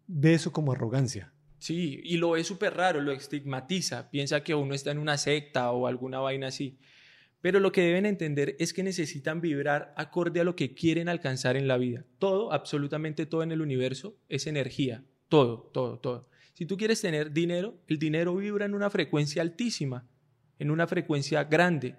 ve 0.08 0.34
eso 0.34 0.52
como 0.52 0.72
arrogancia. 0.72 1.32
Sí, 1.60 2.02
y 2.04 2.18
lo 2.18 2.32
ve 2.32 2.44
súper 2.44 2.74
raro, 2.74 3.02
lo 3.02 3.12
estigmatiza, 3.12 4.10
piensa 4.10 4.44
que 4.44 4.56
uno 4.56 4.74
está 4.74 4.92
en 4.92 4.98
una 4.98 5.18
secta 5.18 5.72
o 5.72 5.86
alguna 5.86 6.20
vaina 6.20 6.48
así. 6.48 6.78
Pero 7.46 7.60
lo 7.60 7.72
que 7.72 7.82
deben 7.82 8.08
entender 8.08 8.56
es 8.58 8.74
que 8.74 8.82
necesitan 8.82 9.40
vibrar 9.40 9.94
acorde 9.98 10.40
a 10.40 10.44
lo 10.44 10.56
que 10.56 10.74
quieren 10.74 11.08
alcanzar 11.08 11.56
en 11.56 11.68
la 11.68 11.78
vida. 11.78 12.04
Todo, 12.18 12.52
absolutamente 12.52 13.28
todo 13.28 13.44
en 13.44 13.52
el 13.52 13.62
universo 13.62 14.18
es 14.30 14.48
energía. 14.48 15.06
Todo, 15.30 15.70
todo, 15.72 16.00
todo. 16.00 16.28
Si 16.56 16.66
tú 16.66 16.76
quieres 16.76 17.02
tener 17.02 17.34
dinero, 17.34 17.78
el 17.88 18.00
dinero 18.00 18.36
vibra 18.36 18.66
en 18.66 18.74
una 18.74 18.90
frecuencia 18.90 19.44
altísima, 19.44 20.10
en 20.58 20.72
una 20.72 20.88
frecuencia 20.88 21.44
grande. 21.44 21.98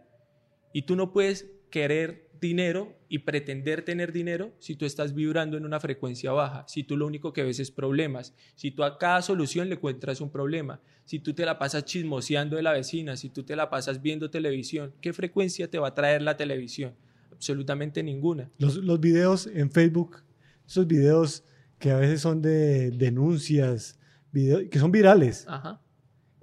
Y 0.72 0.82
tú 0.82 0.96
no 0.96 1.12
puedes 1.12 1.48
querer 1.70 2.25
dinero 2.40 2.98
y 3.08 3.20
pretender 3.20 3.82
tener 3.82 4.12
dinero 4.12 4.52
si 4.58 4.76
tú 4.76 4.84
estás 4.84 5.14
vibrando 5.14 5.56
en 5.56 5.64
una 5.64 5.80
frecuencia 5.80 6.32
baja, 6.32 6.64
si 6.68 6.84
tú 6.84 6.96
lo 6.96 7.06
único 7.06 7.32
que 7.32 7.42
ves 7.42 7.60
es 7.60 7.70
problemas, 7.70 8.34
si 8.54 8.70
tú 8.70 8.84
a 8.84 8.98
cada 8.98 9.22
solución 9.22 9.68
le 9.68 9.76
encuentras 9.76 10.20
un 10.20 10.30
problema, 10.30 10.80
si 11.04 11.18
tú 11.18 11.34
te 11.34 11.44
la 11.44 11.58
pasas 11.58 11.84
chismoseando 11.84 12.56
de 12.56 12.62
la 12.62 12.72
vecina, 12.72 13.16
si 13.16 13.28
tú 13.28 13.42
te 13.42 13.56
la 13.56 13.70
pasas 13.70 14.02
viendo 14.02 14.30
televisión, 14.30 14.92
¿qué 15.00 15.12
frecuencia 15.12 15.70
te 15.70 15.78
va 15.78 15.88
a 15.88 15.94
traer 15.94 16.22
la 16.22 16.36
televisión? 16.36 16.94
Absolutamente 17.32 18.02
ninguna. 18.02 18.50
Los, 18.58 18.76
los 18.76 19.00
videos 19.00 19.46
en 19.46 19.70
Facebook, 19.70 20.22
esos 20.66 20.86
videos 20.86 21.44
que 21.78 21.90
a 21.90 21.96
veces 21.96 22.20
son 22.20 22.42
de 22.42 22.90
denuncias, 22.90 23.98
videos, 24.32 24.64
que 24.70 24.78
son 24.78 24.90
virales. 24.90 25.44
Ajá 25.48 25.80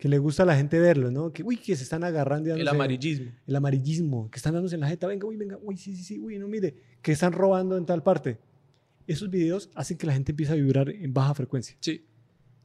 que 0.04 0.10
le 0.10 0.18
gusta 0.18 0.43
a 0.43 0.45
la 0.45 0.58
gente 0.58 0.82
verlo, 0.82 1.12
¿no? 1.12 1.32
Que, 1.32 1.43
uy, 1.43 1.56
que 1.56 1.78
se 1.78 1.84
están 1.84 2.04
agarrando. 2.04 2.54
El 2.54 2.68
amarillismo. 2.68 3.32
El 3.47 3.56
amarillismo, 3.56 4.30
que 4.30 4.36
están 4.36 4.54
dándose 4.54 4.76
en 4.76 4.82
la 4.82 4.89
jeta, 4.89 5.08
venga, 5.08 5.26
uy, 5.26 5.38
venga, 5.38 5.58
uy, 5.62 5.78
sí, 5.78 5.95
sí, 5.95 6.04
sí, 6.04 6.20
uy, 6.20 6.38
no 6.38 6.49
mire, 6.49 6.76
que 7.01 7.14
están 7.14 7.32
robando 7.32 7.78
en 7.78 7.86
tal 7.86 8.04
parte. 8.04 8.38
Esos 9.08 9.30
videos 9.30 9.70
hacen 9.76 9.97
que 9.97 10.06
la 10.06 10.12
gente 10.12 10.34
empiece 10.34 10.51
a 10.51 10.56
vibrar 10.56 10.89
en 10.89 11.14
baja 11.14 11.34
frecuencia. 11.34 11.78
Sí, 11.80 12.06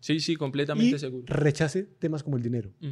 sí, 0.01 0.19
sí, 0.19 0.35
completamente 0.35 0.97
y 0.97 0.99
seguro. 0.99 1.23
rechace 1.29 1.85
temas 1.85 2.25
como 2.25 2.37
el 2.37 2.43
dinero. 2.43 2.73
Y 2.81 2.89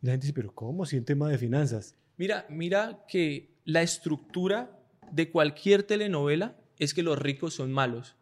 la 0.00 0.12
gente 0.12 0.24
dice, 0.24 0.32
pero 0.32 0.54
¿cómo? 0.54 0.86
Si 0.86 0.96
en 0.96 1.04
tema 1.04 1.28
de 1.28 1.36
finanzas. 1.36 1.94
Mira, 2.16 2.46
mira 2.48 3.04
que 3.06 3.58
la 3.66 3.82
estructura 3.82 4.74
de 5.10 5.30
cualquier 5.30 5.82
telenovela 5.82 6.56
es 6.78 6.94
que 6.94 7.02
los 7.02 7.18
ricos 7.18 7.52
son 7.52 7.70
malos. 7.70 8.16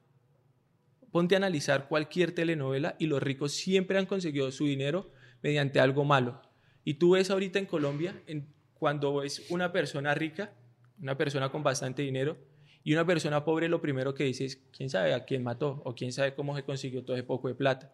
Ponte 1.13 1.37
a 1.37 1.39
analizar 1.39 1.87
cualquier 1.87 2.33
telenovela 2.33 2.97
y 2.99 3.07
los 3.07 3.23
ricos 3.23 3.53
siempre 3.53 3.99
han 3.99 4.07
conseguido 4.07 4.51
su 4.51 4.67
dinero 4.67 5.13
mediante 5.43 5.81
algo 5.81 6.05
malo. 6.05 6.41
Y 6.85 6.95
tú 6.95 7.13
ves 7.13 7.31
ahorita 7.31 7.59
en 7.59 7.67
Colombia, 7.67 8.23
en, 8.27 8.47
cuando 8.75 9.23
es 9.23 9.51
una 9.51 9.73
persona 9.73 10.15
rica, 10.15 10.53
una 11.01 11.17
persona 11.17 11.51
con 11.51 11.63
bastante 11.63 12.03
dinero, 12.03 12.37
Y 12.83 12.95
una 12.95 13.05
persona 13.05 13.45
pobre 13.45 13.69
lo 13.69 13.83
primero 13.83 14.15
que 14.15 14.25
dice 14.25 14.47
es, 14.47 14.57
¿quién 14.75 14.89
sabe 14.89 15.13
a 15.13 15.27
quién 15.27 15.43
mató? 15.43 15.83
O 15.85 15.95
quién 15.95 16.13
sabe 16.13 16.35
cómo 16.35 16.57
se 16.57 16.63
consiguió 16.63 17.05
todo 17.05 17.15
ese 17.15 17.25
poco 17.25 17.49
de 17.49 17.55
plata. 17.55 17.93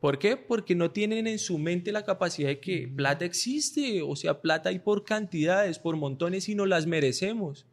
¿Por 0.00 0.20
qué? 0.20 0.36
Porque 0.36 0.76
no 0.76 0.92
tienen 0.92 1.26
en 1.26 1.40
su 1.40 1.58
mente 1.58 1.90
la 1.90 2.04
capacidad 2.04 2.48
de 2.48 2.60
que 2.60 2.86
plata 2.86 3.24
existe, 3.24 4.00
o 4.02 4.14
sea, 4.14 4.40
plata 4.40 4.68
hay 4.68 4.78
por 4.78 5.04
cantidades, 5.04 5.80
por 5.80 5.96
montones 5.96 6.48
y 6.48 6.54
no 6.54 6.64
las 6.64 6.86
merecemos. 6.86 7.66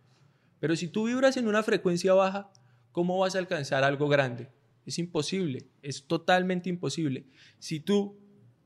Pero 0.59 0.75
si 0.75 0.87
tú 0.87 1.05
vibras 1.05 1.37
en 1.37 1.47
una 1.47 1.61
frecuencia 1.61 2.13
baja, 2.13 2.51
¿cómo 2.91 3.19
vas 3.19 3.35
a 3.35 3.39
alcanzar 3.39 3.83
algo 3.83 4.07
grande? 4.07 4.49
Es 4.87 4.97
imposible, 4.97 5.67
es 5.83 6.07
totalmente 6.07 6.69
imposible. 6.69 7.25
Si 7.59 7.79
tú, 7.79 8.17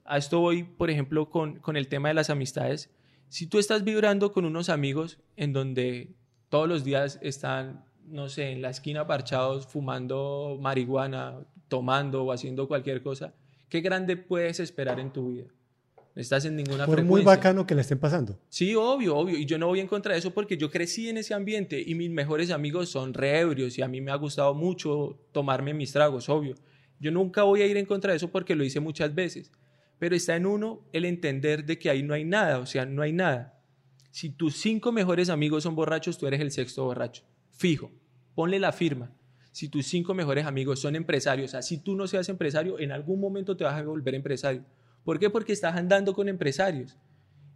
a 0.09 0.17
esto 0.17 0.39
voy, 0.39 0.63
por 0.63 0.89
ejemplo, 0.89 1.29
con, 1.29 1.59
con 1.59 1.77
el 1.77 1.87
tema 1.87 2.09
de 2.09 2.15
las 2.15 2.29
amistades, 2.29 2.89
si 3.29 3.45
tú 3.45 3.59
estás 3.59 3.83
vibrando 3.83 4.33
con 4.33 4.43
unos 4.43 4.69
amigos 4.69 5.19
en 5.37 5.53
donde 5.53 6.15
todos 6.49 6.67
los 6.67 6.83
días 6.83 7.19
están, 7.21 7.85
no 8.07 8.27
sé, 8.27 8.51
en 8.51 8.61
la 8.61 8.71
esquina 8.71 9.05
parchados, 9.05 9.67
fumando 9.67 10.57
marihuana, 10.59 11.45
tomando 11.67 12.23
o 12.23 12.31
haciendo 12.31 12.67
cualquier 12.67 13.03
cosa, 13.03 13.35
¿qué 13.69 13.81
grande 13.81 14.17
puedes 14.17 14.59
esperar 14.59 14.99
en 14.99 15.13
tu 15.13 15.29
vida? 15.29 15.45
No 16.15 16.21
estás 16.21 16.43
en 16.45 16.55
ninguna 16.55 16.87
Fue 16.87 17.03
muy 17.03 17.21
bacano 17.21 17.67
que 17.67 17.75
le 17.75 17.81
estén 17.81 17.99
pasando. 17.99 18.39
Sí, 18.49 18.73
obvio, 18.73 19.15
obvio. 19.15 19.37
Y 19.37 19.45
yo 19.45 19.59
no 19.59 19.67
voy 19.67 19.79
en 19.79 19.87
contra 19.87 20.13
de 20.13 20.19
eso 20.19 20.33
porque 20.33 20.57
yo 20.57 20.71
crecí 20.71 21.07
en 21.07 21.17
ese 21.17 21.35
ambiente 21.35 21.79
y 21.85 21.93
mis 21.93 22.09
mejores 22.09 22.49
amigos 22.49 22.89
son 22.89 23.13
reebrios 23.13 23.77
y 23.77 23.83
a 23.83 23.87
mí 23.87 24.01
me 24.01 24.11
ha 24.11 24.15
gustado 24.15 24.55
mucho 24.55 25.19
tomarme 25.31 25.75
mis 25.75 25.93
tragos, 25.93 26.27
obvio. 26.29 26.55
Yo 26.99 27.11
nunca 27.11 27.43
voy 27.43 27.61
a 27.61 27.67
ir 27.67 27.77
en 27.77 27.85
contra 27.85 28.11
de 28.11 28.17
eso 28.17 28.31
porque 28.31 28.55
lo 28.55 28.63
hice 28.63 28.79
muchas 28.79 29.13
veces. 29.13 29.51
Pero 29.99 30.15
está 30.15 30.35
en 30.35 30.45
uno 30.45 30.81
el 30.93 31.05
entender 31.05 31.65
de 31.65 31.77
que 31.77 31.89
ahí 31.89 32.01
no 32.01 32.13
hay 32.13 32.23
nada, 32.23 32.59
o 32.59 32.65
sea, 32.65 32.85
no 32.85 33.01
hay 33.01 33.11
nada. 33.11 33.61
Si 34.11 34.29
tus 34.29 34.55
cinco 34.55 34.91
mejores 34.91 35.29
amigos 35.29 35.63
son 35.63 35.75
borrachos, 35.75 36.17
tú 36.17 36.25
eres 36.25 36.41
el 36.41 36.51
sexto 36.51 36.85
borracho. 36.85 37.23
Fijo, 37.51 37.91
ponle 38.33 38.59
la 38.59 38.71
firma. 38.71 39.11
Si 39.51 39.67
tus 39.67 39.87
cinco 39.87 40.13
mejores 40.13 40.45
amigos 40.45 40.79
son 40.79 40.95
empresarios, 40.95 41.53
así 41.53 41.77
tú 41.77 41.95
no 41.95 42.07
seas 42.07 42.29
empresario, 42.29 42.79
en 42.79 42.91
algún 42.91 43.19
momento 43.19 43.57
te 43.57 43.63
vas 43.63 43.79
a 43.79 43.83
volver 43.83 44.15
empresario. 44.15 44.63
¿Por 45.03 45.19
qué? 45.19 45.29
Porque 45.29 45.53
estás 45.53 45.75
andando 45.75 46.13
con 46.13 46.29
empresarios. 46.29 46.97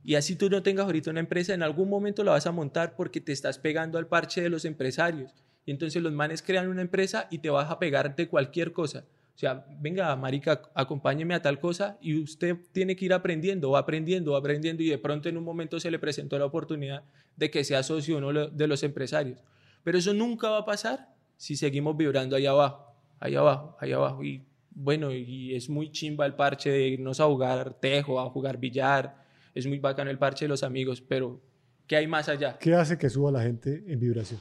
Y 0.03 0.15
así 0.15 0.35
tú 0.35 0.49
no 0.49 0.61
tengas 0.61 0.85
ahorita 0.85 1.11
una 1.11 1.21
empresa, 1.21 1.53
en 1.53 1.63
algún 1.63 1.89
momento 1.89 2.23
la 2.23 2.31
vas 2.31 2.45
a 2.45 2.51
montar 2.51 2.95
porque 2.95 3.21
te 3.21 3.31
estás 3.31 3.57
pegando 3.57 3.97
al 3.97 4.07
parche 4.07 4.41
de 4.41 4.49
los 4.49 4.65
empresarios. 4.65 5.33
Y 5.65 5.71
entonces 5.71 6.03
los 6.03 6.11
manes 6.11 6.41
crean 6.41 6.67
una 6.67 6.81
empresa 6.81 7.27
y 7.31 7.37
te 7.37 7.49
vas 7.49 7.71
a 7.71 7.79
pegar 7.79 8.15
de 8.15 8.27
cualquier 8.27 8.73
cosa. 8.73 9.05
O 9.35 9.37
sea, 9.37 9.65
venga, 9.79 10.15
marica, 10.15 10.61
acompáñeme 10.75 11.33
a 11.33 11.41
tal 11.41 11.59
cosa 11.59 11.97
y 12.01 12.21
usted 12.21 12.55
tiene 12.71 12.95
que 12.95 13.05
ir 13.05 13.13
aprendiendo, 13.13 13.71
va 13.71 13.79
aprendiendo, 13.79 14.33
va 14.33 14.39
aprendiendo 14.39 14.83
y 14.83 14.89
de 14.89 14.99
pronto 14.99 15.27
en 15.27 15.37
un 15.37 15.43
momento 15.43 15.79
se 15.79 15.89
le 15.89 15.97
presentó 15.97 16.37
la 16.37 16.45
oportunidad 16.45 17.03
de 17.35 17.49
que 17.49 17.63
sea 17.63 17.81
socio 17.81 18.17
uno 18.17 18.47
de 18.49 18.67
los 18.67 18.83
empresarios. 18.83 19.43
Pero 19.83 19.97
eso 19.97 20.13
nunca 20.13 20.49
va 20.49 20.59
a 20.59 20.65
pasar 20.65 21.09
si 21.35 21.55
seguimos 21.55 21.97
vibrando 21.97 22.35
ahí 22.35 22.45
abajo, 22.45 22.95
ahí 23.19 23.35
abajo, 23.35 23.75
ahí 23.79 23.91
abajo. 23.91 24.23
Y 24.23 24.45
bueno, 24.69 25.11
y 25.11 25.55
es 25.55 25.67
muy 25.67 25.91
chimba 25.91 26.25
el 26.27 26.35
parche 26.35 26.69
de 26.69 26.87
irnos 26.87 27.19
a 27.19 27.25
jugar 27.25 27.73
tejo, 27.79 28.19
a 28.19 28.29
jugar 28.29 28.57
billar. 28.57 29.15
Es 29.55 29.65
muy 29.65 29.79
bacano 29.79 30.11
el 30.11 30.19
parche 30.19 30.45
de 30.45 30.49
los 30.49 30.61
amigos, 30.61 31.01
pero 31.01 31.41
¿qué 31.87 31.95
hay 31.95 32.07
más 32.07 32.29
allá? 32.29 32.57
¿Qué 32.59 32.73
hace 32.75 32.99
que 32.99 33.09
suba 33.09 33.31
la 33.31 33.41
gente 33.41 33.83
en 33.87 33.99
vibración? 33.99 34.39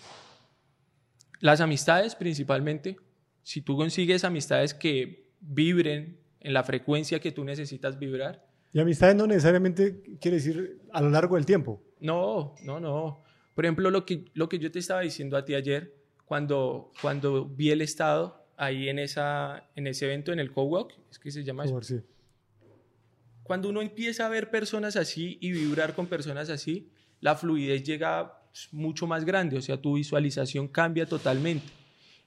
Las 1.41 1.61
amistades 1.61 2.15
principalmente 2.15 2.97
si 3.43 3.63
tú 3.63 3.77
consigues 3.77 4.25
amistades 4.25 4.75
que 4.75 5.31
vibren 5.41 6.19
en 6.41 6.53
la 6.53 6.63
frecuencia 6.63 7.21
que 7.21 7.33
tú 7.33 7.45
necesitas 7.45 7.99
vibrar. 7.99 8.47
Y 8.73 8.81
amistades 8.81 9.17
no 9.17 9.27
necesariamente 9.27 10.03
quiere 10.21 10.39
decir 10.39 10.81
a 10.93 11.01
lo 11.03 11.11
largo 11.11 11.37
del 11.37 11.47
tiempo. 11.47 11.83
No, 12.01 12.55
no, 12.63 12.81
no. 12.81 13.23
Por 13.55 13.65
ejemplo, 13.65 13.91
lo 13.91 14.07
que, 14.07 14.25
lo 14.35 14.49
que 14.49 14.59
yo 14.59 14.71
te 14.71 14.79
estaba 14.79 15.03
diciendo 15.03 15.37
a 15.37 15.45
ti 15.45 15.55
ayer, 15.55 15.95
cuando, 16.25 16.91
cuando 17.01 17.45
vi 17.45 17.71
el 17.71 17.83
estado 17.83 18.47
ahí 18.57 18.89
en, 18.89 18.99
esa, 18.99 19.69
en 19.77 19.87
ese 19.87 20.07
evento, 20.07 20.33
en 20.33 20.41
el 20.41 20.53
co-walk, 20.53 20.93
es 21.11 21.19
que 21.19 21.31
se 21.31 21.45
llama 21.45 21.65
eso. 21.65 21.81
Cuando 23.43 23.69
uno 23.69 23.83
empieza 23.83 24.27
a 24.27 24.29
ver 24.29 24.51
personas 24.51 24.97
así 24.97 25.37
y 25.41 25.53
vibrar 25.53 25.95
con 25.95 26.07
personas 26.07 26.49
así, 26.49 26.91
la 27.21 27.37
fluidez 27.37 27.83
llega 27.83 28.39
mucho 28.71 29.07
más 29.07 29.25
grande, 29.25 29.57
o 29.57 29.63
sea, 29.63 29.81
tu 29.81 29.95
visualización 29.95 30.69
cambia 30.69 31.07
totalmente. 31.07 31.67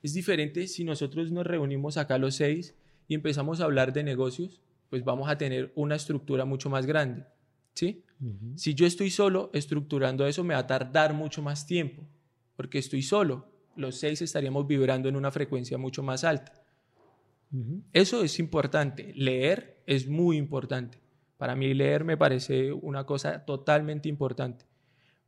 Es 0.06 0.14
diferente 0.14 0.68
si 0.68 0.84
nosotros 0.84 1.32
nos 1.32 1.48
reunimos 1.48 1.98
acá 1.98 2.20
los 2.20 2.36
seis 2.36 2.76
y 3.08 3.16
empezamos 3.16 3.60
a 3.60 3.64
hablar 3.64 3.92
de 3.92 4.04
negocios, 4.04 4.62
pues 4.92 5.04
vamos 5.04 5.28
a 5.28 5.36
tener 5.40 5.72
una 5.74 5.96
estructura 5.96 6.46
mucho 6.46 6.70
más 6.70 6.86
grande. 6.86 7.26
¿sí? 7.74 8.04
Si 8.56 8.76
yo 8.76 8.86
estoy 8.86 9.10
solo, 9.10 9.50
estructurando 9.52 10.28
eso 10.28 10.44
me 10.44 10.54
va 10.54 10.60
a 10.60 10.68
tardar 10.68 11.16
mucho 11.16 11.42
más 11.42 11.66
tiempo, 11.66 12.04
porque 12.56 12.78
estoy 12.78 13.02
solo. 13.02 13.48
Los 13.76 13.96
seis 13.96 14.22
estaríamos 14.22 14.68
vibrando 14.68 15.10
en 15.10 15.16
una 15.16 15.32
frecuencia 15.32 15.80
mucho 15.80 16.04
más 16.04 16.24
alta. 16.24 16.54
Eso 17.92 18.24
es 18.24 18.38
importante. 18.38 19.12
Leer 19.16 19.82
es 19.88 20.08
muy 20.08 20.38
importante. 20.38 21.00
Para 21.38 21.56
mí 21.56 21.74
leer 21.74 22.04
me 22.04 22.16
parece 22.16 22.72
una 22.72 23.08
cosa 23.08 23.44
totalmente 23.44 24.08
importante. 24.08 24.66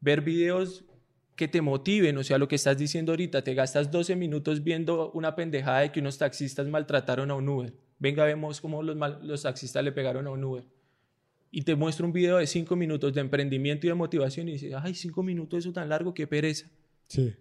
Ver 0.01 0.21
videos 0.21 0.85
que 1.37 1.47
te 1.47 1.61
motiven, 1.61 2.17
o 2.17 2.23
sea, 2.23 2.39
lo 2.39 2.47
que 2.47 2.55
estás 2.55 2.77
diciendo 2.79 3.11
ahorita, 3.11 3.43
te 3.43 3.53
gastas 3.53 3.91
12 3.91 4.15
minutos 4.15 4.63
viendo 4.63 5.11
una 5.11 5.35
pendejada 5.35 5.81
de 5.81 5.91
que 5.91 5.99
unos 5.99 6.17
taxistas 6.17 6.67
maltrataron 6.67 7.29
a 7.29 7.35
un 7.35 7.47
Uber. 7.47 7.73
Venga, 7.99 8.25
vemos 8.25 8.59
cómo 8.59 8.81
los, 8.81 8.97
los 9.23 9.43
taxistas 9.43 9.83
le 9.83 9.91
pegaron 9.91 10.25
a 10.25 10.31
un 10.31 10.43
Uber. 10.43 10.65
Y 11.51 11.61
te 11.61 11.75
muestro 11.75 12.07
un 12.07 12.11
video 12.11 12.37
de 12.37 12.47
5 12.47 12.75
minutos 12.75 13.13
de 13.13 13.21
emprendimiento 13.21 13.85
y 13.85 13.89
de 13.89 13.93
motivación 13.93 14.49
y 14.49 14.53
dices, 14.53 14.73
ay, 14.75 14.95
5 14.95 15.21
minutos, 15.21 15.59
eso 15.59 15.71
tan 15.71 15.87
largo, 15.89 16.11
qué 16.11 16.25
pereza. 16.25 16.67
Sí. 17.07 17.35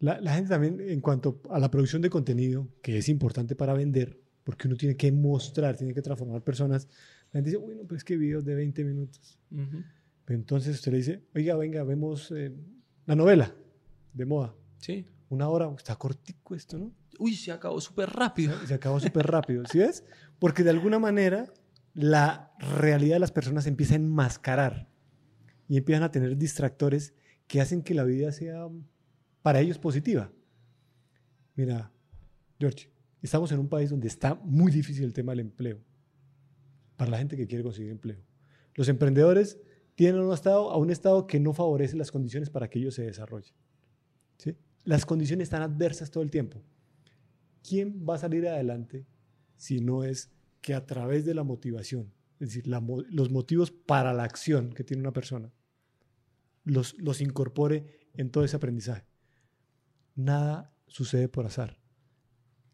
La, 0.00 0.20
la, 0.20 0.34
gente 0.34 0.48
también, 0.50 0.80
en 0.80 1.00
cuanto 1.00 1.40
a 1.48 1.60
la 1.60 1.70
producción 1.70 2.02
de 2.02 2.10
contenido, 2.10 2.68
que 2.82 2.98
es 2.98 3.08
importante 3.08 3.54
para 3.54 3.72
vender, 3.72 4.20
porque 4.42 4.66
uno 4.66 4.76
tiene 4.76 4.96
que 4.96 5.12
mostrar, 5.12 5.76
tiene 5.76 5.94
que 5.94 6.02
transformar 6.02 6.42
personas, 6.42 6.88
la 7.32 7.38
gente 7.38 7.50
dice, 7.50 7.62
bueno, 7.62 7.82
pues 7.88 8.02
que 8.02 8.16
videos 8.16 8.44
de 8.44 8.56
20 8.56 8.84
minutos. 8.84 9.38
entonces 10.26 10.74
usted 10.74 10.90
le 10.90 10.98
dice, 10.98 11.22
oiga, 11.36 11.54
venga, 11.56 11.84
vemos... 11.84 12.32
Eh, 12.32 12.52
la 13.08 13.16
novela 13.16 13.54
de 14.12 14.26
moda. 14.26 14.54
Sí. 14.76 15.06
Una 15.30 15.48
hora, 15.48 15.72
está 15.76 15.96
cortico 15.96 16.54
esto, 16.54 16.78
¿no? 16.78 16.92
Uy, 17.18 17.34
se 17.34 17.50
acabó 17.50 17.80
súper 17.80 18.10
rápido. 18.10 18.54
Se, 18.66 18.74
acabó 18.74 19.00
súper 19.00 19.26
rápido, 19.26 19.64
¿sí 19.64 19.78
ves? 19.78 20.04
Porque 20.38 20.62
de 20.62 20.70
alguna 20.70 20.98
manera 20.98 21.50
la 21.94 22.52
realidad 22.58 23.16
de 23.16 23.20
las 23.20 23.32
personas 23.32 23.66
empieza 23.66 23.94
a 23.94 23.96
enmascarar 23.96 24.90
y 25.68 25.78
empiezan 25.78 26.02
a 26.02 26.10
tener 26.10 26.36
distractores 26.36 27.14
que 27.46 27.62
hacen 27.62 27.82
que 27.82 27.94
la 27.94 28.04
vida 28.04 28.30
sea 28.30 28.68
para 29.40 29.60
ellos 29.60 29.78
positiva. 29.78 30.30
Mira, 31.56 31.90
George, 32.60 32.90
estamos 33.22 33.50
en 33.52 33.58
un 33.58 33.68
país 33.68 33.88
donde 33.88 34.06
está 34.06 34.34
muy 34.34 34.70
difícil 34.70 35.04
el 35.04 35.14
tema 35.14 35.32
del 35.32 35.40
empleo 35.40 35.80
para 36.98 37.10
la 37.10 37.18
gente 37.18 37.38
que 37.38 37.46
quiere 37.46 37.64
conseguir 37.64 37.90
empleo. 37.90 38.20
Los 38.74 38.90
emprendedores 38.90 39.58
tienen 39.98 40.20
un 40.20 40.32
estado, 40.32 40.70
a 40.70 40.76
un 40.76 40.92
estado 40.92 41.26
que 41.26 41.40
no 41.40 41.52
favorece 41.52 41.96
las 41.96 42.12
condiciones 42.12 42.50
para 42.50 42.70
que 42.70 42.78
ellos 42.78 42.94
se 42.94 43.02
desarrollen. 43.02 43.52
¿sí? 44.36 44.56
Las 44.84 45.04
condiciones 45.04 45.46
están 45.46 45.62
adversas 45.62 46.12
todo 46.12 46.22
el 46.22 46.30
tiempo. 46.30 46.62
¿Quién 47.68 48.06
va 48.08 48.14
a 48.14 48.18
salir 48.18 48.46
adelante 48.46 49.08
si 49.56 49.80
no 49.80 50.04
es 50.04 50.30
que 50.60 50.74
a 50.74 50.86
través 50.86 51.24
de 51.24 51.34
la 51.34 51.42
motivación, 51.42 52.12
es 52.38 52.50
decir, 52.50 52.68
los 52.68 53.30
motivos 53.32 53.72
para 53.72 54.12
la 54.12 54.22
acción 54.22 54.72
que 54.72 54.84
tiene 54.84 55.00
una 55.00 55.12
persona, 55.12 55.52
los, 56.62 56.96
los 57.00 57.20
incorpore 57.20 58.06
en 58.14 58.30
todo 58.30 58.44
ese 58.44 58.54
aprendizaje? 58.54 59.04
Nada 60.14 60.72
sucede 60.86 61.28
por 61.28 61.44
azar. 61.44 61.80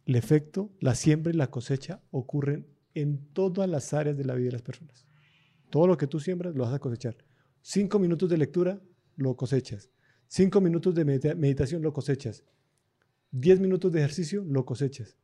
El 0.04 0.16
efecto, 0.16 0.74
la 0.78 0.94
siembra 0.94 1.32
y 1.32 1.36
la 1.38 1.50
cosecha 1.50 2.02
ocurren 2.10 2.66
en 2.92 3.16
todas 3.32 3.66
las 3.66 3.94
áreas 3.94 4.14
de 4.14 4.26
la 4.26 4.34
vida 4.34 4.48
de 4.48 4.52
las 4.52 4.62
personas. 4.62 5.06
Todo 5.74 5.88
lo 5.88 5.96
que 5.96 6.06
tú 6.06 6.20
siembras 6.20 6.54
lo 6.54 6.62
vas 6.62 6.72
a 6.72 6.78
cosechar. 6.78 7.16
Cinco 7.60 7.98
minutos 7.98 8.30
de 8.30 8.38
lectura, 8.38 8.80
lo 9.16 9.34
cosechas. 9.34 9.90
Cinco 10.28 10.60
minutos 10.60 10.94
de 10.94 11.04
meditación, 11.04 11.82
lo 11.82 11.92
cosechas. 11.92 12.44
Diez 13.32 13.58
minutos 13.58 13.90
de 13.90 13.98
ejercicio, 13.98 14.44
lo 14.44 14.64
cosechas. 14.64 15.18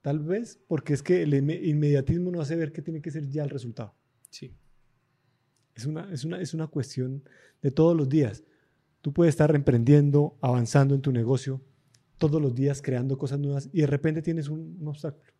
Tal 0.00 0.20
vez 0.20 0.60
porque 0.68 0.92
es 0.94 1.02
que 1.02 1.22
el 1.22 1.34
inmediatismo 1.34 2.30
no 2.30 2.40
hace 2.40 2.54
ver 2.54 2.70
que 2.70 2.82
tiene 2.82 3.02
que 3.02 3.10
ser 3.10 3.28
ya 3.28 3.42
el 3.42 3.50
resultado. 3.50 3.96
Sí. 4.28 4.54
Es 5.74 5.86
una, 5.86 6.08
es 6.12 6.24
una, 6.24 6.40
es 6.40 6.54
una 6.54 6.68
cuestión 6.68 7.24
de 7.60 7.72
todos 7.72 7.96
los 7.96 8.08
días. 8.08 8.44
Tú 9.00 9.12
puedes 9.12 9.32
estar 9.32 9.52
emprendiendo, 9.56 10.38
avanzando 10.40 10.94
en 10.94 11.00
tu 11.00 11.10
negocio, 11.10 11.60
todos 12.16 12.40
los 12.40 12.54
días 12.54 12.80
creando 12.80 13.18
cosas 13.18 13.40
nuevas 13.40 13.68
y 13.72 13.80
de 13.80 13.88
repente 13.88 14.22
tienes 14.22 14.50
un 14.50 14.86
obstáculo. 14.86 15.32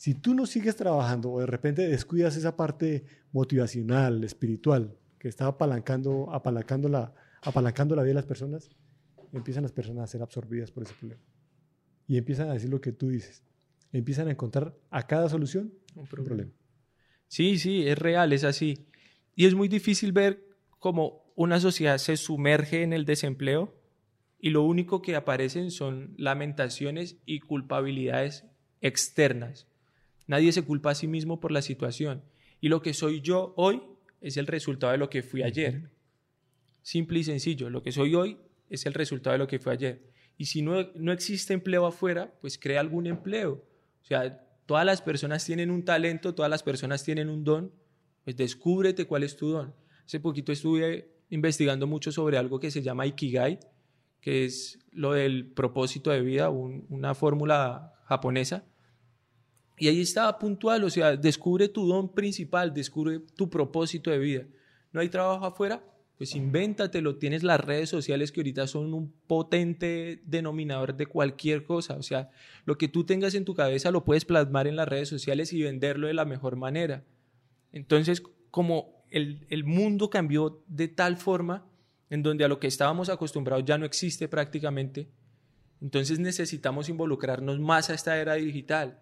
Si 0.00 0.14
tú 0.14 0.32
no 0.32 0.46
sigues 0.46 0.76
trabajando 0.76 1.30
o 1.30 1.40
de 1.40 1.46
repente 1.46 1.86
descuidas 1.86 2.34
esa 2.34 2.56
parte 2.56 3.04
motivacional, 3.32 4.24
espiritual, 4.24 4.96
que 5.18 5.28
está 5.28 5.46
apalancando, 5.46 6.32
apalancando, 6.32 6.88
la, 6.88 7.12
apalancando 7.42 7.94
la 7.94 8.02
vida 8.02 8.12
de 8.12 8.14
las 8.14 8.24
personas, 8.24 8.70
empiezan 9.34 9.62
las 9.62 9.72
personas 9.72 10.04
a 10.04 10.06
ser 10.06 10.22
absorbidas 10.22 10.70
por 10.70 10.84
ese 10.84 10.94
problema. 10.94 11.20
Y 12.06 12.16
empiezan 12.16 12.48
a 12.48 12.54
decir 12.54 12.70
lo 12.70 12.80
que 12.80 12.92
tú 12.92 13.10
dices. 13.10 13.44
Empiezan 13.92 14.28
a 14.28 14.30
encontrar 14.30 14.74
a 14.88 15.06
cada 15.06 15.28
solución 15.28 15.74
un 15.94 16.06
problema. 16.06 16.50
Sí, 17.28 17.58
sí, 17.58 17.86
es 17.86 17.98
real, 17.98 18.32
es 18.32 18.44
así. 18.44 18.86
Y 19.34 19.44
es 19.44 19.54
muy 19.54 19.68
difícil 19.68 20.12
ver 20.12 20.42
cómo 20.78 21.30
una 21.36 21.60
sociedad 21.60 21.98
se 21.98 22.16
sumerge 22.16 22.84
en 22.84 22.94
el 22.94 23.04
desempleo 23.04 23.78
y 24.38 24.48
lo 24.48 24.62
único 24.62 25.02
que 25.02 25.14
aparecen 25.14 25.70
son 25.70 26.14
lamentaciones 26.16 27.18
y 27.26 27.40
culpabilidades 27.40 28.46
externas. 28.80 29.66
Nadie 30.30 30.52
se 30.52 30.62
culpa 30.62 30.92
a 30.92 30.94
sí 30.94 31.08
mismo 31.08 31.40
por 31.40 31.50
la 31.50 31.60
situación. 31.60 32.22
Y 32.60 32.68
lo 32.68 32.82
que 32.82 32.94
soy 32.94 33.20
yo 33.20 33.52
hoy 33.56 33.82
es 34.20 34.36
el 34.36 34.46
resultado 34.46 34.92
de 34.92 34.98
lo 34.98 35.10
que 35.10 35.24
fui 35.24 35.42
ayer. 35.42 35.90
Simple 36.82 37.18
y 37.18 37.24
sencillo. 37.24 37.68
Lo 37.68 37.82
que 37.82 37.90
soy 37.90 38.14
hoy 38.14 38.38
es 38.68 38.86
el 38.86 38.94
resultado 38.94 39.32
de 39.32 39.38
lo 39.38 39.48
que 39.48 39.58
fue 39.58 39.72
ayer. 39.72 40.08
Y 40.38 40.44
si 40.44 40.62
no, 40.62 40.88
no 40.94 41.10
existe 41.10 41.52
empleo 41.52 41.84
afuera, 41.84 42.32
pues 42.40 42.58
crea 42.58 42.78
algún 42.78 43.08
empleo. 43.08 43.66
O 44.02 44.04
sea, 44.04 44.46
todas 44.66 44.86
las 44.86 45.02
personas 45.02 45.44
tienen 45.44 45.68
un 45.68 45.84
talento, 45.84 46.32
todas 46.32 46.48
las 46.48 46.62
personas 46.62 47.02
tienen 47.02 47.28
un 47.28 47.42
don, 47.42 47.72
pues 48.22 48.36
descúbrete 48.36 49.06
cuál 49.06 49.24
es 49.24 49.36
tu 49.36 49.48
don. 49.48 49.74
Hace 50.06 50.20
poquito 50.20 50.52
estuve 50.52 51.10
investigando 51.30 51.88
mucho 51.88 52.12
sobre 52.12 52.38
algo 52.38 52.60
que 52.60 52.70
se 52.70 52.82
llama 52.82 53.04
Ikigai, 53.04 53.58
que 54.20 54.44
es 54.44 54.78
lo 54.92 55.12
del 55.12 55.50
propósito 55.50 56.12
de 56.12 56.20
vida, 56.20 56.50
una 56.50 57.16
fórmula 57.16 57.94
japonesa. 58.04 58.69
Y 59.80 59.88
ahí 59.88 60.02
estaba 60.02 60.38
puntual, 60.38 60.84
o 60.84 60.90
sea, 60.90 61.16
descubre 61.16 61.66
tu 61.66 61.86
don 61.86 62.12
principal, 62.12 62.74
descubre 62.74 63.18
tu 63.34 63.48
propósito 63.48 64.10
de 64.10 64.18
vida. 64.18 64.46
No 64.92 65.00
hay 65.00 65.08
trabajo 65.08 65.46
afuera, 65.46 65.82
pues 66.18 66.36
invéntatelo. 66.36 67.16
Tienes 67.16 67.42
las 67.42 67.58
redes 67.58 67.88
sociales 67.88 68.30
que 68.30 68.40
ahorita 68.40 68.66
son 68.66 68.92
un 68.92 69.10
potente 69.26 70.20
denominador 70.26 70.94
de 70.94 71.06
cualquier 71.06 71.64
cosa. 71.64 71.96
O 71.96 72.02
sea, 72.02 72.28
lo 72.66 72.76
que 72.76 72.88
tú 72.88 73.04
tengas 73.04 73.34
en 73.34 73.46
tu 73.46 73.54
cabeza 73.54 73.90
lo 73.90 74.04
puedes 74.04 74.26
plasmar 74.26 74.66
en 74.66 74.76
las 74.76 74.86
redes 74.86 75.08
sociales 75.08 75.50
y 75.54 75.62
venderlo 75.62 76.08
de 76.08 76.14
la 76.14 76.26
mejor 76.26 76.56
manera. 76.56 77.02
Entonces, 77.72 78.22
como 78.50 79.02
el, 79.08 79.46
el 79.48 79.64
mundo 79.64 80.10
cambió 80.10 80.62
de 80.68 80.88
tal 80.88 81.16
forma 81.16 81.64
en 82.10 82.22
donde 82.22 82.44
a 82.44 82.48
lo 82.48 82.60
que 82.60 82.66
estábamos 82.66 83.08
acostumbrados 83.08 83.64
ya 83.64 83.78
no 83.78 83.86
existe 83.86 84.28
prácticamente, 84.28 85.08
entonces 85.80 86.18
necesitamos 86.18 86.90
involucrarnos 86.90 87.58
más 87.60 87.88
a 87.88 87.94
esta 87.94 88.20
era 88.20 88.34
digital. 88.34 89.00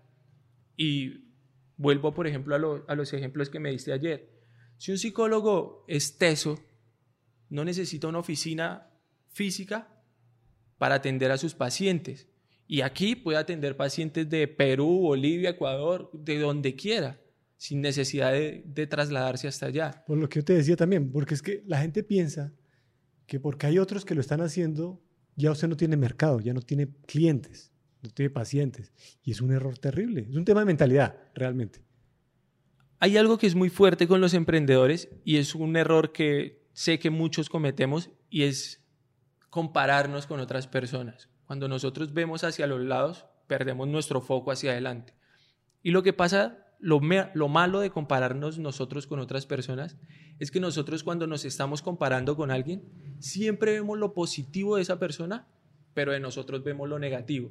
Y 0.79 1.35
vuelvo, 1.77 2.15
por 2.15 2.27
ejemplo, 2.27 2.55
a, 2.55 2.91
a 2.91 2.95
los 2.95 3.13
ejemplos 3.13 3.51
que 3.51 3.61
me 3.61 3.71
diste 3.71 3.93
ayer. 3.93 4.31
Si 4.79 4.93
un 4.93 4.99
psicólogo 4.99 5.85
es 5.89 6.17
teso, 6.17 6.59
no 7.51 7.65
necesita 7.65 8.09
una 8.09 8.21
oficina 8.21 8.91
física 9.33 9.89
para 10.79 10.95
atender 10.95 11.31
a 11.31 11.37
sus 11.37 11.55
pacientes. 11.55 12.29
Y 12.67 12.83
aquí 12.83 13.17
puede 13.17 13.39
atender 13.39 13.77
pacientes 13.77 14.29
de 14.31 14.47
Perú, 14.47 15.01
Bolivia, 15.01 15.51
Ecuador, 15.51 16.11
de 16.13 16.39
donde 16.39 16.77
quiera, 16.77 17.21
sin 17.57 17.81
necesidad 17.81 18.33
de, 18.33 18.63
de, 18.67 18.87
trasladarse 18.87 19.49
hasta 19.49 19.67
allá. 19.67 20.05
Por 20.07 20.19
lo 20.19 20.29
que 20.29 20.41
yo 20.41 20.45
te 20.45 20.53
decía 20.53 20.77
también, 20.77 21.11
porque 21.11 21.35
es 21.35 21.43
que 21.43 21.65
la 21.67 21.81
gente 21.81 22.03
piensa 22.03 22.53
que 23.27 23.41
porque 23.41 23.67
hay 23.67 23.79
otros 23.79 24.05
que 24.05 24.15
lo 24.15 24.21
están 24.21 24.41
haciendo, 24.43 25.03
ya 25.35 25.51
usted 25.51 25.69
no 25.69 25.77
tiene 25.77 25.97
mercado, 25.97 26.41
ya 26.41 26.53
no 26.53 26.61
tiene 26.61 26.89
clientes, 27.07 27.73
no 28.03 28.11
tiene 28.11 28.31
pacientes. 28.31 28.93
Y 29.23 29.33
es 29.33 29.41
un 29.41 29.53
error 29.53 29.79
terrible. 29.79 30.27
Es 30.29 30.37
un 30.37 30.45
tema 30.45 30.61
de 30.61 30.67
mentalidad, 30.67 31.17
realmente. 31.35 31.83
Hay 33.01 33.17
algo 33.17 33.39
que 33.39 33.47
es 33.47 33.55
muy 33.55 33.71
fuerte 33.71 34.09
con 34.09 34.21
los 34.21 34.35
emprendedores 34.35 35.09
y 35.25 35.37
es 35.37 35.55
un 35.55 35.77
error 35.77 36.13
que 36.13 36.67
sé 36.73 36.99
que 36.99 37.11
muchos 37.11 37.49
cometemos 37.49 38.11
y 38.29 38.43
es 38.45 38.85
compararnos 39.51 40.27
con 40.27 40.41
otras 40.41 40.67
personas. 40.67 41.29
Cuando 41.47 41.69
nosotros 41.69 42.13
vemos 42.13 42.45
hacia 42.45 42.67
los 42.67 42.81
lados, 42.81 43.27
perdemos 43.47 43.89
nuestro 43.89 44.21
foco 44.21 44.51
hacia 44.51 44.73
adelante. 44.73 45.15
Y 45.83 45.93
lo 45.93 46.03
que 46.03 46.13
pasa, 46.13 46.67
lo, 46.81 47.01
lo 47.35 47.49
malo 47.49 47.81
de 47.81 47.91
compararnos 47.91 48.59
nosotros 48.59 49.07
con 49.07 49.21
otras 49.21 49.47
personas, 49.47 49.97
es 50.39 50.51
que 50.51 50.61
nosotros 50.61 51.03
cuando 51.03 51.27
nos 51.27 51.45
estamos 51.45 51.83
comparando 51.83 52.37
con 52.37 52.51
alguien, 52.51 52.83
siempre 53.19 53.73
vemos 53.73 53.99
lo 53.99 54.13
positivo 54.13 54.77
de 54.77 54.83
esa 54.83 54.99
persona, 54.99 55.47
pero 55.95 56.13
de 56.13 56.21
nosotros 56.21 56.63
vemos 56.63 56.89
lo 56.89 56.99
negativo. 56.99 57.51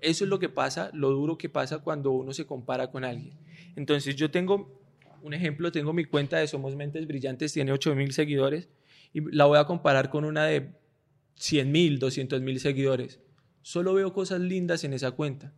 Eso 0.00 0.24
es 0.24 0.30
lo 0.30 0.38
que 0.38 0.48
pasa, 0.48 0.90
lo 0.92 1.10
duro 1.10 1.38
que 1.38 1.48
pasa 1.48 1.78
cuando 1.78 2.12
uno 2.12 2.32
se 2.32 2.46
compara 2.46 2.90
con 2.90 3.04
alguien. 3.04 3.34
Entonces 3.76 4.16
yo 4.16 4.30
tengo 4.30 4.80
un 5.22 5.34
ejemplo, 5.34 5.72
tengo 5.72 5.92
mi 5.92 6.04
cuenta 6.04 6.38
de 6.38 6.46
Somos 6.46 6.76
Mentes 6.76 7.06
Brillantes, 7.06 7.52
tiene 7.52 7.72
8 7.72 7.94
mil 7.94 8.12
seguidores, 8.12 8.68
y 9.12 9.20
la 9.34 9.46
voy 9.46 9.58
a 9.58 9.64
comparar 9.64 10.10
con 10.10 10.24
una 10.24 10.44
de 10.44 10.72
100 11.36 11.72
mil, 11.72 11.98
200 11.98 12.40
mil 12.42 12.60
seguidores. 12.60 13.20
Solo 13.62 13.94
veo 13.94 14.12
cosas 14.12 14.40
lindas 14.40 14.84
en 14.84 14.92
esa 14.92 15.12
cuenta. 15.12 15.52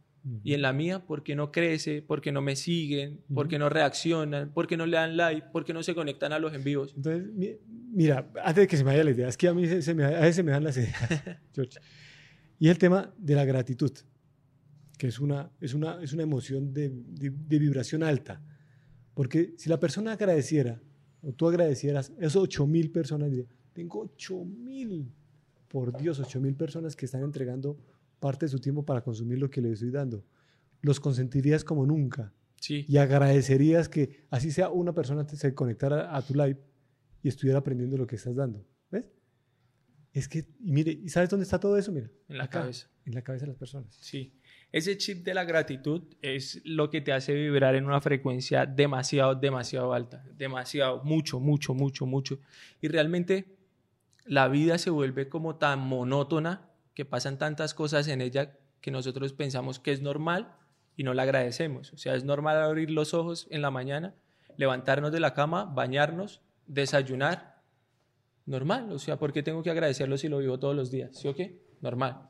Y 0.44 0.52
en 0.52 0.60
la 0.60 0.74
mía, 0.74 1.06
¿por 1.06 1.22
qué 1.22 1.34
no 1.34 1.50
crece? 1.50 2.02
¿Por 2.02 2.20
qué 2.20 2.30
no 2.30 2.42
me 2.42 2.54
siguen? 2.54 3.22
¿Por 3.32 3.48
qué 3.48 3.58
no 3.58 3.70
reaccionan? 3.70 4.52
¿Por 4.52 4.66
qué 4.66 4.76
no 4.76 4.84
le 4.84 4.98
dan 4.98 5.16
like? 5.16 5.48
¿Por 5.50 5.64
qué 5.64 5.72
no 5.72 5.82
se 5.82 5.94
conectan 5.94 6.34
a 6.34 6.38
los 6.38 6.52
en 6.52 6.62
vivos? 6.62 6.92
Entonces, 6.94 7.30
mira, 7.90 8.30
antes 8.44 8.62
de 8.62 8.66
que 8.66 8.76
se 8.76 8.84
me 8.84 8.90
vaya 8.90 9.04
la 9.04 9.12
idea, 9.12 9.28
es 9.28 9.38
que 9.38 9.48
a 9.48 9.54
mí 9.54 9.66
se 9.66 9.94
me, 9.94 10.04
a 10.04 10.10
veces 10.10 10.36
se 10.36 10.42
me 10.42 10.52
dan 10.52 10.64
las 10.64 10.76
ideas, 10.76 10.94
George. 11.54 11.78
Y 12.58 12.68
el 12.68 12.76
tema 12.76 13.14
de 13.16 13.34
la 13.34 13.46
gratitud, 13.46 13.92
que 15.00 15.06
es 15.06 15.18
una, 15.18 15.50
es 15.62 15.72
una, 15.72 15.98
es 16.02 16.12
una 16.12 16.24
emoción 16.24 16.74
de, 16.74 16.90
de, 16.90 17.30
de 17.30 17.58
vibración 17.58 18.02
alta. 18.02 18.42
Porque 19.14 19.54
si 19.56 19.70
la 19.70 19.80
persona 19.80 20.12
agradeciera, 20.12 20.78
o 21.22 21.32
tú 21.32 21.48
agradecieras, 21.48 22.12
esos 22.18 22.42
8 22.42 22.66
mil 22.66 22.90
personas, 22.90 23.30
diría, 23.30 23.46
tengo 23.72 24.02
8 24.02 24.44
mil, 24.44 25.10
por 25.68 25.96
Dios, 25.96 26.20
8 26.20 26.38
mil 26.42 26.54
personas 26.54 26.96
que 26.96 27.06
están 27.06 27.22
entregando 27.22 27.78
parte 28.18 28.44
de 28.44 28.50
su 28.50 28.58
tiempo 28.58 28.84
para 28.84 29.00
consumir 29.00 29.38
lo 29.38 29.48
que 29.48 29.62
le 29.62 29.72
estoy 29.72 29.90
dando. 29.90 30.22
Los 30.82 31.00
consentirías 31.00 31.64
como 31.64 31.86
nunca. 31.86 32.34
Sí. 32.56 32.84
Y 32.86 32.98
agradecerías 32.98 33.88
que 33.88 34.26
así 34.28 34.50
sea 34.50 34.68
una 34.68 34.92
persona 34.92 35.26
se 35.26 35.54
conectara 35.54 36.14
a 36.14 36.20
tu 36.20 36.34
live 36.34 36.60
y 37.22 37.28
estuviera 37.28 37.60
aprendiendo 37.60 37.96
lo 37.96 38.06
que 38.06 38.16
estás 38.16 38.36
dando. 38.36 38.66
¿Ves? 38.90 39.06
Es 40.12 40.28
que, 40.28 40.46
y 40.58 40.72
mire, 40.72 40.92
¿y 40.92 41.08
sabes 41.08 41.30
dónde 41.30 41.44
está 41.44 41.58
todo 41.58 41.78
eso? 41.78 41.90
Mira. 41.90 42.10
En 42.28 42.36
la 42.36 42.44
acá, 42.44 42.60
cabeza. 42.60 42.90
En 43.06 43.14
la 43.14 43.22
cabeza 43.22 43.46
de 43.46 43.52
las 43.52 43.56
personas. 43.56 43.96
Sí. 43.98 44.34
Ese 44.72 44.96
chip 44.96 45.24
de 45.24 45.34
la 45.34 45.44
gratitud 45.44 46.02
es 46.22 46.60
lo 46.64 46.90
que 46.90 47.00
te 47.00 47.12
hace 47.12 47.34
vibrar 47.34 47.74
en 47.74 47.86
una 47.86 48.00
frecuencia 48.00 48.66
demasiado, 48.66 49.34
demasiado 49.34 49.92
alta. 49.92 50.24
Demasiado, 50.36 51.02
mucho, 51.02 51.40
mucho, 51.40 51.74
mucho, 51.74 52.06
mucho. 52.06 52.38
Y 52.80 52.86
realmente 52.86 53.56
la 54.24 54.46
vida 54.46 54.78
se 54.78 54.90
vuelve 54.90 55.28
como 55.28 55.56
tan 55.56 55.80
monótona 55.80 56.70
que 56.94 57.04
pasan 57.04 57.36
tantas 57.36 57.74
cosas 57.74 58.06
en 58.06 58.20
ella 58.20 58.58
que 58.80 58.92
nosotros 58.92 59.32
pensamos 59.32 59.80
que 59.80 59.90
es 59.90 60.02
normal 60.02 60.54
y 60.96 61.02
no 61.02 61.14
la 61.14 61.24
agradecemos. 61.24 61.92
O 61.92 61.98
sea, 61.98 62.14
es 62.14 62.24
normal 62.24 62.62
abrir 62.62 62.90
los 62.90 63.12
ojos 63.12 63.48
en 63.50 63.62
la 63.62 63.72
mañana, 63.72 64.14
levantarnos 64.56 65.10
de 65.10 65.18
la 65.18 65.34
cama, 65.34 65.64
bañarnos, 65.64 66.42
desayunar. 66.66 67.60
Normal. 68.46 68.92
O 68.92 68.98
sea, 69.00 69.18
¿por 69.18 69.32
qué 69.32 69.42
tengo 69.42 69.64
que 69.64 69.70
agradecerlo 69.70 70.16
si 70.16 70.28
lo 70.28 70.38
vivo 70.38 70.60
todos 70.60 70.76
los 70.76 70.92
días? 70.92 71.18
¿Sí 71.18 71.26
o 71.26 71.34
qué? 71.34 71.60
Normal. 71.80 72.29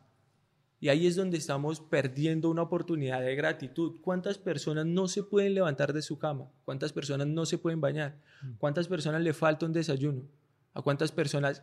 Y 0.83 0.89
ahí 0.89 1.07
es 1.07 1.15
donde 1.15 1.37
estamos 1.37 1.79
perdiendo 1.81 2.49
una 2.49 2.63
oportunidad 2.63 3.21
de 3.21 3.35
gratitud. 3.35 4.01
¿Cuántas 4.01 4.39
personas 4.39 4.87
no 4.87 5.09
se 5.09 5.23
pueden 5.23 5.55
levantar 5.55 5.93
de 5.93 6.01
su 6.01 6.19
cama? 6.19 6.51
¿Cuántas 6.65 6.93
personas 6.95 7.27
no 7.27 7.45
se 7.45 7.59
pueden 7.59 7.83
bañar? 7.83 8.19
¿Cuántas 8.57 8.89
personas 8.89 9.21
le 9.21 9.35
falta 9.35 9.67
un 9.67 9.75
desayuno? 9.75 10.23
¿A 10.73 10.81
cuántas 10.81 11.13
personas 11.13 11.63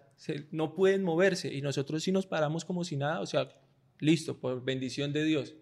no 0.52 0.76
pueden 0.76 1.04
moverse? 1.04 1.52
Y 1.52 1.62
nosotros 1.62 2.04
sí 2.04 2.12
nos 2.12 2.28
paramos 2.28 2.64
como 2.64 2.84
si 2.84 2.96
nada, 2.96 3.20
o 3.20 3.26
sea, 3.26 3.50
listo, 4.00 4.40
por 4.40 4.64
bendición 4.64 5.12
de 5.14 5.24
Dios. 5.24 5.56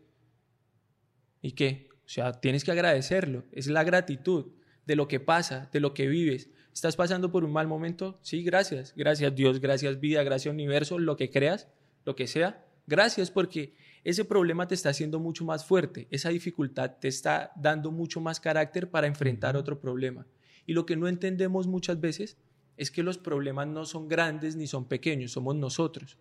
¿Y 1.42 1.54
qué? 1.54 1.88
O 2.06 2.10
sea, 2.10 2.34
tienes 2.34 2.66
que 2.66 2.72
agradecerlo. 2.72 3.46
Es 3.54 3.68
la 3.68 3.86
gratitud 3.86 4.48
de 4.86 4.96
lo 4.98 5.08
que 5.08 5.22
pasa, 5.22 5.70
de 5.72 5.80
lo 5.80 5.94
que 5.94 6.08
vives. 6.08 6.50
¿Estás 6.74 6.98
pasando 6.98 7.32
por 7.32 7.46
un 7.46 7.54
mal 7.54 7.68
momento? 7.68 8.20
Sí, 8.22 8.44
gracias. 8.44 8.94
Gracias 8.98 9.34
Dios, 9.34 9.62
gracias 9.62 10.00
vida, 10.02 10.24
gracias 10.24 10.54
universo, 10.54 11.00
lo 11.00 11.16
que 11.16 11.30
creas, 11.30 11.70
lo 12.04 12.18
que 12.18 12.28
sea. 12.28 12.66
Gracias 12.88 13.32
porque 13.32 13.74
ese 14.04 14.26
problema 14.26 14.68
te 14.68 14.76
está 14.76 14.90
haciendo 14.90 15.20
mucho 15.20 15.46
más 15.46 15.66
fuerte. 15.66 16.08
Esa 16.12 16.30
dificultad 16.30 16.98
te 17.00 17.08
está 17.08 17.52
dando 17.56 17.92
mucho 17.92 18.22
más 18.22 18.40
carácter 18.40 18.90
para 18.90 19.08
enfrentar 19.08 19.58
otro 19.58 19.80
problema. 19.80 20.28
Y 20.68 20.74
lo 20.74 20.86
que 20.86 20.96
no 20.96 21.08
entendemos 21.08 21.68
muchas 21.68 22.00
veces 22.00 22.38
es 22.78 22.92
que 22.92 23.04
los 23.04 23.18
problemas 23.18 23.68
no 23.68 23.86
son 23.86 24.08
grandes 24.08 24.56
ni 24.56 24.68
son 24.68 24.86
pequeños, 24.86 25.32
somos 25.32 25.56
nosotros. 25.56 26.18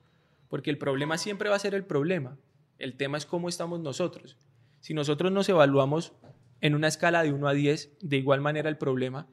Porque 0.48 0.70
el 0.70 0.78
problema 0.78 1.18
siempre 1.18 1.50
va 1.50 1.56
a 1.56 1.58
ser 1.58 1.74
el 1.74 1.84
problema. 1.84 2.38
El 2.78 2.96
tema 2.96 3.18
es 3.18 3.26
cómo 3.26 3.48
estamos 3.48 3.80
nosotros. 3.80 4.38
Si 4.80 4.94
nosotros 4.94 5.32
nos 5.32 5.48
evaluamos 5.48 6.12
en 6.60 6.74
una 6.74 6.88
escala 6.88 7.22
de 7.22 7.32
1 7.32 7.48
a 7.48 7.52
10, 7.52 7.98
de 8.00 8.16
igual 8.16 8.40
manera 8.40 8.68
el 8.68 8.78
problema, 8.78 9.28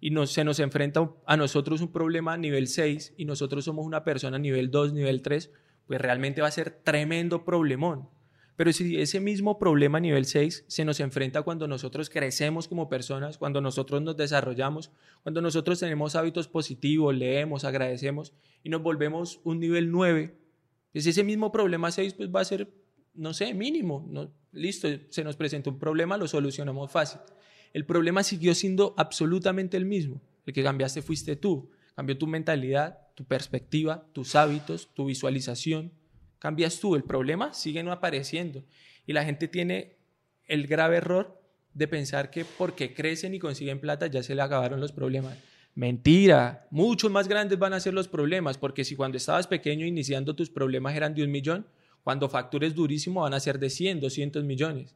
y 0.00 0.14
se 0.26 0.44
nos 0.44 0.60
enfrenta 0.60 1.10
a 1.26 1.36
nosotros 1.36 1.80
un 1.80 1.90
problema 1.90 2.34
a 2.34 2.36
nivel 2.36 2.68
6 2.68 3.14
y 3.16 3.24
nosotros 3.24 3.64
somos 3.64 3.86
una 3.86 4.04
persona 4.04 4.36
a 4.36 4.40
nivel 4.40 4.70
2, 4.70 4.92
nivel 4.92 5.22
3, 5.22 5.50
pues 5.86 6.00
realmente 6.00 6.42
va 6.42 6.48
a 6.48 6.52
ser 6.52 6.70
tremendo 6.70 7.44
problemón. 7.44 8.08
Pero 8.56 8.72
si 8.72 8.98
ese 8.98 9.20
mismo 9.20 9.58
problema 9.58 9.98
a 9.98 10.00
nivel 10.00 10.24
6 10.24 10.64
se 10.66 10.84
nos 10.84 11.00
enfrenta 11.00 11.42
cuando 11.42 11.68
nosotros 11.68 12.08
crecemos 12.08 12.68
como 12.68 12.88
personas, 12.88 13.36
cuando 13.36 13.60
nosotros 13.60 14.00
nos 14.00 14.16
desarrollamos, 14.16 14.90
cuando 15.22 15.42
nosotros 15.42 15.78
tenemos 15.78 16.16
hábitos 16.16 16.48
positivos, 16.48 17.14
leemos, 17.14 17.64
agradecemos 17.64 18.32
y 18.62 18.70
nos 18.70 18.82
volvemos 18.82 19.40
un 19.44 19.60
nivel 19.60 19.90
9, 19.90 20.34
pues 20.92 21.06
ese 21.06 21.22
mismo 21.22 21.52
problema 21.52 21.90
6 21.90 22.14
pues 22.14 22.30
va 22.34 22.40
a 22.40 22.44
ser, 22.46 22.72
no 23.12 23.34
sé, 23.34 23.52
mínimo. 23.52 24.06
No, 24.10 24.32
listo, 24.52 24.88
se 25.10 25.22
nos 25.22 25.36
presenta 25.36 25.68
un 25.68 25.78
problema, 25.78 26.16
lo 26.16 26.26
solucionamos 26.26 26.90
fácil. 26.90 27.20
El 27.74 27.84
problema 27.84 28.22
siguió 28.22 28.54
siendo 28.54 28.94
absolutamente 28.96 29.76
el 29.76 29.84
mismo. 29.84 30.22
El 30.46 30.54
que 30.54 30.62
cambiaste 30.62 31.02
fuiste 31.02 31.36
tú. 31.36 31.70
Cambió 31.94 32.16
tu 32.16 32.26
mentalidad, 32.26 33.05
tu 33.16 33.24
perspectiva, 33.24 34.06
tus 34.12 34.36
hábitos, 34.36 34.90
tu 34.94 35.06
visualización. 35.06 35.90
Cambias 36.38 36.78
tú, 36.78 36.94
el 36.94 37.02
problema 37.02 37.54
sigue 37.54 37.82
no 37.82 37.90
apareciendo. 37.90 38.62
Y 39.06 39.14
la 39.14 39.24
gente 39.24 39.48
tiene 39.48 39.96
el 40.46 40.66
grave 40.66 40.98
error 40.98 41.40
de 41.72 41.88
pensar 41.88 42.30
que 42.30 42.44
porque 42.44 42.94
crecen 42.94 43.34
y 43.34 43.38
consiguen 43.38 43.80
plata 43.80 44.06
ya 44.06 44.22
se 44.22 44.34
le 44.34 44.42
acabaron 44.42 44.80
los 44.80 44.92
problemas. 44.92 45.36
Mentira, 45.74 46.66
muchos 46.70 47.10
más 47.10 47.26
grandes 47.26 47.58
van 47.58 47.72
a 47.72 47.80
ser 47.80 47.94
los 47.94 48.06
problemas, 48.06 48.58
porque 48.58 48.84
si 48.84 48.96
cuando 48.96 49.16
estabas 49.16 49.46
pequeño 49.46 49.86
iniciando 49.86 50.36
tus 50.36 50.50
problemas 50.50 50.94
eran 50.94 51.14
de 51.14 51.24
un 51.24 51.30
millón, 51.30 51.66
cuando 52.04 52.28
factures 52.28 52.74
durísimo 52.74 53.22
van 53.22 53.34
a 53.34 53.40
ser 53.40 53.58
de 53.58 53.70
100, 53.70 54.00
200 54.00 54.44
millones. 54.44 54.94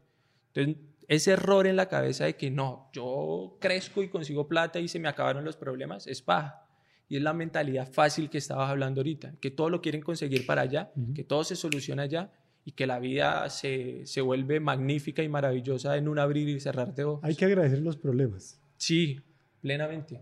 Entonces, 0.53 0.83
ese 1.09 1.33
error 1.33 1.67
en 1.67 1.77
la 1.77 1.89
cabeza 1.89 2.27
de 2.27 2.37
que 2.37 2.51
no, 2.51 2.91
yo 2.93 3.57
crezco 3.61 4.03
y 4.03 4.09
consigo 4.09 4.47
plata 4.47 4.79
y 4.79 4.89
se 4.89 4.99
me 4.99 5.09
acabaron 5.09 5.45
los 5.45 5.57
problemas, 5.57 6.07
es 6.07 6.21
paja. 6.21 6.67
Y 7.11 7.17
es 7.17 7.23
la 7.23 7.33
mentalidad 7.33 7.91
fácil 7.91 8.31
que 8.31 8.39
estabas 8.39 8.71
hablando 8.71 9.01
ahorita, 9.01 9.35
que 9.41 9.51
todo 9.51 9.69
lo 9.69 9.83
quieren 9.83 10.01
conseguir 10.01 10.47
para 10.47 10.63
allá, 10.63 10.93
que 11.13 11.25
todo 11.25 11.43
se 11.43 11.57
soluciona 11.57 12.05
allá 12.05 12.31
y 12.65 12.71
que 12.71 12.87
la 12.87 13.01
vida 13.01 13.51
se, 13.51 14.07
se, 14.07 14.21
vuelve 14.21 14.61
magnífica 14.61 15.21
y 15.21 15.29
maravillosa 15.29 15.97
en 15.97 16.07
un 16.07 16.21
abrir 16.21 16.49
y 16.49 16.61
cerrar 16.61 16.95
de 16.95 17.03
ojos. 17.03 17.25
Hay 17.25 17.35
que 17.35 17.47
agradecer 17.47 17.81
los 17.81 17.97
problemas. 17.97 18.61
Sí, 18.77 19.21
plenamente. 19.61 20.21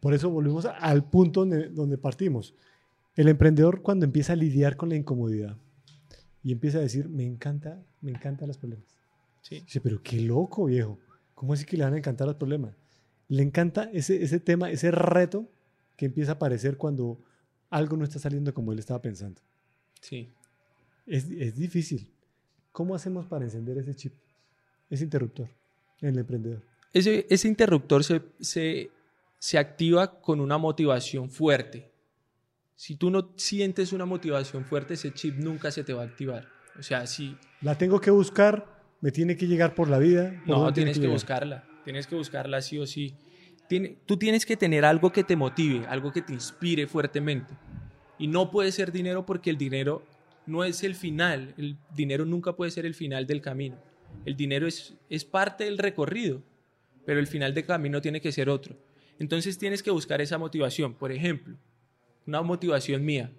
Por 0.00 0.14
eso 0.14 0.30
volvemos 0.30 0.64
al 0.64 1.04
punto 1.10 1.40
donde, 1.40 1.68
donde 1.68 1.98
partimos. 1.98 2.54
El 3.16 3.28
emprendedor 3.28 3.82
cuando 3.82 4.06
empieza 4.06 4.32
a 4.32 4.36
lidiar 4.36 4.76
con 4.76 4.88
la 4.88 4.96
incomodidad 4.96 5.58
y 6.42 6.52
empieza 6.52 6.78
a 6.78 6.80
decir, 6.80 7.10
me 7.10 7.26
encanta, 7.26 7.82
me 8.00 8.12
encantan 8.12 8.48
los 8.48 8.56
problemas 8.56 8.86
Sí. 9.42 9.60
Dice, 9.60 9.82
pero 9.82 10.02
qué 10.02 10.20
loco, 10.20 10.64
viejo. 10.64 10.98
¿Cómo 11.34 11.52
así 11.52 11.66
que 11.66 11.76
le 11.76 11.84
van 11.84 11.92
a 11.92 11.98
encantar 11.98 12.26
los 12.26 12.36
problemas? 12.36 12.74
Le 13.28 13.42
encanta 13.42 13.90
ese, 13.92 14.22
ese 14.22 14.40
tema, 14.40 14.70
ese 14.70 14.90
reto 14.90 15.50
que 16.00 16.06
empieza 16.06 16.32
a 16.32 16.34
aparecer 16.36 16.78
cuando 16.78 17.20
algo 17.68 17.94
no 17.94 18.04
está 18.04 18.18
saliendo 18.18 18.54
como 18.54 18.72
él 18.72 18.78
estaba 18.78 19.02
pensando. 19.02 19.38
Sí. 20.00 20.30
Es, 21.06 21.30
es 21.30 21.54
difícil. 21.56 22.10
¿Cómo 22.72 22.94
hacemos 22.94 23.26
para 23.26 23.44
encender 23.44 23.76
ese 23.76 23.94
chip, 23.94 24.14
ese 24.88 25.04
interruptor 25.04 25.50
en 26.00 26.08
el 26.08 26.18
emprendedor? 26.20 26.62
Ese, 26.94 27.26
ese 27.28 27.48
interruptor 27.48 28.02
se, 28.02 28.22
se, 28.40 28.90
se 29.38 29.58
activa 29.58 30.22
con 30.22 30.40
una 30.40 30.56
motivación 30.56 31.28
fuerte. 31.30 31.92
Si 32.76 32.96
tú 32.96 33.10
no 33.10 33.34
sientes 33.36 33.92
una 33.92 34.06
motivación 34.06 34.64
fuerte, 34.64 34.94
ese 34.94 35.12
chip 35.12 35.36
nunca 35.36 35.70
se 35.70 35.84
te 35.84 35.92
va 35.92 36.00
a 36.00 36.06
activar. 36.06 36.48
O 36.78 36.82
sea, 36.82 37.06
si... 37.06 37.36
La 37.60 37.76
tengo 37.76 38.00
que 38.00 38.10
buscar 38.10 38.80
¿Me 39.00 39.12
tiene 39.12 39.36
que 39.36 39.46
llegar 39.46 39.74
por 39.74 39.88
la 39.88 39.98
vida? 39.98 40.42
No, 40.46 40.72
tienes 40.72 40.98
que, 40.98 41.06
buscarla. 41.06 41.64
Tienes 41.84 42.06
que 42.06 42.14
buscarla 42.14 42.60
sí 42.60 42.78
o 42.78 42.86
sí. 42.86 43.16
Tú 44.06 44.16
tienes 44.16 44.44
que 44.44 44.56
tener 44.56 44.84
algo 44.84 45.12
que 45.12 45.22
te 45.22 45.36
motive, 45.36 45.86
algo 45.86 46.12
que 46.12 46.22
te 46.22 46.32
inspire 46.32 46.86
fuertemente. 46.86 47.54
Y 48.18 48.26
no 48.26 48.50
puede 48.50 48.72
ser 48.72 48.90
dinero 48.90 49.24
porque 49.24 49.50
el 49.50 49.56
dinero 49.56 50.02
no 50.46 50.64
es 50.64 50.82
el 50.82 50.94
final. 50.94 51.54
El 51.56 51.76
dinero 51.94 52.24
nunca 52.24 52.56
puede 52.56 52.72
ser 52.72 52.84
el 52.84 52.94
final 52.94 53.26
del 53.26 53.40
camino. 53.40 53.76
El 54.24 54.36
dinero 54.36 54.66
es, 54.66 54.94
es 55.08 55.24
parte 55.24 55.64
del 55.64 55.78
recorrido, 55.78 56.42
pero 57.06 57.20
el 57.20 57.28
final 57.28 57.54
del 57.54 57.64
camino 57.64 58.00
tiene 58.00 58.20
que 58.20 58.32
ser 58.32 58.50
otro. 58.50 58.76
Entonces 59.20 59.56
tienes 59.56 59.82
que 59.82 59.92
buscar 59.92 60.20
esa 60.20 60.36
motivación. 60.36 60.94
Por 60.94 61.12
ejemplo, 61.12 61.56
una 62.26 62.42
motivación 62.42 63.04
mía. 63.04 63.30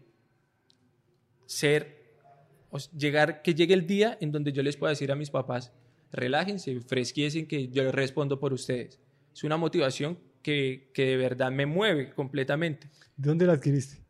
Ser 1.46 2.02
llegar, 2.98 3.42
que 3.42 3.54
llegue 3.54 3.74
el 3.74 3.86
día 3.86 4.18
en 4.22 4.32
donde 4.32 4.54
yo 4.54 4.64
les 4.64 4.78
pueda 4.78 4.92
decir 4.92 5.12
a 5.12 5.16
mis 5.16 5.30
papás, 5.30 5.74
relájense, 6.12 6.80
fresquiesen 6.80 7.48
que 7.48 7.68
yo 7.68 7.92
respondo 7.92 8.40
por 8.40 8.54
ustedes. 8.54 9.00
Es 9.34 9.44
una 9.44 9.58
motivación 9.58 10.18
que, 10.42 10.92
que 10.94 11.06
de 11.06 11.18
verdad 11.18 11.52
me 11.52 11.66
mueve 11.66 12.14
completamente. 12.14 12.90
¿De 13.16 13.30
dónde 13.30 13.46
la 13.46 13.54
adquiriste? 13.54 14.02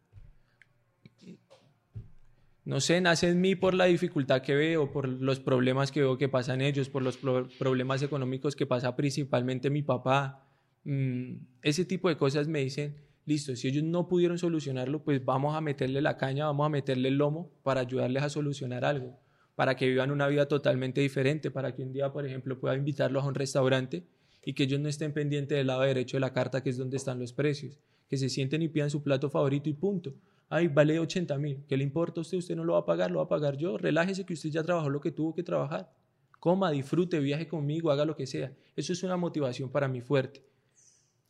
No 2.63 2.79
sé, 2.79 3.01
nace 3.01 3.27
en 3.27 3.41
mí 3.41 3.55
por 3.55 3.73
la 3.73 3.85
dificultad 3.85 4.41
que 4.41 4.53
veo, 4.53 4.91
por 4.91 5.07
los 5.07 5.39
problemas 5.39 5.91
que 5.91 6.01
veo 6.01 6.17
que 6.17 6.29
pasan 6.29 6.61
ellos, 6.61 6.89
por 6.89 7.01
los 7.01 7.17
problemas 7.17 8.03
económicos 8.03 8.55
que 8.55 8.67
pasa 8.67 8.95
principalmente 8.95 9.71
mi 9.71 9.81
papá. 9.81 10.47
Mm, 10.83 11.37
ese 11.63 11.85
tipo 11.85 12.07
de 12.07 12.17
cosas 12.17 12.47
me 12.47 12.59
dicen, 12.59 12.95
listo, 13.25 13.55
si 13.55 13.67
ellos 13.67 13.83
no 13.83 14.07
pudieron 14.07 14.37
solucionarlo, 14.37 15.03
pues 15.03 15.25
vamos 15.25 15.55
a 15.55 15.61
meterle 15.61 16.01
la 16.01 16.17
caña, 16.17 16.45
vamos 16.45 16.67
a 16.67 16.69
meterle 16.69 17.09
el 17.09 17.17
lomo 17.17 17.51
para 17.63 17.81
ayudarles 17.81 18.21
a 18.21 18.29
solucionar 18.29 18.85
algo, 18.85 19.19
para 19.55 19.75
que 19.75 19.87
vivan 19.87 20.11
una 20.11 20.27
vida 20.27 20.47
totalmente 20.47 21.01
diferente, 21.01 21.49
para 21.49 21.73
que 21.73 21.81
un 21.81 21.91
día, 21.93 22.13
por 22.13 22.27
ejemplo, 22.27 22.59
pueda 22.59 22.75
invitarlos 22.75 23.23
a 23.23 23.27
un 23.27 23.35
restaurante 23.35 24.03
y 24.43 24.53
que 24.53 24.63
ellos 24.63 24.79
no 24.79 24.89
estén 24.89 25.13
pendientes 25.13 25.57
del 25.57 25.67
lado 25.67 25.81
derecho 25.81 26.17
de 26.17 26.21
la 26.21 26.33
carta, 26.33 26.63
que 26.63 26.69
es 26.69 26.77
donde 26.77 26.97
están 26.97 27.19
los 27.19 27.33
precios, 27.33 27.79
que 28.07 28.17
se 28.17 28.29
sienten 28.29 28.61
y 28.61 28.69
pidan 28.69 28.89
su 28.89 29.03
plato 29.03 29.29
favorito 29.29 29.69
y 29.69 29.73
punto. 29.73 30.13
Ay, 30.49 30.67
vale 30.67 30.99
80 30.99 31.37
mil, 31.37 31.63
¿qué 31.67 31.77
le 31.77 31.83
importa 31.83 32.19
a 32.19 32.23
usted? 32.23 32.37
Usted 32.37 32.55
no 32.55 32.63
lo 32.63 32.73
va 32.73 32.79
a 32.79 32.85
pagar, 32.85 33.11
lo 33.11 33.19
va 33.19 33.25
a 33.25 33.29
pagar 33.29 33.57
yo. 33.57 33.77
Relájese 33.77 34.25
que 34.25 34.33
usted 34.33 34.49
ya 34.49 34.63
trabajó 34.63 34.89
lo 34.89 34.99
que 34.99 35.11
tuvo 35.11 35.33
que 35.33 35.43
trabajar. 35.43 35.93
Coma, 36.39 36.71
disfrute, 36.71 37.19
viaje 37.19 37.47
conmigo, 37.47 37.91
haga 37.91 38.03
lo 38.03 38.15
que 38.15 38.27
sea. 38.27 38.51
Eso 38.75 38.93
es 38.93 39.03
una 39.03 39.15
motivación 39.15 39.69
para 39.69 39.87
mí 39.87 40.01
fuerte 40.01 40.43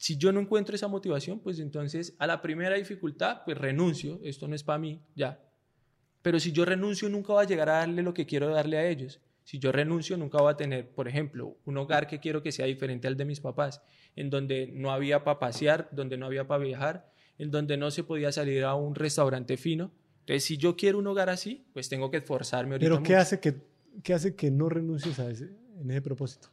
si 0.02 0.18
yo 0.18 0.32
no 0.32 0.40
encuentro 0.40 0.74
esa 0.74 0.88
motivación, 0.88 1.40
pues 1.42 1.60
entonces 1.60 2.16
a 2.18 2.26
la 2.26 2.42
primera 2.42 2.76
dificultad, 2.76 3.44
pues 3.46 3.56
renuncio, 3.56 4.20
esto 4.24 4.48
no 4.48 4.56
es 4.56 4.64
para 4.64 4.80
mí, 4.80 5.00
ya. 5.14 5.40
Pero 6.24 6.40
si 6.40 6.52
yo 6.52 6.66
renuncio, 6.66 7.08
nunca 7.08 7.34
va 7.34 7.42
a 7.42 7.46
llegar 7.46 7.70
a 7.70 7.74
darle 7.74 8.02
lo 8.02 8.12
que 8.12 8.26
quiero 8.26 8.50
darle 8.50 8.80
a 8.80 8.90
ellos. 8.90 9.20
Si 9.52 9.60
yo 9.60 9.74
renuncio, 9.74 10.16
nunca 10.16 10.42
voy 10.42 10.54
a 10.54 10.56
tener, 10.56 10.88
por 10.92 11.10
ejemplo, 11.10 11.58
un 11.66 11.78
hogar 11.78 12.08
que 12.08 12.22
quiero 12.22 12.42
que 12.42 12.54
sea 12.54 12.68
diferente 12.68 13.10
al 13.10 13.18
de 13.18 13.26
mis 13.26 13.42
papás, 13.42 13.82
en 14.16 14.30
donde 14.30 14.68
no 14.72 14.94
había 14.94 15.26
para 15.26 15.40
pasear, 15.40 15.90
donde 15.92 16.16
no 16.16 16.26
había 16.26 16.48
para 16.48 16.64
viajar, 16.64 17.12
en 17.38 17.52
donde 17.52 17.76
no 17.76 17.92
se 17.92 18.06
podía 18.06 18.32
salir 18.32 18.64
a 18.64 18.76
un 18.76 18.96
restaurante 18.96 19.58
fino. 19.58 19.92
Entonces, 20.20 20.46
si 20.46 20.56
yo 20.56 20.78
quiero 20.78 21.00
un 21.00 21.08
hogar 21.08 21.30
así, 21.30 21.68
pues 21.74 21.90
tengo 21.90 22.10
que 22.10 22.16
esforzarme 22.16 22.76
ahorita. 22.76 22.90
Pero 22.90 23.04
¿qué 23.04 23.18
hace 23.18 23.42
que, 23.42 23.56
qué 24.02 24.14
hace 24.14 24.38
que 24.38 24.50
no 24.50 24.70
renuncies 24.70 25.20
a 25.20 25.30
ese, 25.30 25.50
en 25.82 25.92
ese 25.92 26.02
propósito? 26.02 26.48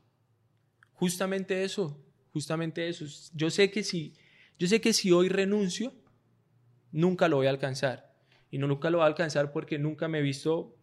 Justamente 0.94 1.62
eso, 1.62 2.05
justamente 2.32 2.88
eso. 2.88 3.05
Yo 3.32 3.49
sé 3.51 3.70
que 3.70 3.84
si, 3.84 4.14
yo 4.59 4.66
sé 4.66 4.80
que 4.80 4.92
si 4.92 5.12
hoy 5.12 5.28
renuncio, 5.28 5.92
nunca 6.90 7.28
lo 7.28 7.36
voy 7.36 7.46
a 7.46 7.51
alcanzar. 7.51 8.12
Y 8.51 8.59
no 8.59 8.66
nunca 8.66 8.90
lo 8.90 8.99
voy 8.99 9.05
a 9.05 9.07
alcanzar 9.07 9.53
porque 9.53 9.78
nunca 9.78 10.09
me 10.09 10.18
he 10.18 10.22
visto 10.22 10.74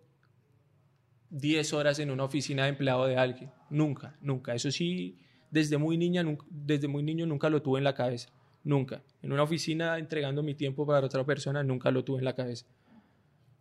10 1.30 1.74
horas 1.74 2.00
en 2.00 2.12
una 2.12 2.24
oficina 2.24 2.64
de 2.64 2.70
empleado 2.70 3.06
de 3.06 3.18
alguien. 3.18 3.52
Nunca, 3.70 4.18
nunca. 4.22 4.54
Eso 4.54 4.72
sí, 4.72 5.18
desde 5.52 5.78
muy, 5.78 5.98
niña, 5.98 6.24
desde 6.50 6.88
muy 6.88 7.04
niño 7.04 7.26
nunca 7.26 7.50
lo 7.50 7.62
tuve 7.62 7.80
en 7.80 7.84
la 7.84 7.96
cabeza. 7.96 8.30
Nunca. 8.64 9.04
En 9.22 9.32
una 9.32 9.44
oficina 9.44 9.98
entregando 9.98 10.42
mi 10.44 10.56
tiempo 10.56 10.86
para 10.86 11.06
otra 11.06 11.24
persona, 11.26 11.64
nunca 11.64 11.92
lo 11.92 12.04
tuve 12.04 12.20
en 12.20 12.26
la 12.26 12.36
cabeza. 12.36 12.66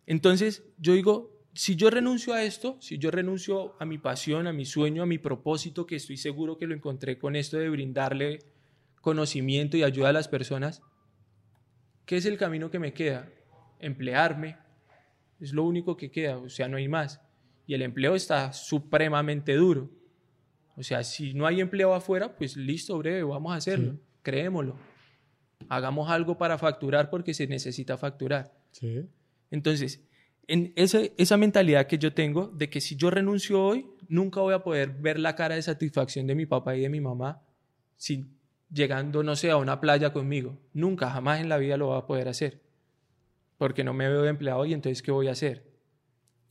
Entonces, 0.07 0.65
yo 0.79 0.95
digo, 0.95 1.35
si 1.55 1.77
yo 1.77 1.91
renuncio 1.91 2.35
a 2.35 2.43
esto, 2.43 2.77
si 2.81 2.99
yo 2.99 3.11
renuncio 3.11 3.77
a 3.79 3.85
mi 3.85 3.99
pasión, 3.99 4.47
a 4.47 4.53
mi 4.53 4.65
sueño, 4.65 5.03
a 5.03 5.07
mi 5.07 5.19
propósito, 5.19 5.87
que 5.87 5.97
estoy 5.97 6.17
seguro 6.17 6.59
que 6.59 6.67
lo 6.67 6.75
encontré 6.75 7.19
con 7.19 7.37
esto 7.37 7.59
de 7.59 7.69
brindarle 7.69 8.41
conocimiento 9.01 9.77
y 9.77 9.83
ayuda 9.83 10.09
a 10.09 10.13
las 10.13 10.29
personas, 10.29 10.83
¿qué 12.07 12.17
es 12.17 12.27
el 12.27 12.39
camino 12.39 12.71
que 12.71 12.79
me 12.79 12.93
queda? 12.93 13.31
Emplearme. 13.79 14.57
Es 15.41 15.53
lo 15.53 15.63
único 15.65 15.97
que 15.97 16.11
queda, 16.11 16.39
o 16.39 16.49
sea, 16.49 16.69
no 16.69 16.77
hay 16.77 16.89
más. 16.89 17.21
Y 17.67 17.75
el 17.75 17.83
empleo 17.83 18.15
está 18.15 18.53
supremamente 18.53 19.55
duro. 19.55 19.91
O 20.77 20.83
sea, 20.83 21.05
si 21.05 21.35
no 21.35 21.47
hay 21.47 21.61
empleo 21.61 21.95
afuera, 21.95 22.37
pues 22.37 22.57
listo, 22.57 22.99
breve, 22.99 23.23
vamos 23.23 23.53
a 23.53 23.57
hacerlo. 23.57 23.99
Creémoslo. 24.23 24.77
Hagamos 25.69 26.11
algo 26.11 26.37
para 26.37 26.59
facturar 26.59 27.11
porque 27.11 27.33
se 27.33 27.47
necesita 27.47 27.97
facturar. 27.97 28.53
Sí. 28.73 29.07
Entonces, 29.51 30.05
en 30.47 30.73
esa 30.77 31.37
mentalidad 31.37 31.87
que 31.87 31.99
yo 31.99 32.13
tengo 32.13 32.49
de 32.49 32.69
que 32.69 32.81
si 32.81 32.97
yo 32.97 33.11
renuncio 33.11 33.63
hoy, 33.63 33.87
nunca 34.09 34.41
voy 34.41 34.55
a 34.55 34.63
poder 34.63 34.91
ver 34.91 35.19
la 35.19 35.35
cara 35.37 35.55
de 35.55 35.63
satisfacción 35.63 36.27
de 36.27 36.35
mi 36.35 36.45
papá 36.45 36.77
y 36.77 36.81
de 36.81 36.89
mi 36.89 37.01
mamá 37.01 37.41
si 37.97 38.27
llegando, 38.71 39.23
no 39.23 39.37
sé, 39.37 39.51
a 39.51 39.57
una 39.57 39.81
playa 39.81 40.13
conmigo. 40.13 40.59
Nunca, 40.73 41.11
jamás 41.11 41.41
en 41.41 41.49
la 41.49 41.59
vida 41.59 41.77
lo 41.77 41.87
voy 41.87 41.99
a 41.99 42.07
poder 42.07 42.29
hacer. 42.29 42.61
Porque 43.57 43.85
no 43.85 43.95
me 43.95 44.09
veo 44.09 44.23
de 44.23 44.31
empleado 44.31 44.67
y 44.67 44.75
entonces, 44.75 45.03
¿qué 45.03 45.13
voy 45.13 45.29
a 45.29 45.33
hacer? 45.33 45.74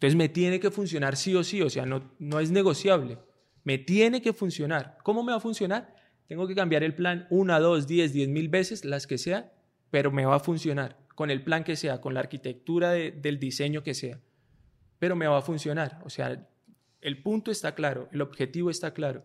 Entonces 0.04 0.18
me 0.18 0.28
tiene 0.28 0.60
que 0.60 0.70
funcionar 0.70 1.16
sí 1.16 1.34
o 1.34 1.46
sí, 1.46 1.62
o 1.62 1.70
sea, 1.70 1.86
no, 1.86 2.12
no 2.20 2.42
es 2.42 2.52
negociable. 2.52 3.20
Me 3.64 3.78
tiene 3.78 4.22
que 4.22 4.34
funcionar. 4.34 4.98
¿Cómo 5.02 5.24
me 5.24 5.32
va 5.32 5.38
a 5.38 5.40
funcionar? 5.40 5.96
Tengo 6.28 6.46
que 6.46 6.56
cambiar 6.56 6.84
el 6.84 6.94
plan 6.94 7.26
una, 7.30 7.58
dos, 7.62 7.88
diez, 7.88 8.12
diez 8.12 8.28
mil 8.28 8.50
veces, 8.50 8.84
las 8.84 9.08
que 9.08 9.18
sean, 9.18 9.50
pero 9.92 10.12
me 10.12 10.26
va 10.26 10.36
a 10.36 10.40
funcionar 10.42 10.98
con 11.16 11.30
el 11.30 11.42
plan 11.42 11.64
que 11.64 11.78
sea, 11.78 12.02
con 12.02 12.14
la 12.14 12.20
arquitectura 12.20 12.92
del 12.92 13.40
diseño 13.40 13.82
que 13.82 13.94
sea, 13.94 14.20
pero 15.00 15.16
me 15.16 15.26
va 15.26 15.38
a 15.38 15.42
funcionar. 15.42 16.02
O 16.04 16.10
sea, 16.10 16.50
el 17.00 17.22
punto 17.22 17.50
está 17.50 17.74
claro, 17.74 18.10
el 18.12 18.22
objetivo 18.22 18.70
está 18.70 18.94
claro. 18.94 19.24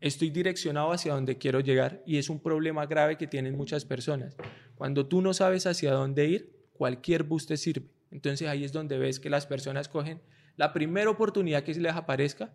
Estoy 0.00 0.30
direccionado 0.30 0.90
hacia 0.90 1.14
donde 1.14 1.38
quiero 1.38 1.60
llegar 1.60 2.02
y 2.04 2.16
es 2.16 2.28
un 2.28 2.40
problema 2.40 2.86
grave 2.86 3.16
que 3.16 3.28
tienen 3.28 3.56
muchas 3.56 3.84
personas. 3.84 4.36
Cuando 4.74 5.06
tú 5.06 5.22
no 5.22 5.32
sabes 5.32 5.64
hacia 5.66 5.92
dónde 5.92 6.26
ir, 6.26 6.56
cualquier 6.72 7.22
bus 7.22 7.46
te 7.46 7.56
sirve. 7.56 8.01
Entonces 8.12 8.46
ahí 8.48 8.62
es 8.62 8.72
donde 8.72 8.98
ves 8.98 9.18
que 9.18 9.30
las 9.30 9.46
personas 9.46 9.88
cogen 9.88 10.20
la 10.56 10.72
primera 10.72 11.10
oportunidad 11.10 11.64
que 11.64 11.74
les 11.74 11.92
aparezca 11.92 12.52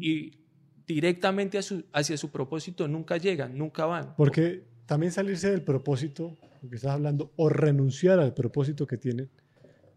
y 0.00 0.32
directamente 0.86 1.60
hacia 1.92 2.16
su 2.16 2.30
propósito 2.30 2.88
nunca 2.88 3.18
llegan, 3.18 3.56
nunca 3.56 3.84
van. 3.86 4.16
Porque 4.16 4.64
también 4.86 5.12
salirse 5.12 5.50
del 5.50 5.62
propósito 5.62 6.36
porque 6.60 6.76
estás 6.76 6.92
hablando, 6.92 7.32
o 7.36 7.48
renunciar 7.48 8.18
al 8.18 8.34
propósito 8.34 8.86
que 8.86 8.96
tienen, 8.96 9.30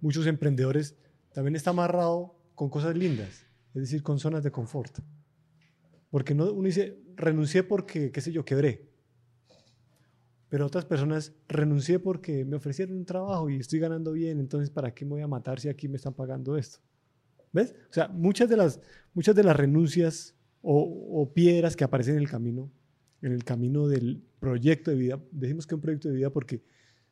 muchos 0.01 0.27
emprendedores 0.27 0.95
también 1.33 1.55
está 1.55 1.71
amarrado 1.71 2.35
con 2.53 2.69
cosas 2.69 2.95
lindas, 2.95 3.45
es 3.73 3.81
decir, 3.81 4.03
con 4.03 4.19
zonas 4.19 4.43
de 4.43 4.51
confort. 4.51 4.99
Porque 6.11 6.35
no, 6.35 6.51
uno 6.51 6.67
dice, 6.67 6.99
renuncié 7.15 7.63
porque, 7.63 8.11
qué 8.11 8.21
sé 8.21 8.31
yo, 8.31 8.45
quebré. 8.45 8.88
Pero 10.49 10.65
otras 10.65 10.83
personas, 10.83 11.31
renuncié 11.47 11.99
porque 11.99 12.43
me 12.43 12.55
ofrecieron 12.55 12.97
un 12.97 13.05
trabajo 13.05 13.49
y 13.49 13.57
estoy 13.57 13.79
ganando 13.79 14.11
bien, 14.11 14.39
entonces 14.39 14.71
¿para 14.71 14.93
qué 14.93 15.05
me 15.05 15.11
voy 15.11 15.21
a 15.21 15.27
matar 15.27 15.59
si 15.59 15.69
aquí 15.69 15.87
me 15.87 15.97
están 15.97 16.13
pagando 16.13 16.57
esto? 16.57 16.79
¿Ves? 17.53 17.75
O 17.89 17.93
sea, 17.93 18.07
muchas 18.07 18.49
de 18.49 18.57
las, 18.57 18.81
muchas 19.13 19.35
de 19.35 19.43
las 19.43 19.55
renuncias 19.55 20.35
o, 20.61 21.31
piedras 21.33 21.75
que 21.75 21.83
aparecen 21.83 22.15
en 22.15 22.21
el 22.21 22.29
camino, 22.29 22.69
en 23.21 23.31
el 23.31 23.43
camino 23.43 23.87
del 23.87 24.21
proyecto 24.39 24.91
de 24.91 24.97
vida, 24.97 25.19
decimos 25.31 25.67
que 25.67 25.75
un 25.75 25.81
proyecto 25.81 26.09
de 26.09 26.15
vida 26.15 26.31
porque 26.31 26.63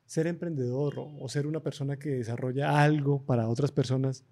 ser 0.05 0.27
emprendedor 0.27 0.95
o, 0.97 1.29
ser 1.29 1.45
una 1.45 1.61
persona 1.61 1.97
que 1.97 2.09
desarrolla 2.09 2.81
algo 2.81 3.23
para 3.23 3.47
otras 3.47 3.71
personas, 3.71 4.25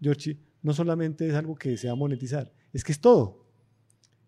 Georgie, 0.00 0.38
no 0.62 0.74
solamente 0.74 1.26
es 1.26 1.34
algo 1.34 1.56
que 1.56 1.76
se 1.76 1.86
va 1.86 1.94
a 1.94 1.96
monetizar, 1.96 2.52
es 2.72 2.84
que 2.84 2.92
es 2.92 3.00
todo. 3.00 3.46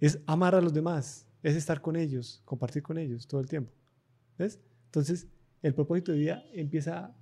Es 0.01 0.19
amar 0.27 0.55
a 0.55 0.61
los 0.63 0.73
demás, 0.73 1.27
es 1.43 1.55
estar 1.55 1.83
con 1.83 1.97
ellos, 1.97 2.41
compartir 2.47 2.83
con 2.83 2.97
ellos 2.97 3.27
todo 3.27 3.41
el 3.41 3.49
tiempo. 3.49 3.73
Entonces, 4.87 5.29
el 5.63 5.75
propósito 5.75 6.13
de 6.13 6.19
vida 6.19 6.45
empieza 6.53 7.15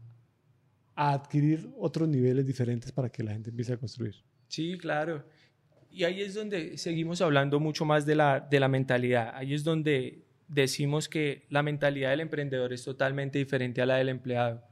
a 0.94 1.12
adquirir 1.12 1.70
otros 1.78 2.08
niveles 2.08 2.46
diferentes 2.46 2.92
para 2.92 3.08
que 3.08 3.22
la 3.22 3.32
gente 3.32 3.50
empiece 3.50 3.72
a 3.72 3.76
construir. 3.76 4.16
Sí, 4.48 4.76
claro. 4.78 5.24
Y 5.90 6.04
ahí 6.04 6.22
es 6.22 6.34
donde 6.34 6.76
seguimos 6.76 7.20
hablando 7.20 7.60
mucho 7.60 7.84
más 7.84 8.04
de 8.04 8.14
la, 8.14 8.40
de 8.40 8.60
la 8.60 8.68
mentalidad. 8.68 9.32
Ahí 9.34 9.54
es 9.54 9.64
donde 9.64 10.24
decimos 10.48 11.08
que 11.08 11.46
la 11.50 11.62
mentalidad 11.62 12.10
del 12.10 12.20
emprendedor 12.20 12.72
es 12.72 12.84
totalmente 12.84 13.38
diferente 13.38 13.80
a 13.82 13.86
la 13.86 13.96
del 13.96 14.08
empleado. 14.08 14.62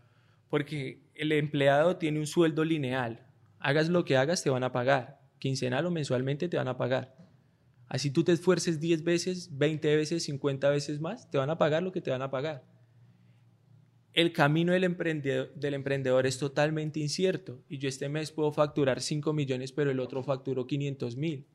Porque 0.49 1.03
el 1.15 1.33
empleado 1.33 1.97
tiene 1.97 2.19
un 2.19 2.27
sueldo 2.27 2.65
lineal. 2.65 3.27
Hagas 3.59 3.89
lo 3.89 4.05
que 4.05 4.17
hagas, 4.17 4.43
te 4.43 4.51
van 4.51 4.65
a 4.65 4.73
pagar. 4.73 5.21
Quincenal 5.39 5.87
o 5.87 5.91
mensualmente 5.91 6.49
te 6.49 6.57
van 6.57 6.69
a 6.69 6.77
pagar. 6.77 7.15
Así 7.89 8.11
tú 8.11 8.25
te 8.25 8.33
esfuerces 8.33 8.81
10 8.81 9.05
veces, 9.05 9.57
20 9.57 9.97
veces, 9.97 10.25
50 10.25 10.71
veces 10.71 11.01
más, 11.01 11.31
te 11.31 11.39
van 11.39 11.51
a 11.51 11.59
pagar 11.59 11.83
lo 11.83 11.93
que 11.93 12.01
te 12.01 12.11
van 12.11 12.23
a 12.23 12.31
pagar. 12.31 12.65
El 14.13 14.33
camino 14.33 14.73
del 14.73 14.85
emprendedor, 14.85 16.27
es 16.27 16.39
totalmente 16.39 17.01
incierto 17.01 17.63
y 17.69 17.79
yo 17.79 17.89
este 17.89 18.09
mes 18.09 18.33
puedo 18.33 18.51
facturar 18.51 19.01
5 19.01 19.33
millones, 19.33 19.73
pero 19.73 19.91
el 19.91 20.01
otro 20.01 20.23
facturó 20.23 20.67
500 20.67 21.17
mil. 21.17 21.47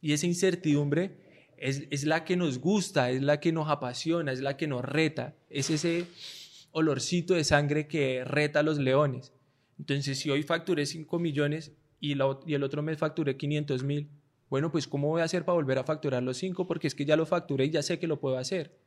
Y 0.00 0.12
esa 0.12 0.26
incertidumbre 0.26 1.16
es, 1.56 1.84
es 1.90 2.04
la 2.04 2.24
que 2.24 2.36
nos 2.36 2.58
gusta, 2.58 3.10
es 3.10 3.22
la 3.22 3.40
que 3.40 3.52
nos 3.52 3.68
apasiona, 3.68 4.32
es 4.32 4.40
la 4.40 4.56
que 4.56 4.68
nos 4.68 4.84
reta, 4.84 5.34
es 5.48 5.70
ese 5.70 6.06
olorcito 6.72 7.34
de 7.34 7.44
sangre 7.44 7.88
que 7.88 8.22
reta 8.24 8.60
a 8.60 8.62
los 8.62 8.78
leones. 8.78 9.32
Entonces, 9.78 10.18
si 10.18 10.30
hoy 10.30 10.42
facturé 10.42 10.86
5 10.86 11.18
millones 11.18 11.72
y, 12.00 12.16
y 12.46 12.54
el 12.54 12.62
otro 12.62 12.82
mes 12.82 12.98
facturé 12.98 13.36
500 13.36 13.82
mil, 13.82 14.10
bueno, 14.50 14.70
pues 14.70 14.86
¿cómo 14.86 15.08
voy 15.08 15.20
a 15.20 15.24
hacer 15.24 15.44
para 15.44 15.56
volver 15.56 15.78
a 15.78 15.84
facturar 15.84 16.22
los 16.22 16.36
cinco? 16.36 16.66
Porque 16.66 16.86
es 16.86 16.94
que 16.94 17.04
ya 17.04 17.16
lo 17.16 17.26
facturé 17.26 17.66
y 17.66 17.70
ya 17.70 17.82
sé 17.82 17.98
que 17.98 18.06
lo 18.06 18.20
puedo 18.20 18.38
hacer. 18.38 18.78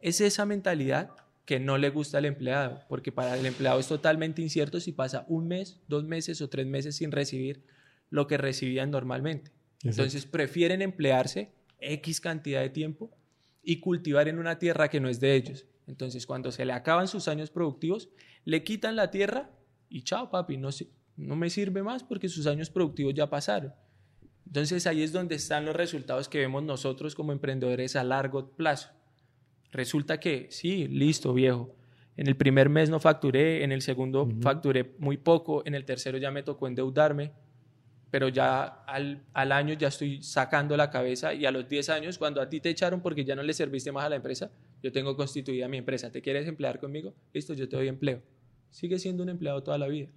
Es 0.00 0.20
esa 0.20 0.46
mentalidad 0.46 1.10
que 1.44 1.58
no 1.58 1.78
le 1.78 1.90
gusta 1.90 2.18
al 2.18 2.24
empleado, 2.24 2.82
porque 2.88 3.10
para 3.10 3.36
el 3.36 3.44
empleado 3.46 3.80
es 3.80 3.88
totalmente 3.88 4.42
incierto 4.42 4.80
si 4.80 4.92
pasa 4.92 5.24
un 5.28 5.48
mes, 5.48 5.80
dos 5.88 6.04
meses 6.04 6.40
o 6.40 6.48
tres 6.48 6.66
meses 6.66 6.96
sin 6.96 7.10
recibir 7.10 7.64
lo 8.10 8.26
que 8.26 8.36
recibían 8.36 8.90
normalmente. 8.90 9.50
Entonces 9.82 10.26
prefieren 10.26 10.82
emplearse 10.82 11.52
X 11.80 12.20
cantidad 12.20 12.60
de 12.60 12.70
tiempo 12.70 13.10
y 13.62 13.80
cultivar 13.80 14.28
en 14.28 14.38
una 14.38 14.58
tierra 14.58 14.88
que 14.88 15.00
no 15.00 15.08
es 15.08 15.18
de 15.18 15.34
ellos. 15.34 15.66
Entonces 15.86 16.26
cuando 16.26 16.52
se 16.52 16.64
le 16.64 16.72
acaban 16.72 17.08
sus 17.08 17.26
años 17.26 17.50
productivos, 17.50 18.08
le 18.44 18.62
quitan 18.62 18.94
la 18.94 19.10
tierra 19.10 19.50
y 19.88 20.02
chao 20.02 20.30
papi, 20.30 20.56
no, 20.56 20.70
no 21.16 21.36
me 21.36 21.50
sirve 21.50 21.82
más 21.82 22.04
porque 22.04 22.28
sus 22.28 22.46
años 22.46 22.70
productivos 22.70 23.14
ya 23.14 23.28
pasaron. 23.28 23.72
Entonces 24.46 24.86
ahí 24.86 25.02
es 25.02 25.12
donde 25.12 25.36
están 25.36 25.64
los 25.64 25.74
resultados 25.74 26.28
que 26.28 26.38
vemos 26.38 26.62
nosotros 26.62 27.14
como 27.14 27.32
emprendedores 27.32 27.96
a 27.96 28.04
largo 28.04 28.50
plazo. 28.50 28.90
Resulta 29.70 30.20
que 30.20 30.48
sí, 30.50 30.86
listo, 30.88 31.32
viejo. 31.32 31.74
En 32.16 32.26
el 32.26 32.36
primer 32.36 32.68
mes 32.68 32.90
no 32.90 33.00
facturé, 33.00 33.64
en 33.64 33.72
el 33.72 33.80
segundo 33.80 34.28
facturé 34.42 34.94
muy 34.98 35.16
poco, 35.16 35.62
en 35.64 35.74
el 35.74 35.84
tercero 35.84 36.18
ya 36.18 36.30
me 36.30 36.42
tocó 36.42 36.66
endeudarme, 36.66 37.32
pero 38.10 38.28
ya 38.28 38.64
al, 38.64 39.22
al, 39.32 39.52
año 39.52 39.72
ya 39.72 39.88
estoy 39.88 40.22
sacando 40.22 40.76
la 40.76 40.90
cabeza 40.90 41.32
y 41.32 41.46
a 41.46 41.50
los 41.50 41.66
10 41.66 41.88
años, 41.88 42.18
cuando 42.18 42.42
a 42.42 42.50
ti 42.50 42.60
te 42.60 42.68
echaron 42.68 43.00
porque 43.00 43.24
ya 43.24 43.34
no 43.34 43.42
le 43.42 43.54
serviste 43.54 43.90
más 43.90 44.04
a 44.04 44.10
la 44.10 44.16
empresa, 44.16 44.50
yo 44.82 44.92
tengo 44.92 45.16
constituida 45.16 45.66
mi 45.68 45.78
empresa. 45.78 46.12
¿Te 46.12 46.20
quieres 46.20 46.46
emplear 46.46 46.78
conmigo? 46.78 47.14
Listo, 47.32 47.54
yo 47.54 47.66
te 47.66 47.76
doy 47.76 47.88
empleo. 47.88 48.20
Sigue 48.68 48.98
siendo 48.98 49.22
un 49.22 49.30
empleado 49.30 49.62
toda 49.62 49.78
la 49.78 49.88
vida. 49.88 50.08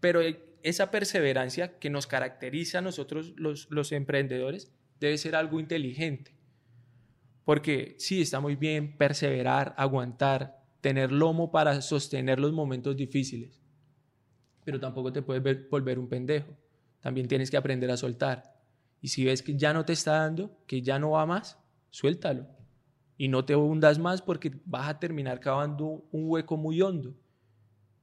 Pero 0.00 0.20
esa 0.62 0.90
perseverancia 0.90 1.78
que 1.78 1.90
nos 1.90 2.06
caracteriza 2.06 2.78
a 2.78 2.82
nosotros 2.82 3.34
los, 3.36 3.70
los 3.70 3.92
emprendedores 3.92 4.72
debe 5.00 5.18
ser 5.18 5.36
algo 5.36 5.60
inteligente. 5.60 6.34
Porque 7.44 7.94
sí, 7.98 8.22
está 8.22 8.40
muy 8.40 8.56
bien 8.56 8.96
perseverar, 8.96 9.74
aguantar, 9.76 10.62
tener 10.80 11.12
lomo 11.12 11.52
para 11.52 11.80
sostener 11.80 12.40
los 12.40 12.52
momentos 12.52 12.96
difíciles. 12.96 13.60
Pero 14.64 14.80
tampoco 14.80 15.12
te 15.12 15.22
puedes 15.22 15.68
volver 15.70 15.98
un 15.98 16.08
pendejo. 16.08 16.56
También 17.00 17.28
tienes 17.28 17.50
que 17.50 17.56
aprender 17.56 17.90
a 17.90 17.96
soltar. 17.96 18.56
Y 19.00 19.08
si 19.08 19.24
ves 19.24 19.42
que 19.42 19.56
ya 19.56 19.72
no 19.72 19.84
te 19.84 19.92
está 19.92 20.18
dando, 20.18 20.58
que 20.66 20.82
ya 20.82 20.98
no 20.98 21.10
va 21.10 21.26
más, 21.26 21.58
suéltalo. 21.90 22.48
Y 23.16 23.28
no 23.28 23.44
te 23.44 23.54
hundas 23.54 23.98
más 23.98 24.22
porque 24.22 24.52
vas 24.64 24.88
a 24.88 24.98
terminar 24.98 25.38
cavando 25.38 26.04
un 26.10 26.28
hueco 26.28 26.56
muy 26.56 26.82
hondo 26.82 27.14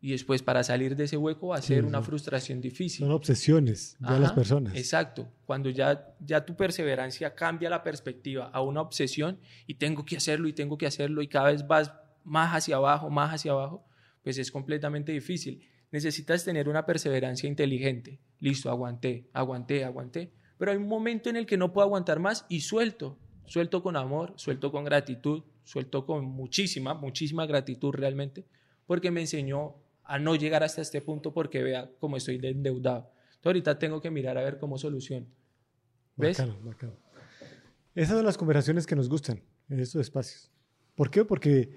y 0.04 0.12
después 0.12 0.43
para 0.43 0.66
salir 0.66 0.97
de 0.97 1.06
ese 1.06 1.16
hueco 1.16 1.47
va 1.47 1.56
a 1.56 1.62
ser 1.62 1.86
una 1.86 2.01
frustración 2.01 2.60
difícil. 2.60 3.06
Son 3.06 3.12
obsesiones 3.14 3.95
de 4.01 4.20
las 4.20 4.34
personas. 4.34 4.76
Exacto. 4.76 5.32
Cuando 5.45 5.70
ya, 5.70 6.14
ya 6.20 6.45
tu 6.45 6.58
perseverancia 6.58 7.34
cambia 7.36 7.70
la 7.70 7.84
perspectiva 7.84 8.49
a 8.51 8.62
una 8.62 8.82
obsesión 8.82 9.39
y 9.66 9.76
tengo 9.76 10.04
que 10.04 10.18
hacerlo 10.18 10.49
y 10.49 10.54
tengo 10.54 10.78
que 10.78 10.88
hacerlo 10.88 11.22
y 11.22 11.30
cada 11.30 11.51
vez 11.51 11.66
vas 11.66 11.93
más 12.26 12.54
hacia 12.54 12.76
abajo, 12.76 13.10
más 13.10 13.34
hacia 13.34 13.54
abajo, 13.54 13.88
pues 14.22 14.38
es 14.38 14.51
completamente 14.51 15.14
difícil. 15.14 15.66
Necesitas 15.89 16.43
tener 16.43 16.68
una 16.68 16.86
perseverancia 16.86 17.47
inteligente. 17.47 18.20
Listo, 18.41 18.70
aguanté, 18.70 19.30
aguanté, 19.32 19.86
aguanté. 19.86 20.34
Pero 20.58 20.72
hay 20.72 20.78
un 20.78 20.89
momento 20.89 21.30
en 21.30 21.38
el 21.38 21.45
que 21.45 21.56
no 21.56 21.72
puedo 21.72 21.86
aguantar 21.86 22.20
más 22.20 22.45
y 22.49 22.60
suelto. 22.60 23.18
Suelto 23.45 23.82
con 23.82 23.95
amor, 23.95 24.34
suelto 24.36 24.70
con 24.70 24.84
gratitud, 24.84 25.43
suelto 25.64 26.06
con 26.06 26.26
muchísima, 26.26 26.93
muchísima 26.93 27.45
gratitud 27.45 27.93
realmente, 27.93 28.45
porque 28.86 29.10
me 29.10 29.22
enseñó 29.22 29.78
a 30.04 30.20
no 30.20 30.36
llegar 30.36 30.64
hasta 30.64 30.82
este 30.82 31.01
punto 31.01 31.34
porque 31.34 31.64
vea 31.64 31.89
cómo 31.99 32.18
estoy 32.18 32.39
endeudado. 32.43 33.10
Entonces 33.26 33.45
ahorita 33.45 33.80
tengo 33.80 34.01
que 34.01 34.12
mirar 34.12 34.38
a 34.38 34.43
ver 34.43 34.58
cómo 34.58 34.78
solución. 34.78 35.28
¿Ves? 36.16 36.38
Bacano, 36.38 36.60
bacano. 36.64 36.93
Esas 37.95 38.16
son 38.18 38.26
las 38.26 38.38
conversaciones 38.38 38.86
que 38.86 38.95
nos 38.95 39.10
gustan 39.10 39.41
en 39.70 39.80
estos 39.80 40.01
espacios. 40.01 40.51
¿Por 40.95 41.10
qué? 41.10 41.26
Porque 41.26 41.70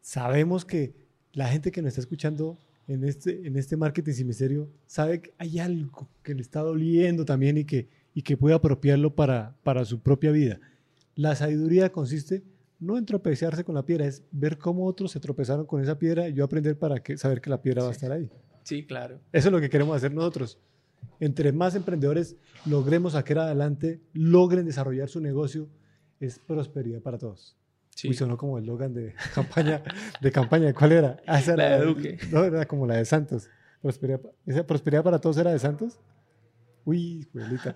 sabemos 0.00 0.64
que 0.64 0.94
la 1.32 1.48
gente 1.48 1.70
que 1.70 1.82
nos 1.82 1.90
está 1.90 2.00
escuchando 2.00 2.58
en 2.86 3.04
este, 3.04 3.46
en 3.46 3.56
este 3.56 3.76
marketing 3.76 4.12
sin 4.12 4.26
misterio 4.26 4.70
sabe 4.86 5.20
que 5.20 5.34
hay 5.38 5.58
algo 5.58 6.08
que 6.22 6.34
le 6.34 6.40
está 6.40 6.60
doliendo 6.60 7.24
también 7.24 7.58
y 7.58 7.64
que, 7.64 7.88
y 8.14 8.22
que 8.22 8.36
puede 8.36 8.54
apropiarlo 8.54 9.14
para, 9.14 9.56
para 9.62 9.84
su 9.84 10.00
propia 10.00 10.30
vida. 10.30 10.58
La 11.14 11.36
sabiduría 11.36 11.92
consiste 11.92 12.42
no 12.78 12.96
en 12.96 13.04
tropezarse 13.04 13.64
con 13.64 13.74
la 13.74 13.84
piedra, 13.84 14.06
es 14.06 14.22
ver 14.30 14.58
cómo 14.58 14.86
otros 14.86 15.10
se 15.10 15.20
tropezaron 15.20 15.66
con 15.66 15.82
esa 15.82 15.98
piedra 15.98 16.28
y 16.28 16.34
yo 16.34 16.44
aprender 16.44 16.78
para 16.78 17.00
que, 17.00 17.16
saber 17.16 17.40
que 17.40 17.50
la 17.50 17.60
piedra 17.60 17.82
va 17.82 17.88
a 17.88 17.92
estar 17.92 18.12
ahí. 18.12 18.30
Sí, 18.62 18.86
claro. 18.86 19.20
Eso 19.32 19.48
es 19.48 19.52
lo 19.52 19.60
que 19.60 19.70
queremos 19.70 19.96
hacer 19.96 20.12
nosotros. 20.12 20.58
Entre 21.20 21.52
más 21.52 21.74
emprendedores 21.74 22.36
logremos 22.64 23.14
sacar 23.14 23.38
adelante, 23.38 24.00
logren 24.12 24.66
desarrollar 24.66 25.08
su 25.08 25.20
negocio, 25.20 25.68
es 26.20 26.38
prosperidad 26.38 27.00
para 27.00 27.18
todos. 27.18 27.56
Sí. 27.90 28.08
Uy, 28.08 28.14
sonó 28.14 28.36
como 28.36 28.58
el 28.58 28.66
Logan 28.66 28.94
de 28.94 29.14
campaña. 29.34 29.82
¿De 30.20 30.30
campaña? 30.30 30.72
¿Cuál 30.72 30.92
era? 30.92 31.16
Ah, 31.26 31.40
la 31.56 31.78
de 31.78 31.84
Duque. 31.84 32.18
No, 32.30 32.44
era 32.44 32.66
como 32.66 32.86
la 32.86 32.96
de 32.96 33.04
Santos. 33.04 33.48
Prosperidad, 33.82 34.20
¿Esa 34.46 34.66
prosperidad 34.66 35.02
para 35.02 35.18
todos 35.18 35.36
era 35.38 35.50
de 35.50 35.58
Santos? 35.58 35.98
Uy, 36.84 37.28
juelita. 37.32 37.74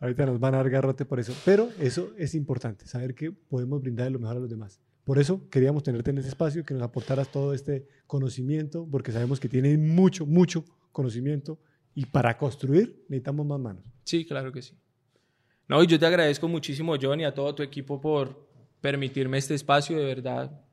Ahorita 0.00 0.24
nos 0.26 0.40
van 0.40 0.54
a 0.54 0.58
dar 0.58 0.70
garrote 0.70 1.04
por 1.04 1.20
eso. 1.20 1.34
Pero 1.44 1.68
eso 1.78 2.12
es 2.16 2.34
importante, 2.34 2.86
saber 2.86 3.14
que 3.14 3.30
podemos 3.30 3.80
brindar 3.80 4.10
lo 4.10 4.18
mejor 4.18 4.38
a 4.38 4.40
los 4.40 4.50
demás. 4.50 4.80
Por 5.04 5.18
eso 5.18 5.48
queríamos 5.50 5.82
tenerte 5.82 6.10
en 6.10 6.18
ese 6.18 6.28
espacio, 6.28 6.64
que 6.64 6.74
nos 6.74 6.82
aportaras 6.82 7.30
todo 7.30 7.52
este 7.52 7.86
conocimiento, 8.06 8.86
porque 8.90 9.12
sabemos 9.12 9.38
que 9.38 9.48
tienes 9.48 9.78
mucho, 9.78 10.26
mucho 10.26 10.64
conocimiento 10.92 11.58
y 11.94 12.06
para 12.06 12.36
construir 12.38 13.04
necesitamos 13.08 13.46
más 13.46 13.60
manos. 13.60 13.84
Sí, 14.04 14.24
claro 14.24 14.52
que 14.52 14.62
sí. 14.62 14.74
No, 15.68 15.82
y 15.82 15.86
yo 15.86 15.98
te 15.98 16.06
agradezco 16.06 16.48
muchísimo, 16.48 16.96
John, 17.00 17.20
y 17.20 17.24
a 17.24 17.34
todo 17.34 17.54
tu 17.54 17.62
equipo 17.62 18.00
por 18.00 18.48
permitirme 18.80 19.38
este 19.38 19.54
espacio, 19.54 19.98
de 19.98 20.04
verdad. 20.04 20.64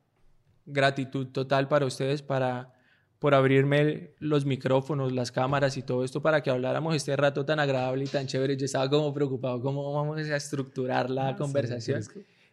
Gratitud 0.66 1.28
total 1.28 1.68
para 1.68 1.86
ustedes, 1.86 2.22
para 2.22 2.72
por 3.18 3.34
abrirme 3.34 4.10
los 4.20 4.46
micrófonos, 4.46 5.12
las 5.12 5.32
cámaras 5.32 5.76
y 5.76 5.82
todo 5.82 6.04
esto 6.04 6.22
para 6.22 6.42
que 6.42 6.50
habláramos 6.50 6.94
este 6.94 7.16
rato 7.16 7.44
tan 7.44 7.58
agradable 7.58 8.04
y 8.04 8.06
tan 8.06 8.26
chévere. 8.26 8.56
Yo 8.56 8.66
estaba 8.66 8.88
como 8.88 9.12
preocupado 9.12 9.60
cómo 9.60 9.92
vamos 9.92 10.18
a 10.18 10.36
estructurar 10.36 11.10
la 11.10 11.30
ah, 11.30 11.36
conversación. 11.36 12.02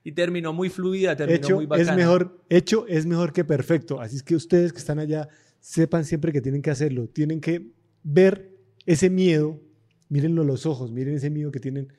y 0.03 0.11
terminó 0.11 0.53
muy 0.53 0.69
fluida, 0.69 1.15
terminó 1.15 1.37
hecho 1.37 1.55
muy 1.55 1.65
bacana. 1.67 1.91
es 1.91 1.97
mejor, 1.97 2.43
hecho 2.49 2.87
es 2.87 3.05
mejor 3.05 3.31
que 3.31 3.45
perfecto. 3.45 4.01
Así 4.01 4.15
es 4.15 4.23
que 4.23 4.35
ustedes 4.35 4.73
que 4.73 4.79
están 4.79 4.97
allá 4.97 5.29
sepan 5.59 6.03
siempre 6.03 6.31
que 6.31 6.41
tienen 6.41 6.63
que 6.63 6.71
hacerlo. 6.71 7.07
Tienen 7.07 7.41
que 7.41 7.71
ver 8.01 8.51
ese 8.87 9.11
miedo, 9.11 9.61
mírenlo 10.09 10.41
a 10.41 10.45
los 10.45 10.65
ojos, 10.65 10.91
miren 10.91 11.15
ese 11.15 11.29
miedo 11.29 11.51
que 11.51 11.59
tienen 11.59 11.93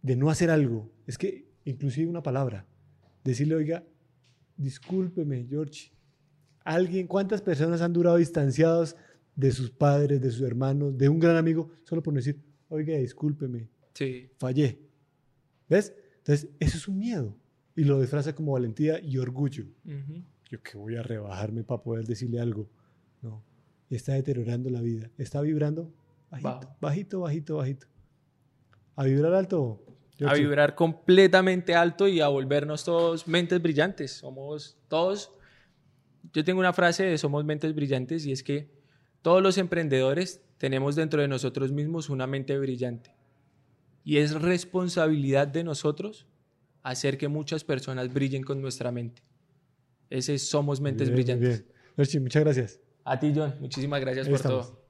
de 0.00 0.16
no 0.16 0.30
hacer 0.30 0.50
algo. 0.50 0.90
Es 1.06 1.18
que 1.18 1.48
inclusive 1.64 2.08
una 2.08 2.22
palabra, 2.22 2.66
decirle, 3.24 3.56
oiga, 3.56 3.84
discúlpeme, 4.56 5.46
George. 5.48 5.92
Alguien, 6.64 7.06
¿cuántas 7.06 7.42
personas 7.42 7.80
han 7.82 7.92
durado 7.92 8.16
distanciados 8.16 8.96
de 9.36 9.50
sus 9.52 9.70
padres, 9.70 10.20
de 10.20 10.30
sus 10.30 10.42
hermanos, 10.42 10.96
de 10.96 11.08
un 11.08 11.18
gran 11.20 11.36
amigo, 11.36 11.70
solo 11.84 12.02
por 12.02 12.14
decir, 12.14 12.40
oiga, 12.68 12.96
discúlpeme, 12.96 13.68
Sí. 13.92 14.30
fallé? 14.38 14.78
¿Ves? 15.68 15.94
Entonces, 16.18 16.48
eso 16.58 16.76
es 16.78 16.88
un 16.88 16.98
miedo. 16.98 17.36
Y 17.76 17.84
lo 17.84 18.00
disfraza 18.00 18.34
como 18.34 18.52
valentía 18.52 19.00
y 19.00 19.18
orgullo. 19.18 19.64
Ujú. 19.84 20.22
Yo 20.50 20.62
que 20.62 20.76
voy 20.78 20.96
a 20.96 21.02
rebajarme 21.02 21.64
para 21.64 21.82
poder 21.82 22.06
decirle 22.06 22.40
algo. 22.40 22.68
No. 23.20 23.42
Está 23.90 24.14
deteriorando 24.14 24.70
la 24.70 24.80
vida. 24.80 25.10
Está 25.18 25.40
vibrando 25.40 25.92
bajito, 26.30 26.48
Bajo. 26.48 26.76
bajito, 26.80 27.20
bajito, 27.20 27.56
bajito. 27.56 27.86
A 28.96 29.04
vibrar 29.04 29.34
alto. 29.34 29.82
A 29.88 30.16
George. 30.16 30.40
vibrar 30.42 30.74
completamente 30.76 31.74
alto 31.74 32.06
y 32.06 32.20
a 32.20 32.28
volvernos 32.28 32.84
todos 32.84 33.26
mentes 33.26 33.60
brillantes. 33.60 34.12
Somos 34.12 34.78
todos. 34.88 35.32
Yo 36.34 36.44
tengo 36.44 36.58
una 36.60 36.72
frase 36.72 37.04
de 37.04 37.16
somos 37.16 37.44
mentes 37.44 37.74
brillantes 37.74 38.26
y 38.26 38.32
es 38.32 38.42
que 38.42 38.68
todos 39.22 39.40
los 39.40 39.56
emprendedores 39.56 40.42
tenemos 40.58 40.96
dentro 40.96 41.22
de 41.22 41.28
nosotros 41.28 41.72
mismos 41.72 42.10
una 42.10 42.26
mente 42.26 42.58
brillante. 42.58 43.14
Y 44.04 44.18
es 44.18 44.32
responsabilidad 44.32 45.46
de 45.46 45.64
nosotros 45.64 46.26
hacer 46.82 47.16
que 47.16 47.28
muchas 47.28 47.64
personas 47.64 48.12
brillen 48.12 48.42
con 48.42 48.60
nuestra 48.60 48.90
mente. 48.92 49.22
Ese 50.10 50.34
es 50.34 50.46
somos 50.48 50.80
mentes 50.80 51.08
bien, 51.08 51.14
brillantes. 51.14 51.64
bien. 51.96 52.22
Muchas 52.22 52.42
gracias. 52.44 52.80
A 53.04 53.18
ti, 53.18 53.32
John, 53.34 53.54
muchísimas 53.60 54.00
gracias 54.00 54.26
Ahí 54.26 54.32
por 54.32 54.36
estamos. 54.36 54.66
todo. 54.70 54.83